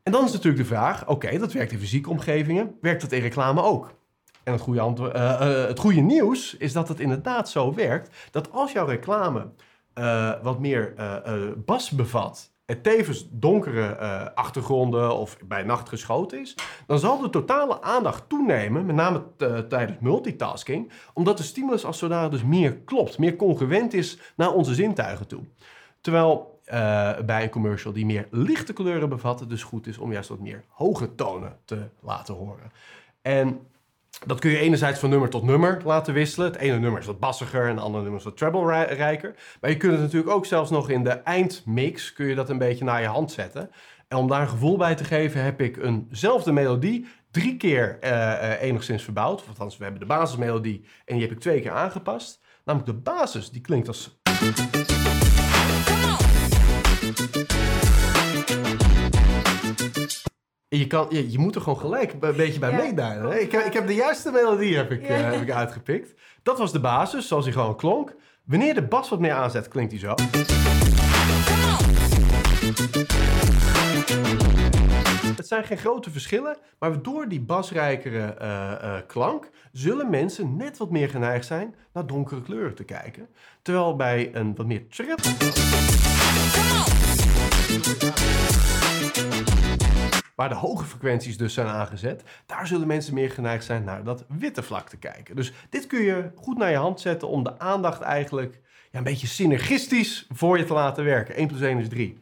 En 0.05 0.13
dan 0.13 0.25
is 0.25 0.33
natuurlijk 0.33 0.63
de 0.63 0.75
vraag, 0.75 1.09
oké, 1.09 1.39
dat 1.39 1.53
werkt 1.53 1.73
in 1.73 1.79
fysieke 1.79 2.11
omgevingen, 2.11 2.77
werkt 2.81 3.01
dat 3.01 3.13
in 3.13 3.21
reclame 3.21 3.63
ook? 3.63 3.95
En 4.43 4.53
het 4.53 4.63
goede, 4.63 5.11
eh, 5.13 5.67
het 5.67 5.79
goede 5.79 6.01
nieuws 6.01 6.57
is 6.57 6.73
dat 6.73 6.89
het 6.89 7.01
inderdaad 7.01 7.49
zo 7.49 7.75
werkt 7.75 8.17
dat 8.31 8.53
als 8.53 8.73
jouw 8.73 8.87
reclame 8.87 9.49
eh, 9.95 10.33
wat 10.43 10.59
meer 10.61 10.95
bas 11.65 11.91
bevat 11.91 12.53
en 12.65 12.83
tevens 12.83 13.27
donkere 13.31 13.95
achtergronden 14.35 15.17
of 15.17 15.37
bij 15.45 15.63
nacht 15.63 15.89
geschoten 15.89 16.41
is, 16.41 16.57
dan 16.87 16.99
zal 16.99 17.21
de 17.21 17.31
totale 17.31 17.83
aandacht 17.83 18.29
toenemen, 18.29 18.87
met 18.87 18.97
name 18.97 19.23
tijdens 19.69 19.99
multitasking, 20.01 20.93
omdat 21.15 21.37
de 21.37 21.43
stimulus 21.43 21.85
als 21.85 21.99
zodanig 21.99 22.31
dus 22.31 22.45
meer 22.45 22.77
klopt, 22.77 23.19
meer 23.19 23.37
congruent 23.37 23.95
is 23.95 24.19
naar 24.37 24.53
onze 24.53 24.75
zintuigen 24.75 25.27
toe. 25.27 25.43
Terwijl 26.01 26.54
eh, 26.65 27.19
bij 27.19 27.43
een 27.43 27.51
commercial 27.51 27.93
die 27.93 28.07
meer 28.07 28.27
lichte 28.31 28.73
kleuren 28.73 29.09
bevat, 29.09 29.41
het 29.41 29.49
dus 29.49 29.63
goed 29.63 29.87
is 29.87 29.99
om 29.99 30.13
juist 30.13 30.29
wat 30.29 30.41
meer 30.41 30.65
hoge 30.69 31.15
tonen 31.15 31.57
te 31.65 31.89
laten 32.01 32.35
horen. 32.35 32.73
En 33.23 33.67
dat 34.27 34.41
kun 34.41 34.51
je 34.51 34.59
enerzijds 34.59 35.01
van 35.01 35.11
nummer 35.11 35.29
tot 35.29 35.43
nummer 35.43 35.81
laten 35.85 36.15
wisselen. 36.15 36.47
Het 36.53 36.61
ene 36.61 36.79
nummer 36.79 37.01
is 37.01 37.07
wat 37.07 37.21
bassiger 37.21 37.63
en 37.63 37.75
het 37.75 37.85
andere 37.85 38.03
nummer 38.03 38.19
is 38.19 38.25
wat 38.25 38.37
treble-rijker. 38.37 39.35
Maar 39.61 39.71
je 39.71 39.77
kunt 39.77 39.93
het 39.93 40.01
natuurlijk 40.01 40.33
ook 40.33 40.47
zelfs 40.47 40.71
nog 40.71 40.91
in 40.91 41.05
de 41.05 41.11
eindmix... 41.11 42.13
kun 42.13 42.27
je 42.27 42.35
dat 42.35 42.51
een 42.51 42.59
beetje 42.59 42.85
naar 42.85 43.01
je 43.01 43.07
hand 43.07 43.33
zetten. 43.33 43.71
En 44.09 44.17
om 44.17 44.29
daar 44.29 44.41
een 44.41 44.49
gevoel 44.49 44.77
bij 44.77 44.95
te 44.95 45.05
geven 45.05 45.43
heb 45.43 45.61
ik 45.61 45.77
eenzelfde 45.77 46.53
melodie 46.53 47.07
drie 47.31 47.57
keer 47.57 47.99
eh, 48.01 48.53
eh, 48.53 48.63
enigszins 48.63 49.03
verbouwd. 49.03 49.41
Of 49.41 49.49
Althans, 49.49 49.77
we 49.77 49.83
hebben 49.83 50.01
de 50.01 50.07
basismelodie 50.07 50.85
en 51.05 51.15
die 51.15 51.23
heb 51.23 51.33
ik 51.33 51.41
twee 51.41 51.61
keer 51.61 51.71
aangepast. 51.71 52.43
Namelijk 52.65 52.91
de 52.93 53.03
basis, 53.03 53.51
die 53.51 53.61
klinkt 53.61 53.89
als... 53.89 54.19
Je, 60.69 60.87
kan, 60.87 61.07
je, 61.11 61.31
je 61.31 61.39
moet 61.39 61.55
er 61.55 61.61
gewoon 61.61 61.79
gelijk 61.79 62.13
een 62.21 62.37
beetje 62.37 62.59
bij 62.59 62.71
Ja. 62.71 62.77
Ik, 63.41 63.53
heb- 63.53 63.65
ik 63.65 63.73
heb 63.73 63.87
de 63.87 63.95
juiste 63.95 64.31
melodie 64.31 64.77
heb 64.77 64.91
ik, 64.91 65.03
eh, 65.03 65.31
heb 65.31 65.41
ik 65.43 65.51
uitgepikt. 65.51 66.15
Dat 66.43 66.59
was 66.59 66.73
de 66.73 66.81
basis, 66.81 67.29
zoals 67.29 67.45
hij 67.45 67.53
gewoon 67.53 67.77
klonk. 67.77 68.15
Wanneer 68.45 68.75
de 68.75 68.83
bas 68.83 69.09
wat 69.09 69.21
meer 69.21 69.33
aanzet, 69.33 69.69
klinkt 69.69 69.91
hij 69.93 70.01
zo. 70.01 70.15
Het 75.37 75.47
zijn 75.47 75.65
geen 75.65 75.79
grote 75.79 76.11
verschillen, 76.11 76.57
maar 76.79 77.03
door 77.03 77.29
die 77.29 77.41
basrijkere 77.41 78.19
eh, 78.35 78.73
eh, 78.73 79.03
klank 79.07 79.51
zullen 79.73 80.11
mensen 80.11 80.57
net 80.57 80.77
wat 80.79 80.91
meer 80.91 81.09
geneigd 81.09 81.47
zijn 81.47 81.75
naar 81.93 82.07
donkere 82.07 82.43
kleuren 82.43 82.75
te 82.75 82.85
kijken. 82.85 83.29
Terwijl 83.63 83.97
bij 83.97 84.31
een 84.35 84.55
wat 84.55 84.67
meer 84.67 84.89
trip. 84.89 85.19
Waar 90.35 90.49
de 90.49 90.55
hoge 90.55 90.85
frequenties 90.85 91.37
dus 91.37 91.55
zijn 91.55 91.67
aangezet, 91.67 92.23
daar 92.47 92.67
zullen 92.67 92.87
mensen 92.87 93.15
meer 93.15 93.31
geneigd 93.31 93.65
zijn 93.65 93.85
naar 93.85 94.05
dat 94.05 94.25
witte 94.39 94.63
vlak 94.63 94.89
te 94.89 94.97
kijken. 94.97 95.37
Dus 95.37 95.53
dit 95.71 95.87
kun 95.87 96.03
je 96.03 96.31
goed 96.35 96.59
naar 96.59 96.71
je 96.71 96.77
hand 96.77 97.01
zetten 97.01 97.29
om 97.29 97.45
de 97.45 97.59
aandacht 97.59 98.01
eigenlijk 98.01 98.61
ja, 98.91 98.99
een 98.99 99.05
beetje 99.05 99.27
synergistisch 99.27 100.27
voor 100.33 100.59
je 100.59 100.65
te 100.65 100.73
laten 100.73 101.05
werken. 101.05 101.35
1 101.35 101.47
plus 101.47 101.61
1 101.61 101.79
is 101.79 101.89
3. 101.89 102.19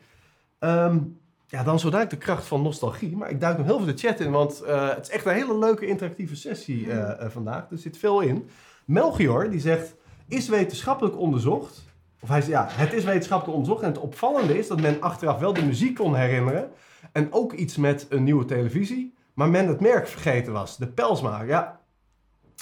Ehm, 0.59 0.99
ja, 1.47 1.63
dan 1.63 1.79
zo 1.79 1.91
duikt 1.91 2.11
de 2.11 2.17
kracht 2.17 2.47
van 2.47 2.63
nostalgie. 2.63 3.17
Maar 3.17 3.31
ik 3.31 3.41
duik 3.41 3.59
nog 3.59 3.67
heel 3.67 3.77
veel 3.77 3.87
de 3.87 3.99
chat 3.99 4.21
in, 4.21 4.31
want 4.31 4.61
eh, 4.61 4.89
het 4.89 5.07
is 5.07 5.11
echt 5.11 5.25
een 5.25 5.33
hele 5.33 5.59
leuke 5.59 5.87
interactieve 5.87 6.37
sessie 6.37 6.91
eh, 6.91 7.25
eh, 7.25 7.31
vandaag. 7.31 7.71
Er 7.71 7.79
zit 7.79 7.99
veel 7.99 8.21
in. 8.21 8.49
Melchior, 8.85 9.51
die 9.51 9.61
zegt, 9.61 9.95
is 10.29 10.49
wetenschappelijk 10.49 11.19
onderzocht... 11.19 11.91
Of 12.23 12.29
hij 12.29 12.43
ja, 12.47 12.67
het 12.71 12.93
is 12.93 13.05
wetenschappelijk 13.05 13.59
onderzocht. 13.59 13.83
En 13.83 13.89
het 13.89 13.99
opvallende 13.99 14.59
is 14.59 14.69
dat 14.69 14.81
men 14.81 15.01
achteraf 15.01 15.39
wel 15.39 15.53
de 15.53 15.65
muziek 15.65 15.95
kon 15.95 16.15
herinneren. 16.15 16.71
En 17.13 17.33
ook 17.33 17.53
iets 17.53 17.77
met 17.77 18.07
een 18.09 18.25
nieuwe 18.25 18.45
televisie. 18.45 19.15
Maar 19.35 19.49
men 19.49 19.69
het 19.69 19.81
merk 19.81 20.09
vergeten 20.09 20.53
was. 20.53 20.77
De 20.77 20.87
pelsmaker. 20.87 21.47
Ja, 21.47 21.81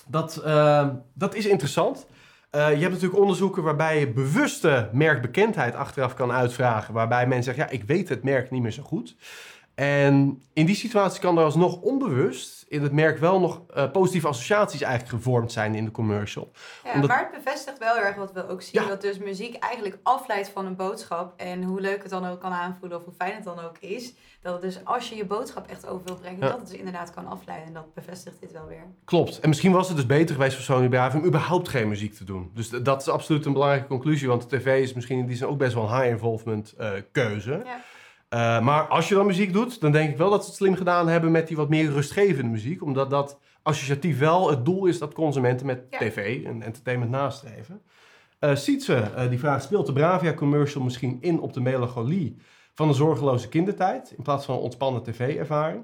dat, 0.07 0.37
eh, 0.37 0.89
dat 1.15 1.35
is 1.35 1.47
interessant. 1.47 2.07
Eh, 2.51 2.61
je 2.71 2.81
hebt 2.81 2.93
natuurlijk 2.93 3.21
onderzoeken 3.21 3.63
waarbij 3.63 4.01
je 4.01 4.13
bewuste 4.13 4.89
merkbekendheid 4.93 5.75
achteraf 5.75 6.15
kan 6.15 6.33
uitvragen. 6.33 6.95
Waarbij 6.95 7.27
men 7.27 7.43
zegt, 7.43 7.57
ja, 7.57 7.69
ik 7.69 7.85
weet 7.85 8.09
het 8.09 8.23
merk 8.23 8.51
niet 8.51 8.63
meer 8.63 8.71
zo 8.71 8.83
goed. 8.83 9.17
En 9.81 10.43
in 10.53 10.67
die 10.67 10.75
situatie 10.75 11.21
kan 11.21 11.39
er 11.39 11.45
alsnog 11.45 11.81
onbewust 11.81 12.65
in 12.69 12.83
het 12.83 12.93
merk 12.93 13.19
wel 13.19 13.41
nog 13.41 13.61
eh, 13.75 13.91
positieve 13.91 14.29
associaties 14.29 14.81
eigenlijk 14.81 15.15
gevormd 15.15 15.53
zijn 15.53 15.75
in 15.75 15.85
de 15.85 15.91
commercial. 15.91 16.51
Ja, 16.85 16.93
Omdat- 16.95 17.09
maar 17.09 17.29
het 17.33 17.45
bevestigt 17.45 17.79
wel 17.79 17.95
heel 17.95 18.03
erg 18.05 18.17
wat 18.17 18.33
we 18.33 18.49
ook 18.49 18.63
zien. 18.63 18.83
Ja. 18.83 18.89
Dat 18.89 19.01
dus 19.01 19.19
muziek 19.19 19.55
eigenlijk 19.57 19.99
afleidt 20.03 20.49
van 20.49 20.67
een 20.67 20.77
boodschap. 20.77 21.33
En 21.37 21.63
hoe 21.63 21.81
leuk 21.81 22.03
het 22.03 22.11
dan 22.11 22.27
ook 22.27 22.41
kan 22.41 22.53
aanvoelen 22.53 22.99
of 22.99 23.05
hoe 23.05 23.15
fijn 23.19 23.35
het 23.35 23.45
dan 23.45 23.59
ook 23.59 23.79
is. 23.79 24.13
Dat 24.43 24.53
het 24.53 24.63
dus 24.63 24.85
als 24.85 25.09
je 25.09 25.17
je 25.17 25.25
boodschap 25.25 25.67
echt 25.67 25.87
over 25.87 26.05
wil 26.07 26.17
brengen, 26.17 26.41
Ja. 26.41 26.49
dat 26.49 26.59
het 26.59 26.69
dus 26.69 26.79
inderdaad 26.79 27.11
kan 27.15 27.27
afleiden. 27.27 27.67
En 27.67 27.75
dat 27.75 27.95
bevestigt 27.95 28.41
dit 28.41 28.53
wel 28.53 28.67
weer. 28.67 28.85
Klopt. 29.05 29.41
En 29.41 29.49
misschien 29.49 29.73
was 29.73 29.89
het 29.89 29.97
dus 29.97 30.07
beter 30.07 30.35
geweest 30.35 30.55
voor 30.55 30.65
Sony 30.65 30.89
Bravia 30.89 31.21
om 31.21 31.27
überhaupt 31.27 31.69
geen 31.69 31.89
muziek 31.89 32.15
te 32.15 32.25
doen. 32.25 32.51
Dus 32.55 32.69
dat 32.69 33.01
is 33.01 33.09
absoluut 33.09 33.45
een 33.47 33.53
belangrijke 33.53 33.87
conclusie. 33.89 34.29
Want 34.29 34.51
de 34.51 34.57
tv 34.59 34.83
is 34.83 34.93
misschien 34.93 35.19
in 35.19 35.27
die 35.27 35.37
zin 35.37 35.47
ook 35.47 35.59
best 35.59 35.75
wel 35.75 35.83
een 35.89 35.97
high-involvement 35.97 36.73
eh, 36.79 36.91
keuze. 37.13 37.63
Ja. 37.65 37.81
Eh, 38.31 38.61
maar 38.61 38.87
als 38.87 39.09
je 39.09 39.15
dan 39.15 39.27
muziek 39.27 39.53
doet, 39.53 39.81
dan 39.81 39.93
denk 39.93 40.11
ik 40.11 40.17
wel 40.17 40.31
dat 40.31 40.41
ze 40.43 40.47
het 40.49 40.57
slim 40.57 40.75
gedaan 40.77 41.09
hebben 41.09 41.31
met 41.31 41.49
die 41.49 41.57
wat 41.57 41.69
meer 41.69 41.91
rustgevende 41.91 42.51
muziek. 42.51 42.83
Omdat 42.83 43.11
dat 43.11 43.39
associatief 43.63 44.19
wel 44.19 44.51
het 44.51 44.65
doel 44.65 44.87
is 44.87 44.99
dat 44.99 45.13
consumenten 45.15 45.67
met 45.67 45.85
Ja. 45.91 45.99
tv 45.99 46.45
en 46.45 46.63
entertainment 46.63 47.11
nastreven. 47.11 47.83
Eh 48.39 48.55
Sietse, 48.55 48.95
eh, 48.95 49.29
die 49.29 49.39
vraagt, 49.39 49.63
speelt 49.65 49.87
de 49.87 49.93
Bravia 49.93 50.35
commercial 50.35 50.83
misschien 50.85 51.19
in 51.21 51.41
op 51.41 51.53
de 51.53 51.61
melancholie 51.61 52.37
van 52.75 52.89
een 52.89 52.95
zorgeloze 52.95 53.49
kindertijd 53.49 54.13
in 54.17 54.23
plaats 54.23 54.45
van 54.45 54.55
een 54.55 54.61
ontspannen 54.61 55.03
tv-ervaring? 55.03 55.83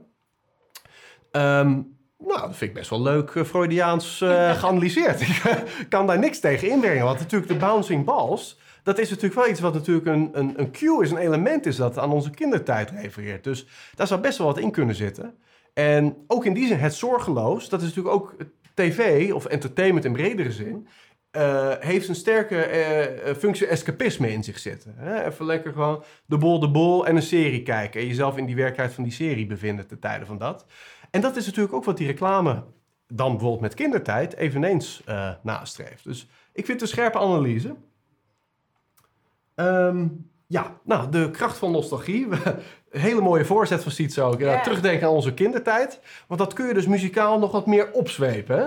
Ehm, 1.30 1.70
nou, 2.18 2.40
dat 2.40 2.56
vind 2.56 2.70
ik 2.70 2.74
best 2.74 2.90
wel 2.90 3.02
leuk 3.02 3.30
Freudiaans 3.46 4.18
geanalyseerd. 4.60 5.20
ik 5.80 5.86
kan 5.88 6.06
daar 6.06 6.18
niks 6.18 6.40
tegen 6.40 6.70
inbrengen. 6.70 7.04
Want 7.04 7.18
natuurlijk 7.18 7.50
de 7.50 7.56
bouncing 7.58 8.04
balls, 8.04 8.58
dat 8.86 8.98
is 8.98 9.08
natuurlijk 9.08 9.40
wel 9.40 9.48
iets 9.48 9.60
wat 9.60 9.74
natuurlijk 9.74 10.06
een, 10.06 10.28
een, 10.32 10.60
een 10.60 10.70
cue 10.70 11.02
is, 11.02 11.10
een 11.10 11.16
element 11.16 11.66
is 11.66 11.76
dat 11.76 11.98
aan 11.98 12.12
onze 12.12 12.30
kindertijd 12.30 12.90
refereert. 12.90 13.44
Dus 13.44 13.66
daar 13.94 14.06
zou 14.06 14.20
best 14.20 14.38
wel 14.38 14.46
wat 14.46 14.58
in 14.58 14.70
kunnen 14.70 14.94
zitten. 14.94 15.34
En 15.74 16.16
ook 16.26 16.44
in 16.44 16.54
die 16.54 16.66
zin, 16.66 16.78
het 16.78 16.94
zorgeloos, 16.94 17.68
dat 17.68 17.82
is 17.82 17.86
natuurlijk 17.86 18.14
ook 18.14 18.34
tv 18.74 19.32
of 19.32 19.44
entertainment 19.44 20.04
in 20.04 20.12
bredere 20.12 20.52
zin. 20.52 20.88
eh, 21.30 21.72
heeft 21.78 22.08
een 22.08 22.14
sterke 22.14 22.62
eh, 22.62 23.28
eh, 23.28 23.36
functie 23.36 23.66
escapisme 23.66 24.32
in 24.32 24.44
zich 24.44 24.58
zitten. 24.58 24.94
Hè? 24.96 25.24
Even 25.24 25.46
lekker 25.46 25.72
gewoon 25.72 26.04
de 26.26 26.38
bol 26.38 26.60
de 26.60 26.70
bol 26.70 27.06
en 27.06 27.16
een 27.16 27.22
serie 27.22 27.62
kijken. 27.62 28.00
En 28.00 28.06
jezelf 28.06 28.36
in 28.36 28.46
die 28.46 28.54
werkelijkheid 28.54 28.94
van 28.94 29.04
die 29.04 29.12
serie 29.12 29.46
bevinden 29.46 29.86
ten 29.86 29.98
tijde 29.98 30.26
van 30.26 30.38
dat. 30.38 30.66
En 31.10 31.20
dat 31.20 31.36
is 31.36 31.46
natuurlijk 31.46 31.74
ook 31.74 31.84
wat 31.84 31.96
die 31.96 32.06
reclame 32.06 32.64
dan 33.06 33.30
bijvoorbeeld 33.30 33.60
met 33.60 33.74
kindertijd 33.74 34.36
eveneens 34.36 35.02
nastreeft. 35.42 36.04
Dus 36.04 36.28
ik 36.52 36.64
vind 36.64 36.80
het 36.80 36.80
een 36.80 36.96
scherpe 36.96 37.18
analyse. 37.18 37.76
Ehm, 39.56 40.06
ja, 40.46 40.80
nou, 40.84 41.10
de 41.10 41.30
kracht 41.30 41.56
van 41.58 41.70
nostalgie. 41.70 42.26
Een 42.90 43.00
hele 43.08 43.20
mooie 43.20 43.44
voorzet 43.44 43.82
van 43.82 43.92
Siets 43.92 44.18
ook. 44.18 44.40
Ja, 44.40 44.60
terugdenken 44.60 45.06
aan 45.06 45.12
onze 45.12 45.34
kindertijd. 45.34 46.00
Want 46.26 46.40
dat 46.40 46.52
kun 46.52 46.66
je 46.66 46.74
dus 46.74 46.86
muzikaal 46.86 47.38
nog 47.38 47.52
wat 47.52 47.66
meer 47.66 47.92
opzwepen. 47.92 48.58
Hè? 48.58 48.66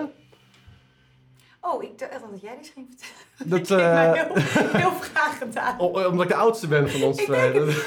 Oh, 1.62 1.84
ik 1.84 1.97
dacht 1.99 2.12
dat 2.12 2.41
jij 2.41 2.55
dit 2.57 2.72
ging 2.74 2.88
vertellen. 2.89 3.49
Dat, 3.49 3.70
Ik 3.80 3.86
mij 3.93 4.14
eh, 4.14 4.14
heel, 4.14 4.80
heel 4.82 4.89
graag 4.99 5.38
gedaan. 5.38 5.80
o- 5.82 6.07
omdat 6.07 6.22
ik 6.24 6.28
de 6.28 6.36
oudste 6.36 6.68
ben 6.68 6.89
van 6.89 7.01
ons 7.03 7.18
twee. 7.18 7.51
denk 7.51 7.66
Dat- 7.66 7.84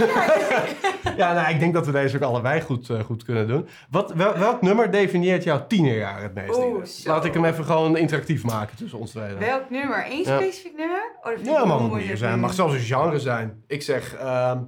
ja, 1.16 1.32
nou, 1.32 1.52
ik 1.54 1.58
denk 1.60 1.74
dat 1.74 1.86
we 1.86 1.92
deze 1.92 2.16
ook 2.16 2.22
allebei 2.22 2.60
goed, 2.60 2.90
eh, 2.90 3.00
goed 3.00 3.24
kunnen 3.24 3.48
doen. 3.48 3.68
Wat, 3.90 4.12
wel- 4.12 4.38
welk 4.38 4.62
nummer 4.62 4.90
definieert 4.90 5.44
jouw 5.44 5.66
tienerjaar 5.66 6.22
het 6.22 6.34
meest? 6.34 6.56
Oeh. 6.58 6.84
Laat 7.04 7.24
ik 7.24 7.34
hem 7.34 7.44
even 7.44 7.64
gewoon 7.64 7.96
interactief 7.96 8.44
maken 8.44 8.76
tussen 8.76 8.98
ons 8.98 9.10
twee. 9.10 9.28
dan. 9.28 9.38
Welk 9.38 9.70
nummer? 9.70 10.06
Eén 10.10 10.22
Ja. 10.22 10.36
specifiek 10.40 10.76
nummer? 10.76 11.12
Oh, 11.18 11.24
dat 11.24 11.34
vind 11.34 11.46
Ja, 11.46 11.64
mag 11.64 11.80
moeilijk 11.80 12.06
meer 12.06 12.16
zijn. 12.16 12.40
Mag 12.40 12.52
zelfs 12.54 12.74
een 12.74 12.80
genre 12.80 13.20
zijn. 13.20 13.62
Ik 13.66 13.82
zeg, 13.82 14.14
ehm, 14.14 14.58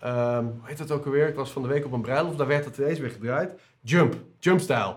ehm, 0.00 0.44
hoe 0.44 0.52
heet 0.68 0.78
dat 0.78 0.90
ook 0.90 1.04
alweer? 1.04 1.28
Ik 1.28 1.34
was 1.34 1.50
van 1.50 1.62
de 1.62 1.68
week 1.68 1.84
op 1.84 1.92
een 1.92 2.00
bruiloft, 2.02 2.38
daar 2.38 2.46
werd 2.46 2.64
het 2.64 2.78
ineens 2.78 2.98
weer 2.98 3.10
gedraaid. 3.10 3.52
Jump, 3.80 4.14
jump 4.38 4.60
style. 4.60 4.96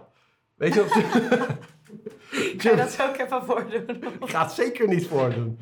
Weet 0.56 0.74
je 0.74 0.80
wat? 0.86 1.04
Ja, 2.57 2.75
dat 2.75 2.91
zou 2.91 3.09
ik 3.09 3.19
even 3.19 3.45
voordoen. 3.45 4.03
Ik 4.21 4.29
ga 4.29 4.43
het 4.43 4.51
zeker 4.51 4.88
niet 4.88 5.07
voordoen. 5.07 5.59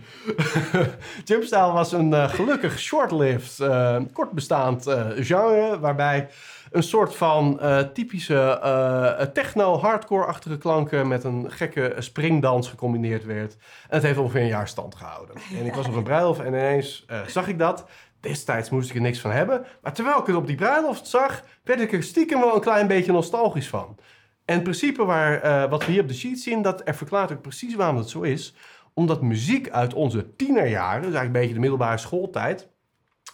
Jumpstyle 1.25 1.71
was 1.71 1.91
een 1.91 2.13
eh, 2.13 2.29
gelukkig 2.29 2.79
short-lived, 2.79 3.59
eh, 3.59 3.97
kort 4.13 4.31
bestaand 4.31 4.87
eh, 4.87 5.07
genre... 5.15 5.79
waarbij 5.79 6.29
een 6.71 6.83
soort 6.83 7.15
van 7.15 7.59
eh, 7.59 7.79
typische 7.79 9.29
techno-hardcore-achtige 9.33 10.57
klanken... 10.57 11.07
met 11.07 11.23
een 11.23 11.51
gekke 11.51 11.95
springdans 11.99 12.69
gecombineerd 12.69 13.25
werd. 13.25 13.53
En 13.89 13.95
het 13.95 14.03
heeft 14.03 14.17
ongeveer 14.17 14.41
een 14.41 14.47
jaar 14.47 14.67
stand 14.67 14.95
gehouden. 14.95 15.35
En 15.59 15.65
ik 15.65 15.73
was 15.73 15.87
op 15.87 15.95
een 15.95 16.03
bruiloft 16.03 16.39
en 16.39 16.47
ineens 16.47 17.05
zag 17.27 17.47
ik 17.47 17.59
dat. 17.59 17.85
Destijds 18.19 18.69
moest 18.69 18.89
ik 18.89 18.95
er 18.95 19.01
niks 19.01 19.19
van 19.19 19.31
hebben. 19.31 19.65
Maar 19.81 19.93
terwijl 19.93 20.19
ik 20.19 20.25
het 20.25 20.35
op 20.35 20.47
die 20.47 20.55
bruiloft 20.55 21.07
zag... 21.07 21.43
werd 21.63 21.81
ik 21.81 21.93
er 21.93 22.03
stiekem 22.03 22.39
wel 22.39 22.55
een 22.55 22.61
klein 22.61 22.87
beetje 22.87 23.11
nostalgisch 23.11 23.69
van. 23.69 23.97
En 24.45 24.53
het 24.53 24.63
principe 24.63 25.05
waar, 25.05 25.41
eh, 25.41 25.69
wat 25.69 25.85
we 25.85 25.91
hier 25.91 26.01
op 26.01 26.07
de 26.07 26.13
sheet 26.13 26.39
zien, 26.39 26.61
dat 26.61 26.81
er 26.87 26.95
verklaart 26.95 27.31
ook 27.31 27.41
precies 27.41 27.75
waarom 27.75 27.95
dat 27.95 28.09
zo 28.09 28.21
is. 28.21 28.53
Omdat 28.93 29.21
muziek 29.21 29.69
uit 29.69 29.93
onze 29.93 30.35
tienerjaren, 30.35 31.01
dus 31.01 31.13
eigenlijk 31.13 31.25
een 31.25 31.39
beetje 31.39 31.53
de 31.53 31.59
middelbare 31.59 31.97
schooltijd, 31.97 32.69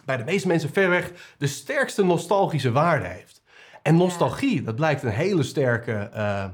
bij 0.05 0.17
de 0.17 0.23
meeste 0.23 0.47
mensen 0.47 0.69
verreweg 0.69 1.11
de 1.37 1.47
sterkste 1.47 2.03
nostalgische 2.03 2.71
waarde 2.71 3.07
heeft. 3.07 3.41
En 3.81 3.95
nostalgie, 3.95 4.61
dat 4.61 4.75
blijkt 4.75 5.03
een 5.03 5.09
hele 5.09 5.43
sterke 5.43 5.91
eh, 5.91 6.45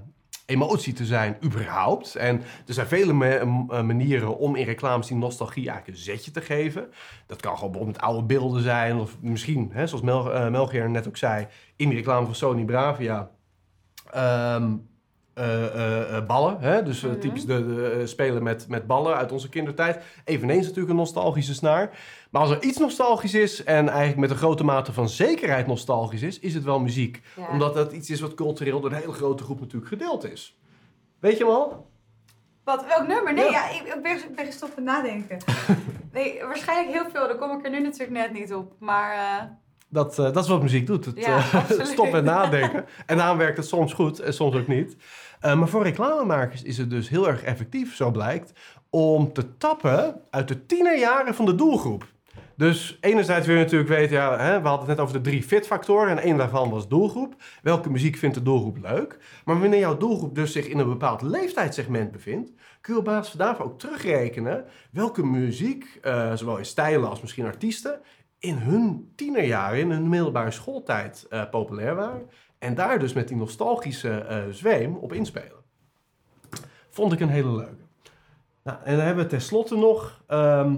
emotie 0.46 0.94
te 0.94 1.06
zijn, 1.06 1.38
überhaupt. 1.44 2.16
En 2.16 2.42
er 2.68 2.74
zijn 2.74 2.88
vele 2.88 3.26
eh, 3.26 3.46
manieren 3.82 4.38
om 4.38 4.56
in 4.56 4.66
reclames 4.66 5.08
die 5.08 5.18
nostalgie 5.18 5.70
eigenlijk 5.70 5.98
een 5.98 6.04
zetje 6.04 6.32
te 6.32 6.42
geven. 6.42 6.92
Dat 7.28 7.42
kan 7.42 7.56
gewoon 7.56 7.72
bijvoorbeeld 7.72 7.98
met 7.98 8.10
oude 8.10 8.24
beelden 8.24 8.62
zijn, 8.62 8.98
of 8.98 9.18
misschien, 9.22 9.70
hè, 9.74 9.88
zoals 9.88 10.04
Mel, 10.04 10.50
Melchior 10.50 10.90
net 10.90 11.08
ook 11.08 11.18
zei, 11.18 11.48
in 11.76 11.90
die 11.90 11.98
reclame 11.98 12.26
van 12.26 12.36
Sony 12.36 12.66
Bravia. 12.66 13.32
Ehm, 14.12 14.76
eh, 15.34 15.66
eh, 15.66 16.18
eh, 16.18 16.26
ballen. 16.26 16.58
Hè? 16.60 16.84
Dus 16.84 17.02
Mhm. 17.02 17.20
typisch 17.20 17.46
de, 17.46 17.66
de, 17.66 18.08
spelen 18.08 18.44
met, 18.44 18.68
met 18.68 18.88
ballen 18.88 19.16
uit 19.16 19.32
onze 19.32 19.50
kindertijd. 19.50 20.04
Eveneens 20.24 20.62
natuurlijk 20.64 20.90
een 20.90 20.96
nostalgische 20.96 21.54
snaar. 21.54 21.90
Maar 22.32 22.42
als 22.42 22.52
er 22.52 22.64
iets 22.64 22.78
nostalgisch 22.78 23.34
is 23.34 23.64
en 23.64 23.88
eigenlijk 23.90 24.20
met 24.20 24.30
een 24.30 24.36
grote 24.36 24.64
mate 24.64 24.94
van 24.94 25.10
zekerheid 25.10 25.68
nostalgisch 25.68 26.22
is, 26.22 26.40
is 26.40 26.54
het 26.54 26.64
wel 26.64 26.80
muziek. 26.80 27.22
Ja. 27.36 27.48
Omdat 27.52 27.74
dat 27.74 27.92
iets 27.92 28.10
is 28.10 28.20
wat 28.22 28.34
cultureel 28.34 28.80
door 28.80 28.90
de 28.90 28.96
hele 28.96 29.12
grote 29.12 29.44
groep 29.44 29.60
natuurlijk 29.60 29.88
gedeeld 29.88 30.32
is. 30.32 30.58
Weet 31.20 31.38
je 31.38 31.44
hem 31.44 31.54
al? 31.54 31.92
Wat, 32.64 32.86
welk 32.86 33.08
nummer? 33.08 33.34
Nee, 33.34 33.44
Ja. 33.44 33.52
ja, 33.52 33.70
ik, 33.70 33.94
ik 33.96 34.02
ben, 34.04 34.16
ik 34.16 34.36
ben 34.36 34.46
gestopt 34.46 34.76
met 34.76 34.86
nadenken. 34.86 35.38
nee, 36.14 36.40
waarschijnlijk 36.44 36.94
heel 36.98 37.10
veel. 37.14 37.28
Daar 37.28 37.38
kom 37.38 37.58
ik 37.60 37.66
er 37.66 37.72
nu 37.72 37.82
natuurlijk 37.82 38.12
net 38.12 38.34
niet 38.34 38.54
op. 38.54 38.74
Maar 38.80 39.16
Dat, 39.94 40.20
eh, 40.20 40.34
dat 40.34 40.44
is 40.44 40.50
wat 40.50 40.62
muziek 40.62 40.88
doet. 40.88 41.06
Het, 41.06 41.20
Ja, 41.20 41.38
eh, 41.38 41.86
stoppen 41.94 42.20
en 42.20 42.24
nadenken. 42.24 42.86
En 43.06 43.18
daarom 43.18 43.38
werkt 43.38 43.58
het 43.58 43.68
soms 43.68 43.94
goed 43.94 44.20
en 44.20 44.34
soms 44.34 44.56
ook 44.56 44.68
niet. 44.68 44.96
Eh, 45.40 45.56
maar 45.56 45.68
voor 45.68 45.84
reclamemakers 45.84 46.64
is 46.64 46.78
het 46.78 46.90
dus 46.90 47.10
heel 47.10 47.28
erg 47.28 47.44
effectief, 47.44 47.96
zo 47.96 48.12
blijkt, 48.12 48.52
om 48.90 49.34
te 49.34 49.58
tappen 49.58 50.22
uit 50.30 50.48
de 50.48 50.66
tienerjaren 50.66 51.36
van 51.36 51.46
de 51.46 51.56
doelgroep. 51.56 52.06
Dus 52.56 52.98
enerzijds 53.02 53.48
wil 53.48 53.56
je 53.56 53.62
natuurlijk 53.62 53.90
weten, 53.90 54.16
ja, 54.16 54.38
hè, 54.38 54.62
we 54.62 54.68
hadden 54.68 54.88
het 54.88 54.98
net 54.98 55.00
over 55.00 55.24
de 55.24 55.30
drie 55.30 55.44
fit-factoren 55.44 56.10
en 56.10 56.24
één 56.24 56.38
daarvan 56.38 56.70
was 56.70 56.88
doelgroep. 56.88 57.36
Welke 57.62 57.90
muziek 57.90 58.16
vindt 58.16 58.36
de 58.36 58.44
doelgroep 58.44 58.78
leuk? 58.82 59.18
Maar 59.46 59.60
wanneer 59.60 59.80
jouw 59.80 59.98
doelgroep 59.98 60.36
dus 60.36 60.52
zich 60.52 60.68
in 60.68 60.80
een 60.80 60.90
bepaald 60.90 61.22
leeftijdssegment 61.22 62.12
bevindt, 62.12 62.52
kun 62.82 62.94
je 62.94 63.00
op 63.00 63.06
basis 63.06 63.34
daarvan 63.34 63.66
ook 63.66 63.80
terugrekenen 63.80 64.66
welke 64.92 65.26
muziek, 65.26 66.00
zowel 66.34 66.58
in 66.58 66.66
stijlen 66.66 67.10
als 67.10 67.22
misschien 67.22 67.46
artiesten, 67.46 68.00
in 68.44 68.58
hun 68.58 69.12
tienerjaren, 69.16 69.80
in 69.80 69.92
hun 69.92 70.10
middelbare 70.10 70.52
schooltijd 70.52 71.26
eh, 71.30 71.50
populair 71.50 71.96
waren. 71.96 72.30
En 72.60 72.76
daar 72.76 73.00
dus 73.00 73.14
met 73.14 73.28
die 73.28 73.38
nostalgische 73.38 74.18
eh, 74.18 74.44
zweem 74.52 74.96
op 74.96 75.14
inspelen. 75.14 75.64
Vond 76.90 77.14
ik 77.14 77.20
een 77.20 77.30
hele 77.30 77.56
leuke. 77.56 77.84
Nou, 78.64 78.78
en 78.84 78.96
dan 78.96 79.06
hebben 79.06 79.24
we 79.24 79.30
tenslotte 79.30 79.76
nog 79.76 80.24
ehm, 80.28 80.76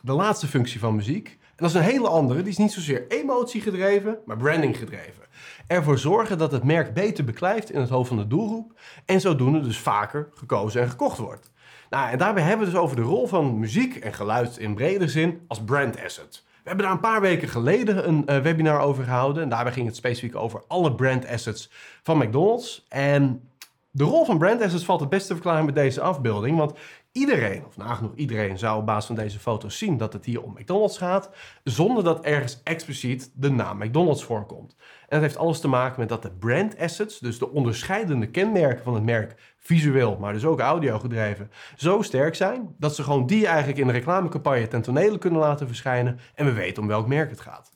de 0.00 0.12
laatste 0.12 0.46
functie 0.46 0.80
van 0.80 0.94
muziek. 0.94 1.28
En 1.28 1.56
dat 1.56 1.68
is 1.68 1.74
een 1.74 1.82
hele 1.82 2.08
andere. 2.08 2.42
Die 2.42 2.50
is 2.50 2.58
niet 2.58 2.72
zozeer 2.72 3.06
emotie 3.08 3.60
gedreven, 3.60 4.18
maar 4.26 4.36
branding 4.36 4.76
gedreven. 4.76 5.24
Ervoor 5.66 5.98
zorgen 5.98 6.38
dat 6.38 6.52
het 6.52 6.64
merk 6.64 6.94
beter 6.94 7.24
beklijft 7.24 7.70
in 7.70 7.80
het 7.80 7.90
hoofd 7.90 8.08
van 8.08 8.16
de 8.16 8.26
doelgroep. 8.26 8.80
En 9.04 9.20
zodoende 9.20 9.60
dus 9.60 9.78
vaker 9.78 10.28
gekozen 10.34 10.82
en 10.82 10.90
gekocht 10.90 11.18
wordt. 11.18 11.50
Nou, 11.90 12.10
en 12.10 12.18
daarbij 12.18 12.42
hebben 12.42 12.60
we 12.60 12.64
het 12.64 12.74
dus 12.74 12.84
over 12.84 12.96
de 12.96 13.02
rol 13.02 13.26
van 13.26 13.58
muziek 13.58 13.96
en 13.96 14.12
geluid 14.12 14.58
in 14.58 14.74
brede 14.74 15.08
zin 15.08 15.44
als 15.46 15.64
brand 15.64 16.04
asset. 16.04 16.44
We 16.62 16.68
hebben 16.68 16.84
daar 16.84 16.94
een 16.94 17.00
paar 17.00 17.20
weken 17.20 17.48
geleden 17.48 18.08
een 18.08 18.26
eh, 18.26 18.38
webinar 18.38 18.80
over 18.80 19.04
gehouden. 19.04 19.42
En 19.42 19.48
daarbij 19.48 19.72
ging 19.72 19.86
het 19.86 19.96
specifiek 19.96 20.36
over 20.36 20.62
alle 20.68 20.94
brand 20.94 21.26
assets 21.26 21.70
van 22.02 22.18
McDonald's. 22.18 22.86
En 22.88 23.48
de 23.90 24.04
rol 24.04 24.24
van 24.24 24.38
brand 24.38 24.62
assets 24.62 24.84
valt 24.84 25.00
het 25.00 25.08
beste 25.08 25.26
te 25.28 25.34
verklaren 25.34 25.64
met 25.64 25.74
deze 25.74 26.00
afbeelding. 26.00 26.58
Want 26.58 26.72
iedereen, 27.12 27.66
of 27.66 27.76
nagenoeg 27.76 28.14
iedereen, 28.14 28.58
zou 28.58 28.78
op 28.78 28.86
basis 28.86 29.06
van 29.06 29.14
deze 29.14 29.38
foto's 29.38 29.78
zien 29.78 29.96
dat 29.96 30.12
het 30.12 30.24
hier 30.24 30.42
om 30.42 30.52
McDonald's 30.52 30.98
gaat. 30.98 31.30
Zonder 31.64 32.04
dat 32.04 32.24
ergens 32.24 32.60
expliciet 32.62 33.30
de 33.34 33.50
naam 33.50 33.78
McDonald's 33.78 34.24
voorkomt. 34.24 34.76
En 34.78 35.06
dat 35.08 35.20
heeft 35.20 35.36
alles 35.36 35.60
te 35.60 35.68
maken 35.68 36.00
met 36.00 36.08
dat 36.08 36.22
de 36.22 36.30
brand 36.30 36.78
assets, 36.78 37.18
dus 37.18 37.38
de 37.38 37.50
onderscheidende 37.50 38.26
kenmerken 38.30 38.84
van 38.84 38.94
het 38.94 39.04
merk, 39.04 39.54
visueel, 39.58 40.16
maar 40.20 40.32
dus 40.32 40.44
ook 40.44 40.60
audio 40.60 40.98
gedreven, 40.98 41.50
zo 41.76 42.02
sterk 42.02 42.34
zijn 42.34 42.74
dat 42.78 42.94
ze 42.94 43.02
gewoon 43.02 43.26
die 43.26 43.46
eigenlijk 43.46 43.78
in 43.78 43.86
de 43.86 43.92
reclamecampagne 43.92 44.68
ten 44.68 44.82
tonele 44.82 45.18
kunnen 45.18 45.40
laten 45.40 45.66
verschijnen 45.66 46.18
en 46.34 46.44
we 46.44 46.52
weten 46.52 46.82
om 46.82 46.88
welk 46.88 47.06
merk 47.06 47.30
het 47.30 47.40
gaat. 47.40 47.70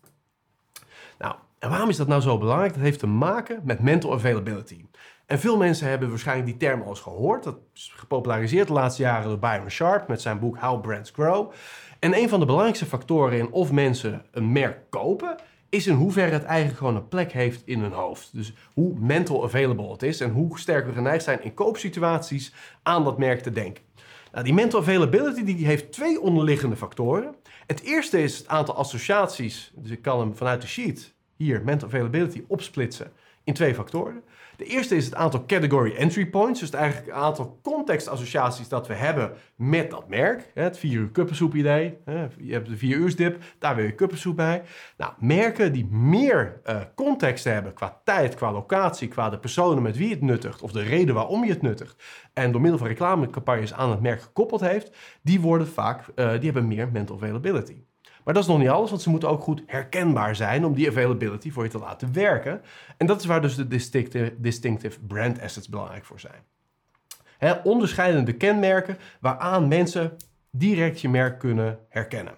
Nou, 1.18 1.34
en 1.58 1.70
waarom 1.70 1.88
is 1.88 1.96
dat 1.96 2.08
nou 2.08 2.20
zo 2.20 2.38
belangrijk? 2.38 2.72
Dat 2.72 2.82
heeft 2.82 2.98
te 2.98 3.06
maken 3.06 3.60
met 3.64 3.80
mental 3.80 4.12
availability. 4.12 4.84
En 5.26 5.38
veel 5.38 5.56
mensen 5.56 5.88
hebben 5.88 6.08
waarschijnlijk 6.08 6.46
die 6.46 6.68
term 6.68 6.82
al 6.82 6.88
eens 6.88 7.00
gehoord. 7.00 7.44
Dat 7.44 7.58
is 7.74 7.92
gepopulariseerd 7.96 8.66
de 8.66 8.72
laatste 8.72 9.02
jaren 9.02 9.28
door 9.28 9.38
Byron 9.38 9.70
Sharp 9.70 10.08
met 10.08 10.20
zijn 10.20 10.38
boek 10.38 10.58
How 10.58 10.80
Brands 10.82 11.10
Grow. 11.10 11.52
En 11.98 12.16
een 12.16 12.28
van 12.28 12.40
de 12.40 12.46
belangrijkste 12.46 12.86
factoren 12.86 13.38
in 13.38 13.50
of 13.50 13.72
mensen 13.72 14.24
een 14.30 14.52
merk 14.52 14.78
kopen, 14.90 15.36
is 15.68 15.86
in 15.86 15.94
hoeverre 15.94 16.32
het 16.32 16.44
eigenlijk 16.44 16.78
gewoon 16.78 16.96
een 16.96 17.08
plek 17.08 17.32
heeft 17.32 17.62
in 17.64 17.80
hun 17.80 17.92
hoofd. 17.92 18.30
Dus 18.32 18.54
hoe 18.72 18.98
mental 18.98 19.44
available 19.44 19.90
het 19.90 20.02
is 20.02 20.20
en 20.20 20.30
hoe 20.30 20.58
sterk 20.58 20.86
we 20.86 20.92
geneigd 20.92 21.24
zijn 21.24 21.42
in 21.42 21.54
koopsituaties 21.54 22.54
aan 22.82 23.04
dat 23.04 23.18
merk 23.18 23.42
te 23.42 23.50
denken. 23.50 23.84
Nou, 24.32 24.44
die 24.44 24.54
mental 24.54 24.80
availability 24.80 25.44
die 25.44 25.66
heeft 25.66 25.92
twee 25.92 26.20
onderliggende 26.20 26.76
factoren. 26.76 27.34
Het 27.66 27.82
eerste 27.82 28.22
is 28.22 28.38
het 28.38 28.48
aantal 28.48 28.76
associaties. 28.76 29.72
Dus 29.74 29.90
ik 29.90 30.02
kan 30.02 30.20
hem 30.20 30.36
vanuit 30.36 30.60
de 30.60 30.66
sheet 30.66 31.14
hier, 31.36 31.62
mental 31.64 31.88
availability, 31.88 32.44
opsplitsen 32.46 33.12
in 33.44 33.54
twee 33.54 33.74
factoren. 33.74 34.22
De 34.56 34.64
eerste 34.64 34.96
is 34.96 35.04
het 35.04 35.14
aantal 35.14 35.46
category 35.46 35.94
entry 35.94 36.26
points. 36.26 36.60
Dus 36.60 36.68
het 36.68 36.78
eigenlijk 36.80 37.06
het 37.12 37.22
aantal 37.22 37.58
contextassociaties 37.62 38.68
dat 38.68 38.86
we 38.86 38.94
hebben 38.94 39.32
met 39.56 39.90
dat 39.90 40.08
merk. 40.08 40.50
Het 40.54 40.78
vier 40.78 40.98
uur 40.98 41.10
kuppensoep 41.10 41.54
idee. 41.54 41.98
Je 42.38 42.52
hebt 42.52 42.68
de 42.68 42.76
vier 42.76 42.96
uur 42.96 43.16
dip, 43.16 43.42
daar 43.58 43.76
wil 43.76 43.84
je 43.84 43.94
kuppensoep 43.94 44.36
bij. 44.36 44.62
Nou, 44.96 45.12
merken 45.18 45.72
die 45.72 45.86
meer 45.86 46.60
eh, 46.64 46.80
context 46.94 47.44
hebben 47.44 47.74
qua 47.74 48.00
tijd, 48.04 48.34
qua 48.34 48.52
locatie, 48.52 49.08
qua 49.08 49.30
de 49.30 49.38
personen 49.38 49.82
met 49.82 49.96
wie 49.96 50.10
het 50.10 50.22
nuttigt 50.22 50.62
of 50.62 50.72
de 50.72 50.82
reden 50.82 51.14
waarom 51.14 51.44
je 51.44 51.50
het 51.50 51.62
nuttigt. 51.62 52.04
En 52.32 52.52
door 52.52 52.60
middel 52.60 52.78
van 52.78 52.88
reclamecampagnes 52.88 53.72
aan 53.72 53.90
het 53.90 54.00
merk 54.00 54.20
gekoppeld 54.20 54.60
heeft, 54.60 54.96
die 55.22 55.40
worden 55.40 55.68
vaak, 55.68 56.08
eh, 56.14 56.30
die 56.30 56.44
hebben 56.44 56.66
meer 56.66 56.88
mental 56.92 57.16
availability. 57.16 57.85
Maar 58.26 58.34
dat 58.34 58.42
is 58.42 58.50
nog 58.50 58.58
niet 58.58 58.68
alles, 58.68 58.90
want 58.90 59.02
ze 59.02 59.10
moeten 59.10 59.28
ook 59.28 59.42
goed 59.42 59.62
herkenbaar 59.66 60.36
zijn 60.36 60.64
om 60.64 60.74
die 60.74 60.88
availability 60.88 61.50
voor 61.50 61.64
je 61.64 61.70
te 61.70 61.78
laten 61.78 62.12
werken. 62.12 62.62
En 62.96 63.06
dat 63.06 63.20
is 63.20 63.26
waar 63.26 63.40
dus 63.40 63.54
de 63.54 63.68
distinctive, 63.68 64.34
distinctive 64.38 65.00
brand 65.00 65.40
assets 65.40 65.68
belangrijk 65.68 66.04
voor 66.04 66.20
zijn. 66.20 67.60
Onderscheidende 67.64 68.32
kenmerken 68.32 68.98
waaraan 69.20 69.68
mensen 69.68 70.16
direct 70.50 71.00
je 71.00 71.08
merk 71.08 71.38
kunnen 71.38 71.78
herkennen. 71.88 72.34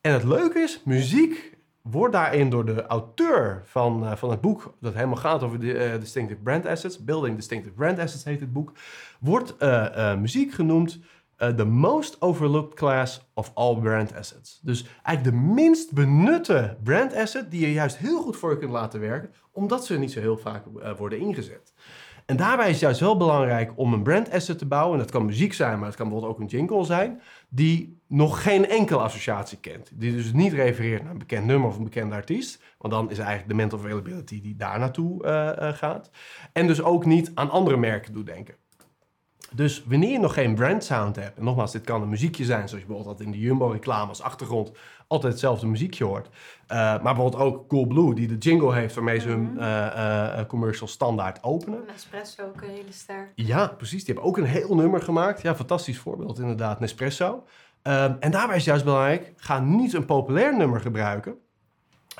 En 0.00 0.12
het 0.12 0.24
leuke 0.24 0.58
is, 0.58 0.80
muziek 0.84 1.56
wordt 1.82 2.12
daarin 2.12 2.50
door 2.50 2.64
de 2.64 2.86
auteur 2.86 3.62
van, 3.64 4.06
eh, 4.06 4.16
van 4.16 4.30
het 4.30 4.40
boek, 4.40 4.74
dat 4.80 4.94
helemaal 4.94 5.16
gaat 5.16 5.42
over 5.42 5.60
de 5.60 5.78
eh, 5.78 6.00
distinctive 6.00 6.40
brand 6.40 6.66
assets, 6.66 7.04
Building 7.04 7.36
Distinctive 7.36 7.74
Brand 7.74 7.98
Assets 7.98 8.24
heet 8.24 8.40
het 8.40 8.52
boek, 8.52 8.72
wordt 9.20 9.56
eh, 9.56 10.14
muziek 10.14 10.52
genoemd 10.52 10.98
eh, 11.36 11.48
the 11.48 11.64
most 11.64 12.22
overlooked 12.22 12.74
class 12.74 13.30
of 13.34 13.50
all 13.54 13.76
brand 13.76 14.14
assets. 14.14 14.60
Dus 14.62 14.84
eigenlijk 15.02 15.36
de 15.36 15.42
minst 15.52 15.92
benutte 15.92 16.76
brand 16.82 17.14
asset 17.14 17.50
die 17.50 17.60
je 17.60 17.72
juist 17.72 17.96
heel 17.96 18.22
goed 18.22 18.36
voor 18.36 18.50
je 18.50 18.58
kunt 18.58 18.70
laten 18.70 19.00
werken, 19.00 19.30
omdat 19.52 19.86
ze 19.86 19.98
niet 19.98 20.12
zo 20.12 20.20
heel 20.20 20.38
vaak 20.38 20.64
eh, 20.82 20.96
worden 20.96 21.18
ingezet. 21.18 21.72
En 22.26 22.36
daarbij 22.36 22.66
is 22.66 22.72
het 22.72 22.80
juist 22.80 23.00
wel 23.00 23.16
belangrijk 23.16 23.72
om 23.76 23.92
een 23.92 24.02
brand 24.02 24.32
asset 24.32 24.58
te 24.58 24.66
bouwen. 24.66 24.92
En 24.92 24.98
dat 24.98 25.10
kan 25.10 25.24
muziek 25.24 25.52
zijn, 25.52 25.78
maar 25.78 25.88
het 25.88 25.96
kan 25.96 26.08
bijvoorbeeld 26.08 26.34
ook 26.34 26.40
een 26.40 26.58
jingle 26.58 26.84
zijn. 26.84 27.20
Die 27.48 28.00
nog 28.06 28.42
geen 28.42 28.68
enkele 28.68 29.00
associatie 29.00 29.58
kent. 29.58 29.90
Die 29.94 30.12
dus 30.12 30.32
niet 30.32 30.52
refereert 30.52 31.02
naar 31.02 31.12
een 31.12 31.18
bekend 31.18 31.46
nummer 31.46 31.68
of 31.68 31.76
een 31.76 31.84
bekende 31.84 32.14
artiest. 32.14 32.62
Want 32.78 32.92
dan 32.92 33.10
is 33.10 33.18
eigenlijk 33.18 33.48
de 33.48 33.54
mental 33.54 33.78
availability 33.78 34.40
die 34.40 34.56
daar 34.56 34.78
naartoe 34.78 35.24
eh, 35.24 35.68
eh, 35.68 35.74
gaat. 35.74 36.10
En 36.52 36.66
dus 36.66 36.82
ook 36.82 37.04
niet 37.04 37.30
aan 37.34 37.50
andere 37.50 37.76
merken 37.76 38.12
doet 38.12 38.26
denken. 38.26 38.54
Dus 39.52 39.84
wanneer 39.86 40.10
je 40.10 40.18
nog 40.18 40.34
geen 40.34 40.54
brand 40.54 40.84
sound 40.84 41.16
hebt, 41.16 41.38
en 41.38 41.44
nogmaals, 41.44 41.72
dit 41.72 41.84
kan 41.84 42.02
een 42.02 42.08
muziekje 42.08 42.44
zijn, 42.44 42.68
zoals 42.68 42.82
je 42.82 42.88
bijvoorbeeld 42.88 43.18
dat 43.18 43.26
in 43.26 43.32
de 43.32 43.38
Jumbo-reclame 43.38 44.08
als 44.08 44.22
achtergrond 44.22 44.72
altijd 45.06 45.32
hetzelfde 45.32 45.66
muziekje 45.66 46.04
hoort. 46.04 46.26
Uh, 46.26 46.32
maar 46.68 47.02
bijvoorbeeld 47.02 47.42
ook 47.42 47.68
Coolblue, 47.68 48.14
die 48.14 48.28
de 48.28 48.38
jingle 48.38 48.74
heeft 48.74 48.94
waarmee 48.94 49.18
ze 49.18 49.28
hun 49.28 49.54
uh, 49.56 49.62
uh, 49.62 50.40
commercial 50.48 50.88
standaard 50.88 51.42
openen. 51.42 51.80
Nespresso 51.86 52.42
ook 52.42 52.62
een 52.62 52.68
hele 52.68 52.92
ster. 52.92 53.32
Ja, 53.34 53.66
precies. 53.66 54.04
Die 54.04 54.14
hebben 54.14 54.24
ook 54.24 54.36
een 54.36 54.44
heel 54.44 54.74
nummer 54.74 55.02
gemaakt. 55.02 55.42
Ja, 55.42 55.54
fantastisch 55.54 55.98
voorbeeld 55.98 56.38
inderdaad, 56.38 56.80
Nespresso. 56.80 57.44
Um, 57.82 58.16
en 58.20 58.30
daarbij 58.30 58.56
is 58.56 58.64
juist 58.64 58.84
belangrijk, 58.84 59.32
ga 59.36 59.60
niet 59.60 59.92
een 59.92 60.04
populair 60.04 60.56
nummer 60.56 60.80
gebruiken. 60.80 61.34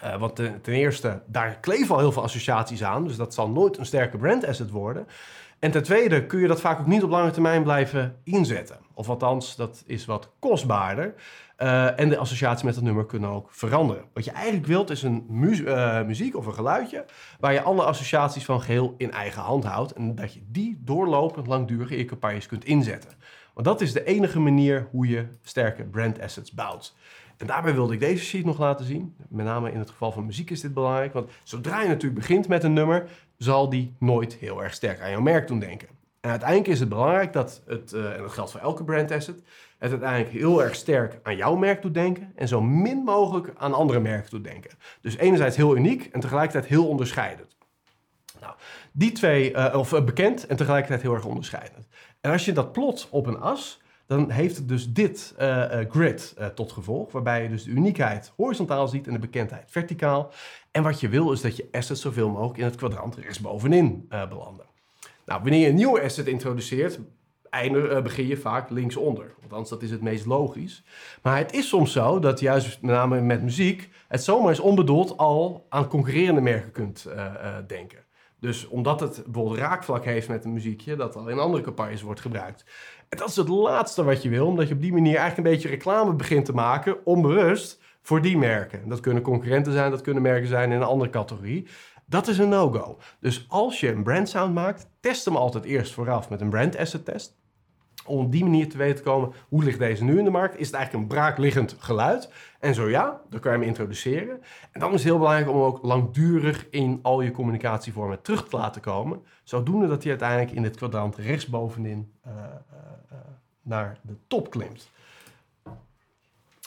Uh, 0.05 0.18
want 0.18 0.37
ten, 0.37 0.61
ten, 0.61 0.74
eerste, 0.74 1.22
daar 1.27 1.59
kleven 1.61 1.95
al 1.95 2.01
heel 2.01 2.12
veel 2.12 2.22
associaties 2.22 2.85
aan. 2.85 3.05
Dus 3.05 3.16
dat 3.16 3.35
zal 3.35 3.51
nooit 3.51 3.79
een 3.79 3.87
sterke 3.87 4.16
brand 4.16 4.47
asset 4.47 4.70
worden. 4.70 5.07
En 5.59 5.70
ten 5.70 5.82
tweede 5.82 6.26
kun 6.26 6.40
je 6.40 6.46
dat 6.46 6.61
vaak 6.61 6.80
ook 6.80 6.86
niet 6.86 7.02
op 7.02 7.11
lange 7.11 7.30
termijn 7.30 7.62
blijven 7.62 8.16
inzetten. 8.24 8.78
Of 8.94 9.09
althans, 9.09 9.57
dat 9.57 9.82
is 9.86 10.04
wat 10.04 10.32
kostbaarder. 10.38 11.14
Uh, 11.59 12.00
en 12.00 12.09
de 12.09 12.18
associaties 12.18 12.62
met 12.62 12.74
dat 12.74 12.82
nummer 12.82 13.07
kunnen 13.07 13.30
ook 13.30 13.48
veranderen. 13.50 14.04
Wat 14.12 14.24
je 14.24 14.30
eigenlijk 14.30 14.66
wilt 14.66 14.90
is 14.90 15.02
een 15.02 15.26
uh, 15.30 16.02
muziek 16.02 16.36
of 16.36 16.46
een 16.46 16.54
geluidje... 16.54 17.04
waar 17.40 17.52
je 17.52 17.62
alle 17.62 17.82
associaties 17.84 18.44
van 18.44 18.61
geheel 18.61 18.94
in 18.98 19.12
eigen 19.12 19.42
hand 19.42 19.64
houdt... 19.64 19.92
en 19.92 20.14
dat 20.14 20.34
je 20.34 20.40
die 20.46 20.80
doorlopend 20.84 21.46
langdurig 21.46 21.90
in 21.90 21.98
je 21.98 22.04
campagnes 22.04 22.46
kunt 22.46 22.64
inzetten. 22.64 23.11
Want 23.54 23.66
dat 23.66 23.80
is 23.80 23.92
de 23.92 24.04
enige 24.04 24.38
manier 24.38 24.88
hoe 24.90 25.09
je 25.09 25.26
sterke 25.42 25.84
brand 25.84 26.20
assets 26.20 26.52
bouwt. 26.52 26.94
En 27.37 27.47
daarbij 27.47 27.74
wilde 27.74 27.95
ik 27.95 28.01
deze 28.01 28.24
sheet 28.24 28.45
nog 28.45 28.59
laten 28.59 28.87
zien. 28.87 29.16
Met 29.28 29.47
name 29.47 29.72
in 29.72 29.78
het 29.78 29.91
geval 29.91 30.12
van 30.12 30.26
muziek 30.26 30.51
is 30.51 30.61
dit 30.61 30.74
belangrijk. 30.74 31.12
Want 31.12 31.30
zodra 31.43 31.82
je 31.82 31.89
natuurlijk 31.89 32.20
begint 32.20 32.49
met 32.49 32.64
een 32.64 32.72
nummer, 32.72 33.09
zal 33.39 33.68
die 33.68 33.95
nooit 33.99 34.34
heel 34.34 34.62
erg 34.62 34.74
sterk 34.74 35.01
aan 35.01 35.11
jouw 35.11 35.20
merk 35.20 35.49
doen 35.49 35.59
denken. 35.59 35.89
En 36.20 36.30
uiteindelijk 36.30 36.70
is 36.70 36.80
het 36.80 36.89
belangrijk 36.89 37.32
dat 37.32 37.62
het, 37.66 37.93
uh, 37.93 38.12
en 38.12 38.22
dat 38.22 38.30
geldt 38.30 38.51
voor 38.51 38.61
elke 38.61 38.84
brand 38.84 39.11
asset, 39.11 39.43
het 39.78 39.91
uiteindelijk 39.91 40.30
heel 40.30 40.62
erg 40.62 40.74
sterk 40.74 41.18
aan 41.22 41.37
jouw 41.37 41.57
merk 41.57 41.82
doet 41.82 41.95
denken 41.95 42.32
en 42.34 42.49
zo 42.49 42.61
min 42.61 42.99
mogelijk 42.99 43.53
aan 43.57 43.72
andere 43.72 44.01
merken 44.01 44.30
doet 44.30 44.45
denken. 44.45 44.70
Dus 45.01 45.16
enerzijds 45.16 45.57
heel 45.57 45.76
uniek 45.76 46.09
en 46.12 46.20
tegelijkertijd 46.20 46.66
heel 46.66 46.89
onderscheidend. 46.89 47.57
Nou, 48.41 48.55
die 48.93 49.12
twee, 49.12 49.53
eh, 49.53 49.78
of 49.78 49.93
eh, 49.93 50.05
bekend 50.05 50.47
en 50.47 50.57
tegelijkertijd 50.57 51.03
heel 51.03 51.14
erg 51.14 51.24
onderscheidend. 51.24 51.87
En 52.20 52.32
als 52.32 52.45
je 52.45 52.53
dat 52.53 52.72
plot 52.72 53.09
op 53.11 53.26
een 53.26 53.41
as, 53.41 53.80
dan 54.07 54.30
heeft 54.30 54.57
het 54.57 54.68
dus 54.68 54.92
dit 54.92 55.34
eh, 55.36 55.80
eh, 55.80 55.90
grid 55.90 56.34
eh, 56.36 56.46
tot 56.46 56.72
gevolg, 56.72 57.12
waarbij 57.12 57.42
je 57.42 57.48
dus 57.48 57.64
de 57.64 57.70
uniekheid 57.70 58.32
horizontaal 58.36 58.88
ziet 58.88 59.07
en 59.07 59.12
de 59.12 59.18
bekendheid 59.18 59.70
verticaal. 59.70 60.32
En 60.70 60.82
wat 60.82 61.00
je 61.00 61.09
wil 61.09 61.32
is 61.32 61.40
dat 61.40 61.57
je 61.57 61.68
assets 61.72 62.00
zoveel 62.00 62.28
mogelijk 62.28 62.59
in 62.59 62.64
het 62.64 62.76
kwadrant 62.76 63.16
rechtsbovenin 63.16 64.07
eh 64.09 64.28
belanden. 64.28 64.66
Nou, 65.24 65.42
wanneer 65.42 65.61
je 65.61 65.68
een 65.68 65.74
nieuwe 65.74 66.02
asset 66.02 66.26
introduceert, 66.26 66.98
begin 68.02 68.26
je 68.26 68.36
vaak 68.36 68.70
linksonder. 68.70 69.34
Althans, 69.42 69.68
dat 69.68 69.82
is 69.82 69.90
het 69.90 70.02
meest 70.02 70.26
logisch. 70.26 70.84
Maar 71.22 71.38
het 71.38 71.52
is 71.52 71.68
soms 71.68 71.92
zo 71.92 72.18
dat 72.18 72.40
juist 72.40 72.82
met 72.82 72.90
name 72.90 73.20
met 73.20 73.42
muziek... 73.42 73.88
het 74.09 74.24
zomaar 74.24 74.48
eens 74.48 74.61
onbedoeld 74.61 75.16
al 75.16 75.66
aan 75.68 75.88
concurrerende 75.88 76.40
merken 76.40 76.70
kunt 76.72 77.07
denken. 77.66 78.04
Dus 78.40 78.66
omdat 78.66 79.00
het 79.00 79.22
bijvoorbeeld 79.24 79.59
raakvlak 79.59 80.04
heeft 80.04 80.28
met 80.28 80.44
een 80.44 80.52
muziekje... 80.52 80.96
dat 80.96 81.16
al 81.16 81.28
in 81.28 81.38
andere 81.38 81.62
campagnes 81.62 82.02
wordt 82.02 82.20
gebruikt. 82.20 82.64
En 83.09 83.18
dat 83.18 83.28
is 83.28 83.36
het 83.36 83.48
laatste 83.48 84.04
wat 84.04 84.22
je 84.22 84.28
wil... 84.28 84.46
omdat 84.46 84.68
je 84.68 84.74
op 84.74 84.80
die 84.80 84.92
manier 84.92 85.16
eigenlijk 85.16 85.48
een 85.48 85.54
beetje 85.54 85.68
reclame 85.68 86.14
begint 86.14 86.44
te 86.44 86.52
maken... 86.52 87.07
onbewust 87.07 87.80
voor 88.02 88.22
die 88.22 88.38
merken. 88.38 88.88
Dat 88.88 89.00
kunnen 89.00 89.22
concurrenten 89.22 89.72
zijn, 89.72 89.90
dat 89.90 90.00
kunnen 90.00 90.22
merken 90.22 90.48
zijn 90.48 90.70
in 90.70 90.76
een 90.76 90.86
andere 90.86 91.11
categorie... 91.11 91.68
Dat 92.09 92.28
is 92.28 92.38
een 92.38 92.48
no-go. 92.48 92.98
Dus 93.20 93.46
als 93.48 93.80
je 93.80 93.92
een 93.92 94.02
brandsound 94.02 94.54
maakt, 94.54 94.88
test 95.00 95.24
hem 95.24 95.36
altijd 95.36 95.64
eerst 95.64 95.92
vooraf 95.92 96.30
met 96.30 96.40
een 96.40 96.48
brand 96.48 96.76
asset 96.76 97.04
test. 97.04 97.36
Om 98.04 98.18
op 98.18 98.32
die 98.32 98.44
manier 98.44 98.68
te 98.68 98.76
weten 98.76 98.96
te 98.96 99.02
komen, 99.02 99.32
hoe 99.48 99.64
ligt 99.64 99.78
deze 99.78 100.04
nu 100.04 100.18
in 100.18 100.24
de 100.24 100.30
markt? 100.30 100.59
Is 100.59 100.66
het 100.66 100.76
eigenlijk 100.76 101.04
een 101.04 101.16
braakliggend 101.16 101.76
geluid? 101.78 102.32
En 102.61 102.74
zo 102.74 102.88
ja, 102.88 103.20
dan 103.30 103.40
kan 103.40 103.52
je 103.52 103.59
hem 103.59 103.66
introduceren. 103.66 104.40
En 104.70 104.80
dan 104.80 104.88
is 104.88 104.94
het 104.94 105.04
heel 105.04 105.18
belangrijk 105.18 105.48
om 105.48 105.54
hem 105.54 105.64
ook 105.64 105.82
langdurig 105.82 106.66
in 106.70 106.98
al 107.02 107.20
je 107.20 107.30
communicatievormen 107.30 108.22
terug 108.22 108.48
te 108.48 108.57
laten 108.57 108.80
komen. 108.80 109.22
Zodoende 109.42 109.86
dat 109.86 110.02
hij 110.02 110.11
uiteindelijk 110.11 110.50
in 110.50 110.64
het 110.64 110.76
kwadrant 110.76 111.16
rechtsbovenin 111.16 112.12
eh, 112.22 112.32
naar 113.62 113.98
de 114.02 114.16
top 114.26 114.50
klimt. 114.50 114.88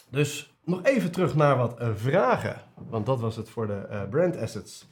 Dus 0.09 0.53
nog 0.63 0.83
even 0.83 1.11
terug 1.11 1.35
naar 1.35 1.57
wat 1.57 1.77
eh, 1.77 1.89
vragen. 1.95 2.61
Want 2.89 3.05
dat 3.05 3.19
was 3.19 3.35
het 3.35 3.49
voor 3.49 3.67
de 3.67 3.73
eh, 3.73 4.09
brand 4.09 4.37
assets. 4.37 4.87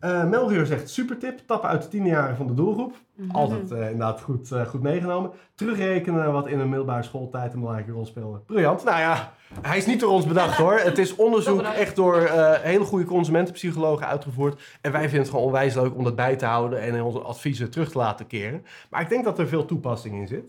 Eh 0.00 0.24
Melchior 0.24 0.66
zegt 0.66 0.90
supertip. 0.90 1.40
Tappen 1.46 1.68
uit 1.68 1.82
de 1.82 1.88
tiende 1.88 2.08
jaren 2.08 2.36
van 2.36 2.46
de 2.46 2.54
doelgroep. 2.54 2.94
Altijd 3.32 3.70
eh, 3.70 3.80
inderdaad 3.80 4.20
goed, 4.20 4.52
eh, 4.52 4.66
goed 4.66 4.82
meegenomen. 4.82 5.30
Terugrekenen 5.54 6.32
wat 6.32 6.46
in 6.46 6.58
een 6.58 6.68
middelbare 6.68 7.02
schooltijd 7.02 7.52
een 7.52 7.58
belangrijke 7.58 7.92
rol 7.92 8.06
speelde. 8.06 8.38
Briljant. 8.38 8.84
Nou 8.84 8.98
ja, 8.98 9.32
hij 9.60 9.76
is 9.76 9.86
niet 9.86 10.00
door 10.00 10.10
ons 10.10 10.26
bedacht 10.26 10.56
hoor. 10.56 10.78
Het 10.78 10.98
is 10.98 11.16
onderzoek 11.16 11.62
echt 11.62 11.96
door 11.96 12.16
eh, 12.16 12.60
hele 12.60 12.84
goede 12.84 13.04
consumentenpsychologen 13.04 14.06
uitgevoerd. 14.06 14.60
En 14.80 14.92
wij 14.92 15.00
vinden 15.00 15.20
het 15.20 15.30
gewoon 15.30 15.44
onwijs 15.44 15.74
leuk 15.74 15.96
om 15.96 16.04
dat 16.04 16.16
bij 16.16 16.36
te 16.36 16.46
houden 16.46 16.80
en 16.80 16.94
in 16.94 17.02
onze 17.02 17.18
adviezen 17.18 17.70
terug 17.70 17.90
te 17.90 17.98
laten 17.98 18.26
keren. 18.26 18.64
Maar 18.90 19.00
ik 19.00 19.08
denk 19.08 19.24
dat 19.24 19.38
er 19.38 19.48
veel 19.48 19.64
toepassing 19.64 20.14
in 20.14 20.28
zit. 20.28 20.44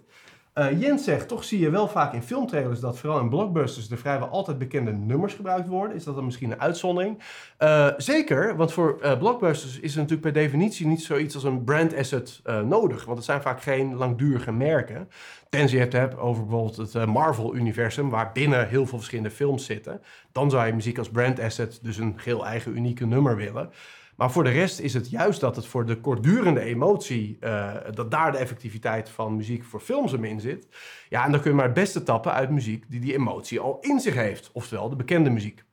Eh, 0.54 0.82
Jens 0.82 1.04
zegt, 1.04 1.28
toch 1.28 1.43
zie 1.43 1.60
je 1.60 1.70
wel 1.70 1.88
vaak 1.88 2.14
in 2.14 2.24
filmtrailers 2.24 2.80
dat 2.80 2.99
vooral 2.99 3.20
in 3.20 3.30
blockbusters 3.30 3.91
er 3.91 3.97
vrijwel 3.97 4.28
altijd 4.28 4.58
bekende 4.58 4.91
nummers 4.91 5.34
gebruikt 5.34 5.68
worden. 5.68 5.95
Is 5.95 6.04
dat 6.04 6.16
dan 6.16 6.26
misschien 6.26 6.52
een 6.52 6.60
uitzondering? 6.60 7.20
Eh, 7.58 7.88
zeker, 7.97 8.56
want 8.56 8.74
voor 8.74 8.99
eh, 9.02 9.18
blockbusters 9.18 9.80
is 9.80 9.91
er 9.91 9.97
natuurlijk 9.97 10.34
per 10.34 10.41
definitie 10.41 10.88
niet 10.88 11.04
zoiets 11.04 11.36
als 11.36 11.43
een 11.43 11.64
brand 11.64 11.95
asset 11.95 12.41
nodig. 12.66 13.06
Want 13.06 13.18
het 13.18 13.26
zijn 13.26 13.41
vaak 13.41 13.62
geen 13.62 13.95
langdurige 13.95 14.52
merken. 14.52 15.10
Tenzij 15.49 15.78
je 15.78 15.84
het 15.84 15.93
hebt 15.93 16.18
over 16.18 16.45
bijvoorbeeld 16.45 16.93
het 16.93 17.06
Marvel-universum, 17.06 18.10
waar 18.10 18.32
binnen 18.32 18.68
heel 18.68 18.86
veel 18.86 18.97
verschillende 18.97 19.32
films 19.32 19.66
zitten. 19.66 20.02
Dan 20.32 20.49
zou 20.49 20.66
je 20.66 20.74
muziek 20.74 20.97
als 20.97 21.10
brand 21.10 21.39
asset 21.39 21.80
dus 21.82 21.97
een 21.97 22.14
geheel 22.16 22.45
eigen 22.45 22.76
unieke 22.76 23.06
nummer 23.06 23.36
willen. 23.36 23.70
Maar 24.16 24.32
voor 24.32 24.43
de 24.43 24.49
rest 24.49 24.80
is 24.80 24.93
het 24.93 25.09
juist 25.09 25.39
dat 25.39 25.55
het 25.55 25.66
voor 25.66 25.86
de 25.86 25.99
kortdurende 25.99 26.59
emotie, 26.59 27.38
eh, 27.39 27.74
dat 27.93 28.12
daar 28.12 28.32
de 28.32 28.38
effectiviteit 28.38 29.09
van 29.09 29.36
muziek 29.36 29.64
voor 29.64 29.80
films 29.80 30.12
hem 30.12 30.24
in 30.24 30.39
zit. 30.39 30.68
Ja, 31.09 31.26
en 31.26 31.32
dan 31.32 31.41
kun 31.41 31.49
je 31.49 31.55
maar 31.55 31.66
het 31.66 31.74
beste 31.74 32.03
tappen 32.03 32.34
uit 32.34 32.49
muziek 32.49 32.86
die 32.89 32.99
die 32.99 33.14
emotie 33.14 33.59
al 33.59 33.78
in 33.82 33.99
zich 33.99 34.14
heeft. 34.14 34.49
Oftewel 34.53 34.89
de 34.89 34.95
bekende 34.95 35.30
muziek. 35.30 35.64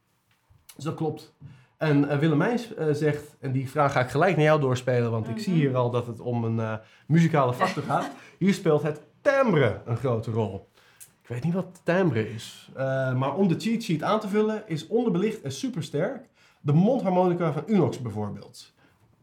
Dus 0.75 0.85
dat 0.85 0.95
klopt. 0.95 1.35
En 1.77 2.05
uh, 2.05 2.19
Willemijn 2.19 2.59
zegt, 2.93 3.37
en 3.41 3.53
die 3.53 3.71
vraag 3.71 3.93
ga 3.93 4.01
ik 4.01 4.11
gelijk 4.11 4.37
naar 4.37 4.45
jou 4.45 4.61
doorspelen, 4.61 5.11
want 5.11 5.29
ik 5.29 5.39
zie 5.39 5.55
hier 5.55 5.77
al 5.77 5.91
dat 5.91 6.07
het 6.07 6.21
om 6.21 6.45
een 6.45 6.81
muzikale 7.07 7.55
factor 7.55 7.83
gaat. 7.93 8.11
Hier 8.39 8.55
speelt 8.55 8.83
het 8.83 9.01
timbre 9.21 9.81
een 9.85 9.97
grote 9.97 10.31
rol. 10.31 10.69
Ik 11.23 11.29
weet 11.29 11.45
niet 11.45 11.55
wat 11.55 11.81
timbre 11.85 12.35
is, 12.35 12.71
maar 13.17 13.35
om 13.35 13.49
de 13.49 13.55
cheat 13.59 13.83
sheet 13.83 14.03
aan 14.03 14.21
te 14.21 14.29
vullen 14.29 14.63
is 14.67 14.87
onderbelicht 14.87 15.43
en 15.43 15.53
supersterk 15.53 16.29
de 16.61 16.73
mondharmonica 16.73 17.53
van 17.53 17.63
Unox 17.67 18.03
bijvoorbeeld. 18.03 18.73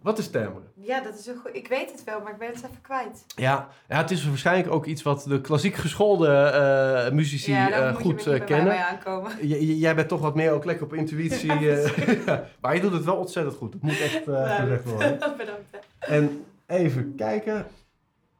Wat 0.01 0.17
is 0.17 0.29
timbre? 0.29 0.61
Ja, 0.73 1.01
dat 1.01 1.19
is 1.19 1.27
een 1.27 1.35
goed. 1.35 1.55
Ik 1.55 1.67
weet 1.67 1.91
het 1.91 2.03
wel, 2.03 2.21
maar 2.21 2.31
ik 2.31 2.37
ben 2.37 2.47
het 2.47 2.57
even 2.57 2.81
kwijt. 2.81 3.25
Ja, 3.35 3.67
ja, 3.89 3.97
het 3.97 4.11
is 4.11 4.27
waarschijnlijk 4.27 4.71
ook 4.73 4.85
iets 4.85 5.01
wat 5.03 5.23
de 5.27 5.41
klassiek 5.41 5.75
geschoolde 5.75 6.27
eh 6.33 7.11
muzici 7.13 7.51
ja, 7.51 7.69
eh, 7.71 7.91
moet 7.91 8.01
goed 8.01 8.23
je 8.23 8.31
eh, 8.31 8.37
met 8.39 8.43
kennen. 8.47 8.65
bij 8.65 8.75
mij 8.75 8.83
aankomen. 8.85 9.31
J- 9.47 9.79
jij 9.79 9.95
bent 9.95 10.07
toch 10.07 10.19
wat 10.21 10.35
meer 10.35 10.51
ook 10.51 10.65
lekker 10.65 10.85
op 10.85 10.93
intuïtie. 10.93 11.51
eh, 11.69 12.39
maar 12.61 12.75
je 12.75 12.81
doet 12.81 12.93
het 12.93 13.03
wel 13.05 13.15
ontzettend 13.15 13.55
goed. 13.55 13.71
Dat 13.71 13.81
moet 13.81 13.99
echt 13.99 14.27
eh 14.27 14.55
gezegd 14.55 14.83
worden. 14.83 15.19
Bedankt. 15.37 15.71
hè. 15.71 16.13
En 16.15 16.45
even 16.67 17.13
kijken. 17.15 17.65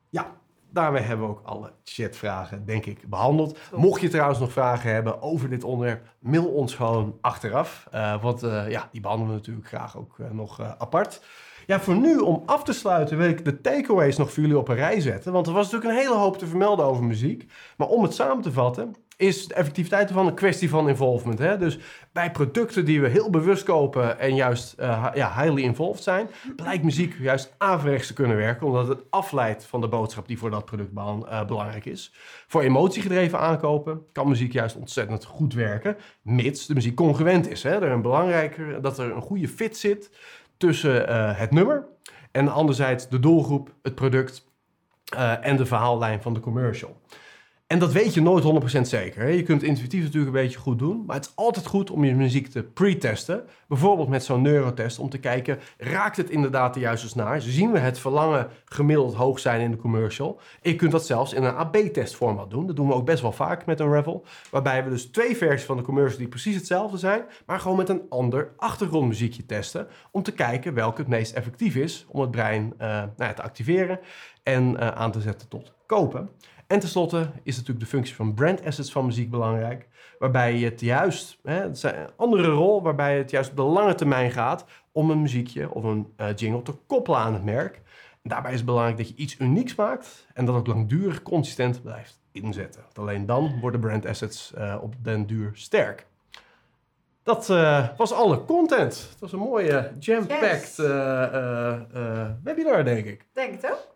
Ja, 0.10 0.32
daarmee 0.76 1.02
hebben 1.02 1.26
we 1.26 1.32
ook 1.32 1.42
alle 1.44 1.72
chatvragen, 1.84 2.66
denk 2.66 2.86
ik, 2.86 3.10
behandeld. 3.10 3.60
Mocht 3.76 4.02
je 4.02 4.08
trouwens 4.08 4.40
nog 4.40 4.52
vragen 4.52 4.94
hebben 4.94 5.22
over 5.22 5.50
dit 5.50 5.64
onderwerp, 5.64 6.08
mail 6.20 6.46
ons 6.46 6.76
gewoon 6.76 7.18
achteraf. 7.22 7.88
Eh, 7.92 8.22
want 8.22 8.44
eh, 8.44 8.70
ja, 8.70 8.90
die 8.92 9.02
behandelen 9.02 9.34
we 9.34 9.40
natuurlijk 9.40 9.68
graag 9.68 9.98
ook 9.98 10.20
eh, 10.20 10.30
nog 10.32 10.62
apart. 10.78 11.22
Ja, 11.66 11.80
voor 11.80 11.96
nu, 11.96 12.18
om 12.18 12.44
af 12.46 12.64
te 12.64 12.74
sluiten, 12.74 13.18
wil 13.18 13.30
ik 13.30 13.46
de 13.46 13.62
takeaways 13.62 14.18
nog 14.18 14.34
voor 14.34 14.44
jullie 14.44 14.58
op 14.58 14.68
een 14.68 14.76
rij 14.76 15.00
zetten. 15.02 15.32
Want 15.32 15.48
er 15.48 15.54
was 15.54 15.72
natuurlijk 15.72 15.92
een 15.92 16.06
hele 16.06 16.20
hoop 16.20 16.38
te 16.38 16.48
vermelden 16.48 16.86
over 16.86 17.04
muziek. 17.04 17.52
Maar 17.78 17.88
om 17.88 18.04
het 18.04 18.14
samen 18.14 18.44
te 18.44 18.52
vatten, 18.52 18.96
is 19.18 19.48
de 19.48 19.54
effectiviteit 19.54 20.08
ervan 20.08 20.28
een 20.28 20.34
kwestie 20.34 20.70
van 20.70 20.90
involvement. 20.90 21.40
Hè? 21.40 21.58
Dus 21.58 21.80
bij 22.12 22.32
producten 22.32 22.86
die 22.86 23.02
we 23.02 23.08
heel 23.08 23.30
bewust 23.30 23.64
kopen 23.64 24.20
en 24.20 24.36
juist 24.36 24.74
eh, 24.74 25.08
ja, 25.14 25.42
highly 25.42 25.62
involved 25.62 26.04
zijn, 26.04 26.30
blijkt 26.56 26.84
muziek 26.84 27.16
juist 27.20 27.56
averechts 27.58 28.08
te 28.08 28.14
kunnen 28.14 28.38
werken, 28.38 28.68
omdat 28.68 28.88
het 28.88 29.00
afleidt 29.10 29.66
van 29.66 29.82
de 29.82 29.88
boodschap 29.88 30.28
die 30.28 30.38
voor 30.38 30.50
dat 30.50 30.66
product 30.66 30.92
eh, 30.96 31.46
belangrijk 31.46 31.86
is. 31.86 32.14
Voor 32.48 32.62
emotiegedreven 32.62 33.40
aankopen 33.40 34.06
kan 34.12 34.28
muziek 34.28 34.54
juist 34.54 34.76
ontzettend 34.76 35.26
goed 35.26 35.54
werken, 35.54 35.98
mits 36.22 36.66
de 36.66 36.74
muziek 36.74 36.96
congruent 36.96 37.50
is. 37.50 37.64
Hè? 37.64 37.72
Er 37.72 37.92
een 37.92 38.02
belangrijker 38.02 38.82
dat 38.82 39.00
er 39.00 39.12
een 39.12 39.22
goede 39.22 39.48
fit 39.48 39.78
zit 39.78 40.10
tussen 40.58 41.08
eh, 41.08 41.38
het 41.38 41.52
nummer 41.52 41.88
en 42.32 42.48
anderzijds 42.48 43.10
de 43.10 43.20
doelgroep, 43.20 43.74
het 43.82 43.96
product 43.96 44.54
en 45.42 45.58
de 45.58 45.66
verhaallijn 45.66 46.22
van 46.22 46.34
de 46.34 46.40
commercial. 46.40 47.02
En 47.68 47.80
dat 47.80 47.92
weet 47.92 48.14
je 48.14 48.22
nooit 48.22 48.78
100% 48.78 48.82
zeker. 48.82 49.30
Je 49.30 49.44
kunt 49.44 49.62
het 49.62 49.70
intuïtief 49.70 50.04
natuurlijk 50.04 50.36
een 50.36 50.42
beetje 50.42 50.60
goed 50.60 50.80
doen. 50.80 51.04
Maar 51.06 51.16
het 51.16 51.26
is 51.26 51.32
altijd 51.36 51.66
goed 51.66 51.92
om 51.92 52.04
je 52.04 52.16
muziek 52.16 52.48
te 52.48 52.64
pre-testen. 52.64 53.44
Bijvoorbeeld 53.68 54.10
met 54.10 54.24
zo'n 54.24 54.42
neurotest 54.42 55.00
om 55.00 55.10
te 55.10 55.18
kijken... 55.18 55.60
raakt 55.78 56.18
het 56.18 56.30
inderdaad 56.30 56.74
de 56.74 56.80
juiste 56.80 57.08
snaar? 57.08 57.42
Zien 57.42 57.72
we 57.72 57.80
het 57.80 58.00
verlangen 58.00 58.50
gemiddeld 58.66 59.14
hoog 59.14 59.40
zijn 59.40 59.62
in 59.62 59.72
de 59.72 59.78
commercial? 59.78 60.40
Je 60.62 60.76
kunt 60.76 60.92
dat 60.92 61.06
zelfs 61.06 61.34
in 61.34 61.44
een 61.44 61.56
AB-testformat 61.56 62.50
doen. 62.50 62.68
Dat 62.68 62.76
doen 62.76 62.88
we 62.88 62.94
ook 62.94 63.06
best 63.06 63.22
wel 63.22 63.32
vaak 63.32 63.66
met 63.66 63.80
een 63.80 63.92
Revel. 63.92 64.26
Waarbij 64.52 64.84
we 64.84 64.90
dus 64.90 65.06
twee 65.06 65.38
versies 65.38 65.66
van 65.66 65.78
de 65.78 65.84
commercial 65.84 66.20
die 66.20 66.28
precies 66.28 66.56
hetzelfde 66.56 66.98
zijn... 66.98 67.24
maar 67.46 67.60
gewoon 67.60 67.78
met 67.78 67.90
een 67.90 68.06
ander 68.10 68.54
achtergrondmuziekje 68.58 69.46
testen... 69.46 69.88
om 70.12 70.24
te 70.24 70.32
kijken 70.32 70.74
welke 70.74 71.02
het 71.02 71.10
meest 71.10 71.34
effectief 71.34 71.76
is... 71.76 72.06
om 72.10 72.22
het 72.22 72.32
brein 72.32 72.74
eh, 72.78 72.88
nou 72.90 73.12
ja, 73.18 73.34
te 73.34 73.44
activeren 73.44 74.00
en 74.44 74.80
eh, 74.80 74.88
aan 74.88 75.12
te 75.12 75.22
zetten 75.22 75.48
tot 75.48 75.74
kopen. 75.86 76.30
En 76.68 76.80
tenslotte 76.80 77.30
is 77.44 77.56
natuurlijk 77.56 77.86
de 77.86 77.92
functie 77.92 78.16
van 78.16 78.34
brand 78.34 78.66
assets 78.66 78.92
van 78.92 79.06
muziek 79.06 79.30
belangrijk. 79.30 79.88
Waarbij 80.20 80.56
je 80.58 80.66
het 80.66 80.82
juist, 80.82 81.40
hè, 81.44 81.54
het 81.62 81.76
is 81.76 81.84
een 81.84 82.10
andere 82.16 82.48
rol, 82.48 82.82
waarbij 82.82 83.18
het 83.18 83.32
juist 83.32 83.50
op 83.50 83.56
de 83.56 83.62
lange 83.62 83.96
termijn 83.96 84.32
gaat 84.32 84.66
om 84.92 85.10
een 85.10 85.22
muziekje 85.22 85.72
of 85.72 85.84
een 85.84 86.14
eh, 86.16 86.28
jingle 86.36 86.62
te 86.62 86.74
koppelen 86.88 87.20
aan 87.20 87.34
het 87.34 87.44
merk. 87.44 87.76
En 88.22 88.30
daarbij 88.30 88.52
is 88.52 88.58
het 88.58 88.66
belangrijk 88.66 88.98
dat 88.98 89.08
je 89.08 89.16
iets 89.16 89.40
unieks 89.40 89.76
maakt 89.76 90.28
en 90.34 90.46
dat 90.46 90.56
ook 90.56 90.68
langdurig 90.68 91.22
consistent 91.24 91.82
blijft 91.82 92.20
inzetten. 92.32 92.82
Want 92.82 93.00
alleen 93.00 93.26
dan 93.26 93.60
worden 93.60 93.80
brand 93.80 94.06
assets 94.06 94.54
eh, 94.54 94.78
op 94.82 94.96
den 95.02 95.26
duur 95.26 95.52
sterk. 95.54 96.06
Dat 97.24 97.50
eh, 97.50 97.88
was 97.98 98.12
alle 98.14 98.46
content. 98.46 99.08
Het 99.10 99.20
was 99.20 99.32
een 99.32 99.40
mooie 99.40 99.92
jam-packed 100.00 100.76
Yes. 100.76 100.88
webinar, 102.44 102.84
denk 102.84 103.06
ik. 103.06 103.26
Denk 103.34 103.62
het 103.62 103.72
ook. 103.72 103.95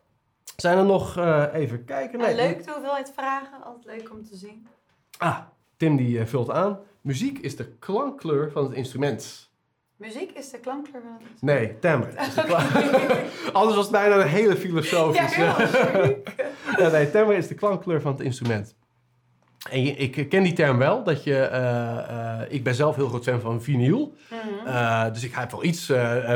Zijn 0.62 0.78
er 0.78 0.86
nog, 0.86 1.18
eh, 1.18 1.44
even 1.54 1.86
kijken. 1.86 2.22
En 2.22 2.36
leuk 2.36 2.66
de 2.66 2.72
hoeveelheid 2.72 3.12
vragen. 3.16 3.64
Altijd 3.64 3.86
leuk 3.98 4.12
om 4.12 4.24
te 4.26 4.36
zien. 4.36 4.68
Ah, 5.18 5.38
Tim 5.78 5.96
die 5.96 6.20
eh, 6.20 6.26
vult 6.26 6.50
aan. 6.52 6.80
Muziek 7.02 7.38
is 7.40 7.56
de 7.56 7.66
klankkleur 7.80 8.52
van 8.52 8.64
het 8.64 8.74
instrument. 8.74 9.50
Muziek 9.96 10.32
is 10.32 10.50
de 10.50 10.60
klankkleur 10.60 11.02
van 11.02 11.12
het 11.12 11.42
Nee, 11.42 11.80
timbre. 11.80 12.12
is 12.22 12.34
de 12.34 12.44
klank- 12.44 12.72
Anders 13.58 13.76
was 13.76 13.84
het 13.86 13.92
bijna 13.92 14.16
een 14.16 14.28
hele 14.28 14.50
Ja, 14.54 14.56
filosofische... 14.56 15.42
heel 15.42 15.68
sorry. 15.68 16.18
Ja, 16.78 16.90
nee, 16.90 17.12
timbre 17.12 17.36
is 17.36 17.48
de 17.48 17.56
klankkleur 17.56 18.02
van 18.02 18.12
het 18.12 18.22
instrument. 18.22 18.76
En 19.72 19.84
je- 19.84 19.96
ik 19.96 20.30
ken 20.30 20.44
die 20.44 20.54
term 20.54 20.78
wel, 20.78 21.04
dat 21.04 21.24
je, 21.24 21.36
eh, 21.40 21.98
eh, 22.42 22.42
ik 22.50 22.64
ben 22.64 22.76
zelf 22.76 22.96
heel 22.96 23.08
groot 23.08 23.24
fan 23.24 23.40
van 23.42 23.62
vinyl. 23.62 24.14
Eh, 24.66 25.14
dus 25.14 25.24
ik 25.24 25.34
heb 25.34 25.52
wel 25.52 25.64
iets 25.64 25.88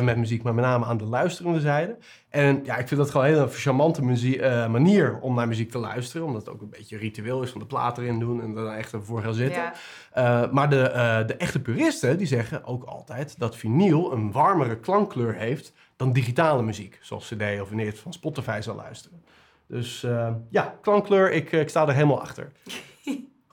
met 0.02 0.18
muziek, 0.18 0.44
maar 0.44 0.54
met 0.54 0.66
name 0.66 0.86
aan 0.86 0.98
de 0.98 1.06
luisterende 1.06 1.60
zijde. 1.60 1.98
En 2.30 2.62
ja, 2.64 2.78
ik 2.78 2.88
vind 2.88 3.00
dat 3.00 3.12
gewoon 3.12 3.26
een 3.26 3.34
hele 3.34 3.48
charmante 3.48 4.04
muzie- 4.04 4.42
manier 4.68 5.20
om 5.20 5.36
naar 5.36 5.48
muziek 5.48 5.72
te 5.72 5.78
luisteren. 5.78 6.28
Omdat 6.28 6.46
het 6.46 6.54
ook 6.54 6.62
een 6.62 6.70
beetje 6.70 6.98
ritueel 6.98 7.42
is 7.44 7.50
van 7.50 7.60
de 7.62 7.68
plaat 7.68 7.98
erin 7.98 8.20
doen 8.20 8.42
en 8.42 8.48
er 8.50 8.64
dan 8.64 8.74
echt 8.74 8.94
ervoor 8.94 9.22
gaan 9.22 9.34
zitten. 9.34 9.62
Ja. 10.16 10.50
Maar 10.52 10.70
de, 10.70 11.24
de 11.28 11.36
echte 11.36 11.60
puristen 11.62 12.18
die 12.18 12.28
zeggen 12.28 12.66
ook 12.66 12.84
altijd 12.84 13.36
dat 13.40 13.56
vinyl 13.56 14.12
een 14.12 14.32
warmere 14.32 14.78
klankkleur 14.78 15.36
heeft 15.36 15.74
dan 15.96 16.14
digitale 16.14 16.62
muziek. 16.64 17.00
Zoals 17.02 17.28
cd 17.28 17.42
of 17.62 17.68
wanneer 17.68 17.86
je 17.86 17.92
het 17.92 18.00
van 18.00 18.14
Spotify 18.14 18.60
zou 18.62 18.78
luisteren. 18.78 19.24
Dus 19.68 20.06
ja, 20.50 20.76
klankkleur, 20.82 21.32
ik, 21.32 21.52
ik 21.52 21.70
sta 21.70 21.88
er 21.88 21.94
helemaal 21.94 22.22
achter. 22.22 22.52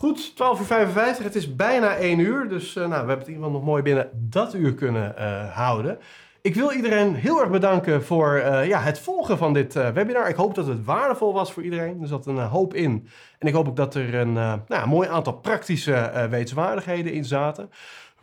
Goed, 0.00 0.36
12 0.36 0.60
uur 0.60 0.66
55. 0.66 1.24
Het 1.24 1.34
is 1.34 1.56
bijna 1.56 1.96
1 1.96 2.18
uur. 2.18 2.48
Dus 2.48 2.76
eh, 2.76 2.82
nou, 2.82 2.90
we 2.90 2.96
hebben 2.96 3.18
het 3.18 3.34
geval 3.34 3.50
nog 3.50 3.64
mooi 3.64 3.82
binnen 3.82 4.10
dat 4.12 4.54
uur 4.54 4.74
kunnen 4.74 5.16
eh, 5.16 5.56
houden. 5.56 5.98
Ik 6.42 6.54
wil 6.54 6.72
iedereen 6.72 7.14
heel 7.14 7.40
erg 7.40 7.50
bedanken 7.50 8.04
voor 8.04 8.34
eh, 8.34 8.66
ja, 8.66 8.80
het 8.80 8.98
volgen 8.98 9.38
van 9.38 9.52
dit 9.52 9.72
webinar. 9.72 10.28
Ik 10.28 10.36
hoop 10.36 10.54
dat 10.54 10.66
het 10.66 10.84
waardevol 10.84 11.32
was 11.32 11.52
voor 11.52 11.62
iedereen. 11.62 12.02
Er 12.02 12.08
zat 12.08 12.26
een 12.26 12.38
hoop 12.38 12.74
in. 12.74 13.08
En 13.38 13.48
ik 13.48 13.54
hoop 13.54 13.68
ook 13.68 13.76
dat 13.76 13.94
er 13.94 14.14
een 14.14 14.32
nou, 14.32 14.86
mooi 14.86 15.08
aantal 15.08 15.32
praktische 15.32 16.26
wetenswaardigheden 16.30 17.12
in 17.12 17.24
zaten. 17.24 17.70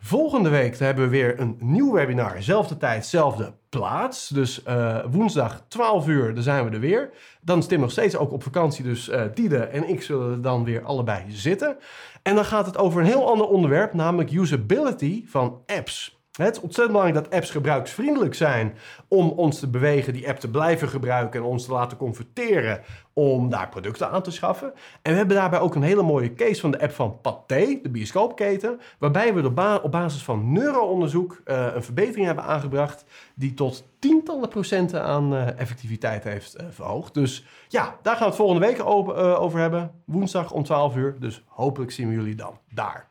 Volgende 0.00 0.48
week 0.48 0.78
hebben 0.78 1.04
we 1.04 1.10
weer 1.10 1.40
een 1.40 1.56
nieuw 1.60 1.92
webinar. 1.92 2.42
Zelfde 2.42 2.76
tijd, 2.76 3.06
zelfde 3.06 3.52
plaats. 3.68 4.28
Dus 4.28 4.62
eh, 4.62 5.04
woensdag 5.10 5.64
12 5.68 6.06
uur, 6.06 6.34
dan 6.34 6.42
zijn 6.42 6.64
we 6.64 6.70
er 6.70 6.80
weer. 6.80 7.10
Dan 7.40 7.58
is 7.58 7.66
Tim 7.66 7.80
nog 7.80 7.90
steeds 7.90 8.16
ook 8.16 8.32
op 8.32 8.42
vakantie. 8.42 8.84
Dus 8.84 9.08
eh 9.08 9.22
Diede 9.34 9.58
en 9.58 9.88
ik 9.88 10.02
zullen 10.02 10.30
er 10.30 10.42
dan 10.42 10.64
weer 10.64 10.84
allebei 10.84 11.24
zitten. 11.28 11.76
En 12.22 12.34
dan 12.34 12.44
gaat 12.44 12.66
het 12.66 12.78
over 12.78 13.00
een 13.00 13.06
heel 13.06 13.30
ander 13.30 13.46
onderwerp, 13.46 13.94
namelijk 13.94 14.32
usability 14.32 15.24
van 15.26 15.62
apps. 15.66 16.17
Het 16.44 16.56
is 16.56 16.62
ontzettend 16.62 16.96
belangrijk 16.96 17.24
dat 17.24 17.34
apps 17.34 17.50
gebruiksvriendelijk 17.50 18.34
zijn 18.34 18.74
om 19.08 19.28
ons 19.28 19.58
te 19.58 19.68
bewegen 19.68 20.12
die 20.12 20.28
app 20.28 20.38
te 20.38 20.50
blijven 20.50 20.88
gebruiken 20.88 21.40
en 21.40 21.46
ons 21.46 21.64
te 21.64 21.72
laten 21.72 21.96
converteren 21.96 22.80
om 23.12 23.50
daar 23.50 23.68
producten 23.68 24.10
aan 24.10 24.22
te 24.22 24.30
schaffen. 24.30 24.72
En 25.02 25.12
we 25.12 25.18
hebben 25.18 25.36
daarbij 25.36 25.60
ook 25.60 25.74
een 25.74 25.82
hele 25.82 26.02
mooie 26.02 26.34
case 26.34 26.60
van 26.60 26.70
de 26.70 26.80
app 26.80 26.92
van 26.92 27.20
Pathé, 27.20 27.78
de 27.82 27.90
bioscoopketen, 27.90 28.80
waarbij 28.98 29.34
we 29.34 29.46
op, 29.46 29.54
ba- 29.54 29.80
op 29.82 29.90
basis 29.90 30.22
van 30.22 30.52
neuroonderzoek 30.52 31.40
eh, 31.44 31.66
een 31.74 31.82
verbetering 31.82 32.26
hebben 32.26 32.44
aangebracht 32.44 33.04
die 33.34 33.54
tot 33.54 33.84
tientallen 33.98 34.48
procenten 34.48 35.02
aan 35.02 35.34
eh, 35.34 35.58
effectiviteit 35.58 36.24
heeft 36.24 36.54
eh, 36.54 36.66
verhoogd. 36.70 37.14
Dus 37.14 37.46
ja, 37.68 37.98
daar 38.02 38.12
gaan 38.14 38.22
we 38.22 38.28
het 38.28 38.36
volgende 38.36 38.66
week 38.66 38.84
over 38.84 39.60
hebben. 39.60 39.90
Woensdag 40.04 40.52
om 40.52 40.62
12 40.62 40.96
uur. 40.96 41.16
Dus 41.20 41.42
hopelijk 41.46 41.90
zien 41.90 42.08
we 42.08 42.14
jullie 42.14 42.34
dan 42.34 42.58
daar. 42.70 43.08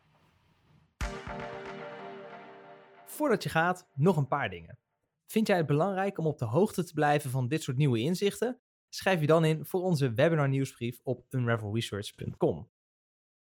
Voordat 3.18 3.43
je 3.43 3.49
gaat, 3.49 3.88
nog 3.93 4.18
een 4.18 4.28
paar 4.28 4.49
dingen. 4.49 4.80
Vind 5.26 5.47
jij 5.47 5.57
het 5.57 5.65
belangrijk 5.65 6.18
om 6.18 6.26
op 6.28 6.38
de 6.38 6.45
hoogte 6.45 6.84
te 6.84 6.93
blijven 6.93 7.30
van 7.30 7.47
dit 7.47 7.63
soort 7.63 7.78
nieuwe 7.78 7.99
inzichten? 7.99 8.61
Schrijf 8.89 9.20
je 9.20 9.28
dan 9.28 9.45
in 9.45 9.65
voor 9.65 9.82
onze 9.82 10.13
webinar 10.13 10.49
nieuwsbrief 10.49 10.99
op 11.03 11.26
unravelresearch.com. 11.30 12.70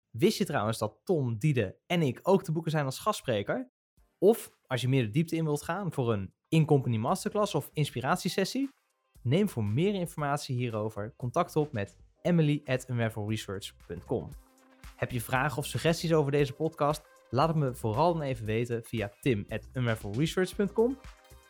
Wist 0.09 0.37
je 0.37 0.45
trouwens 0.45 0.77
dat 0.77 0.99
Tom, 1.03 1.37
Diede 1.37 1.77
en 1.85 2.01
ik 2.01 2.19
ook 2.21 2.43
te 2.43 2.51
boeken 2.51 2.71
zijn 2.71 2.85
als 2.85 2.99
gastspreker? 2.99 3.71
Of 4.17 4.51
als 4.65 4.81
je 4.81 4.87
meer 4.87 5.03
de 5.03 5.09
diepte 5.09 5.35
in 5.35 5.43
wilt 5.43 5.63
gaan 5.63 5.93
voor 5.93 6.13
een 6.13 6.33
in-company 6.47 6.97
masterclass 6.97 7.55
of 7.55 7.69
inspiratiesessie? 7.73 8.69
Neem 9.21 9.49
voor 9.49 9.63
meer 9.63 9.93
informatie 9.93 10.55
hierover 10.55 11.13
contact 11.17 11.55
op 11.55 11.71
met 11.71 11.97
emily 12.21 12.61
at. 12.65 12.87
Heb 14.95 15.11
je 15.11 15.21
vragen 15.21 15.57
of 15.57 15.65
suggesties 15.65 16.13
over 16.13 16.31
deze 16.31 16.53
podcast? 16.53 17.16
Laat 17.29 17.47
het 17.47 17.57
me 17.57 17.75
vooral 17.75 18.13
dan 18.13 18.21
even 18.21 18.45
weten 18.45 18.83
via 18.83 19.11
tim.unravelresearch.com. 19.21 20.97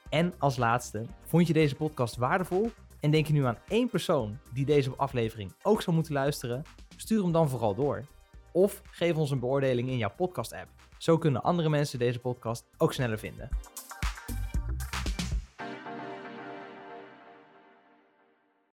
En 0.10 0.34
als 0.38 0.58
laatste, 0.58 1.06
vond 1.26 1.48
je 1.48 1.54
deze 1.54 1.76
podcast 1.76 2.16
waardevol 2.16 2.72
en 3.00 3.12
denk 3.12 3.28
je 3.28 3.34
nu 3.34 3.46
aan 3.46 3.58
één 3.68 3.90
persoon 3.90 4.38
die 4.54 4.66
deze 4.66 4.96
aflevering 4.96 5.54
ook 5.64 5.82
zou 5.82 5.96
moeten 5.96 6.14
luisteren? 6.14 6.64
Stuur 6.96 7.22
hem 7.22 7.32
dan 7.32 7.50
vooral 7.50 7.76
door. 7.76 8.06
Of 8.52 8.82
geef 8.92 9.16
ons 9.16 9.32
een 9.32 9.40
beoordeling 9.40 9.90
in 9.90 9.98
jouw 9.98 10.14
podcast-app. 10.16 10.70
Zo 10.98 11.18
kunnen 11.18 11.44
andere 11.44 11.70
mensen 11.70 12.00
deze 12.00 12.20
podcast 12.20 12.66
ook 12.78 12.94
sneller 12.94 13.20
vinden. 13.20 13.50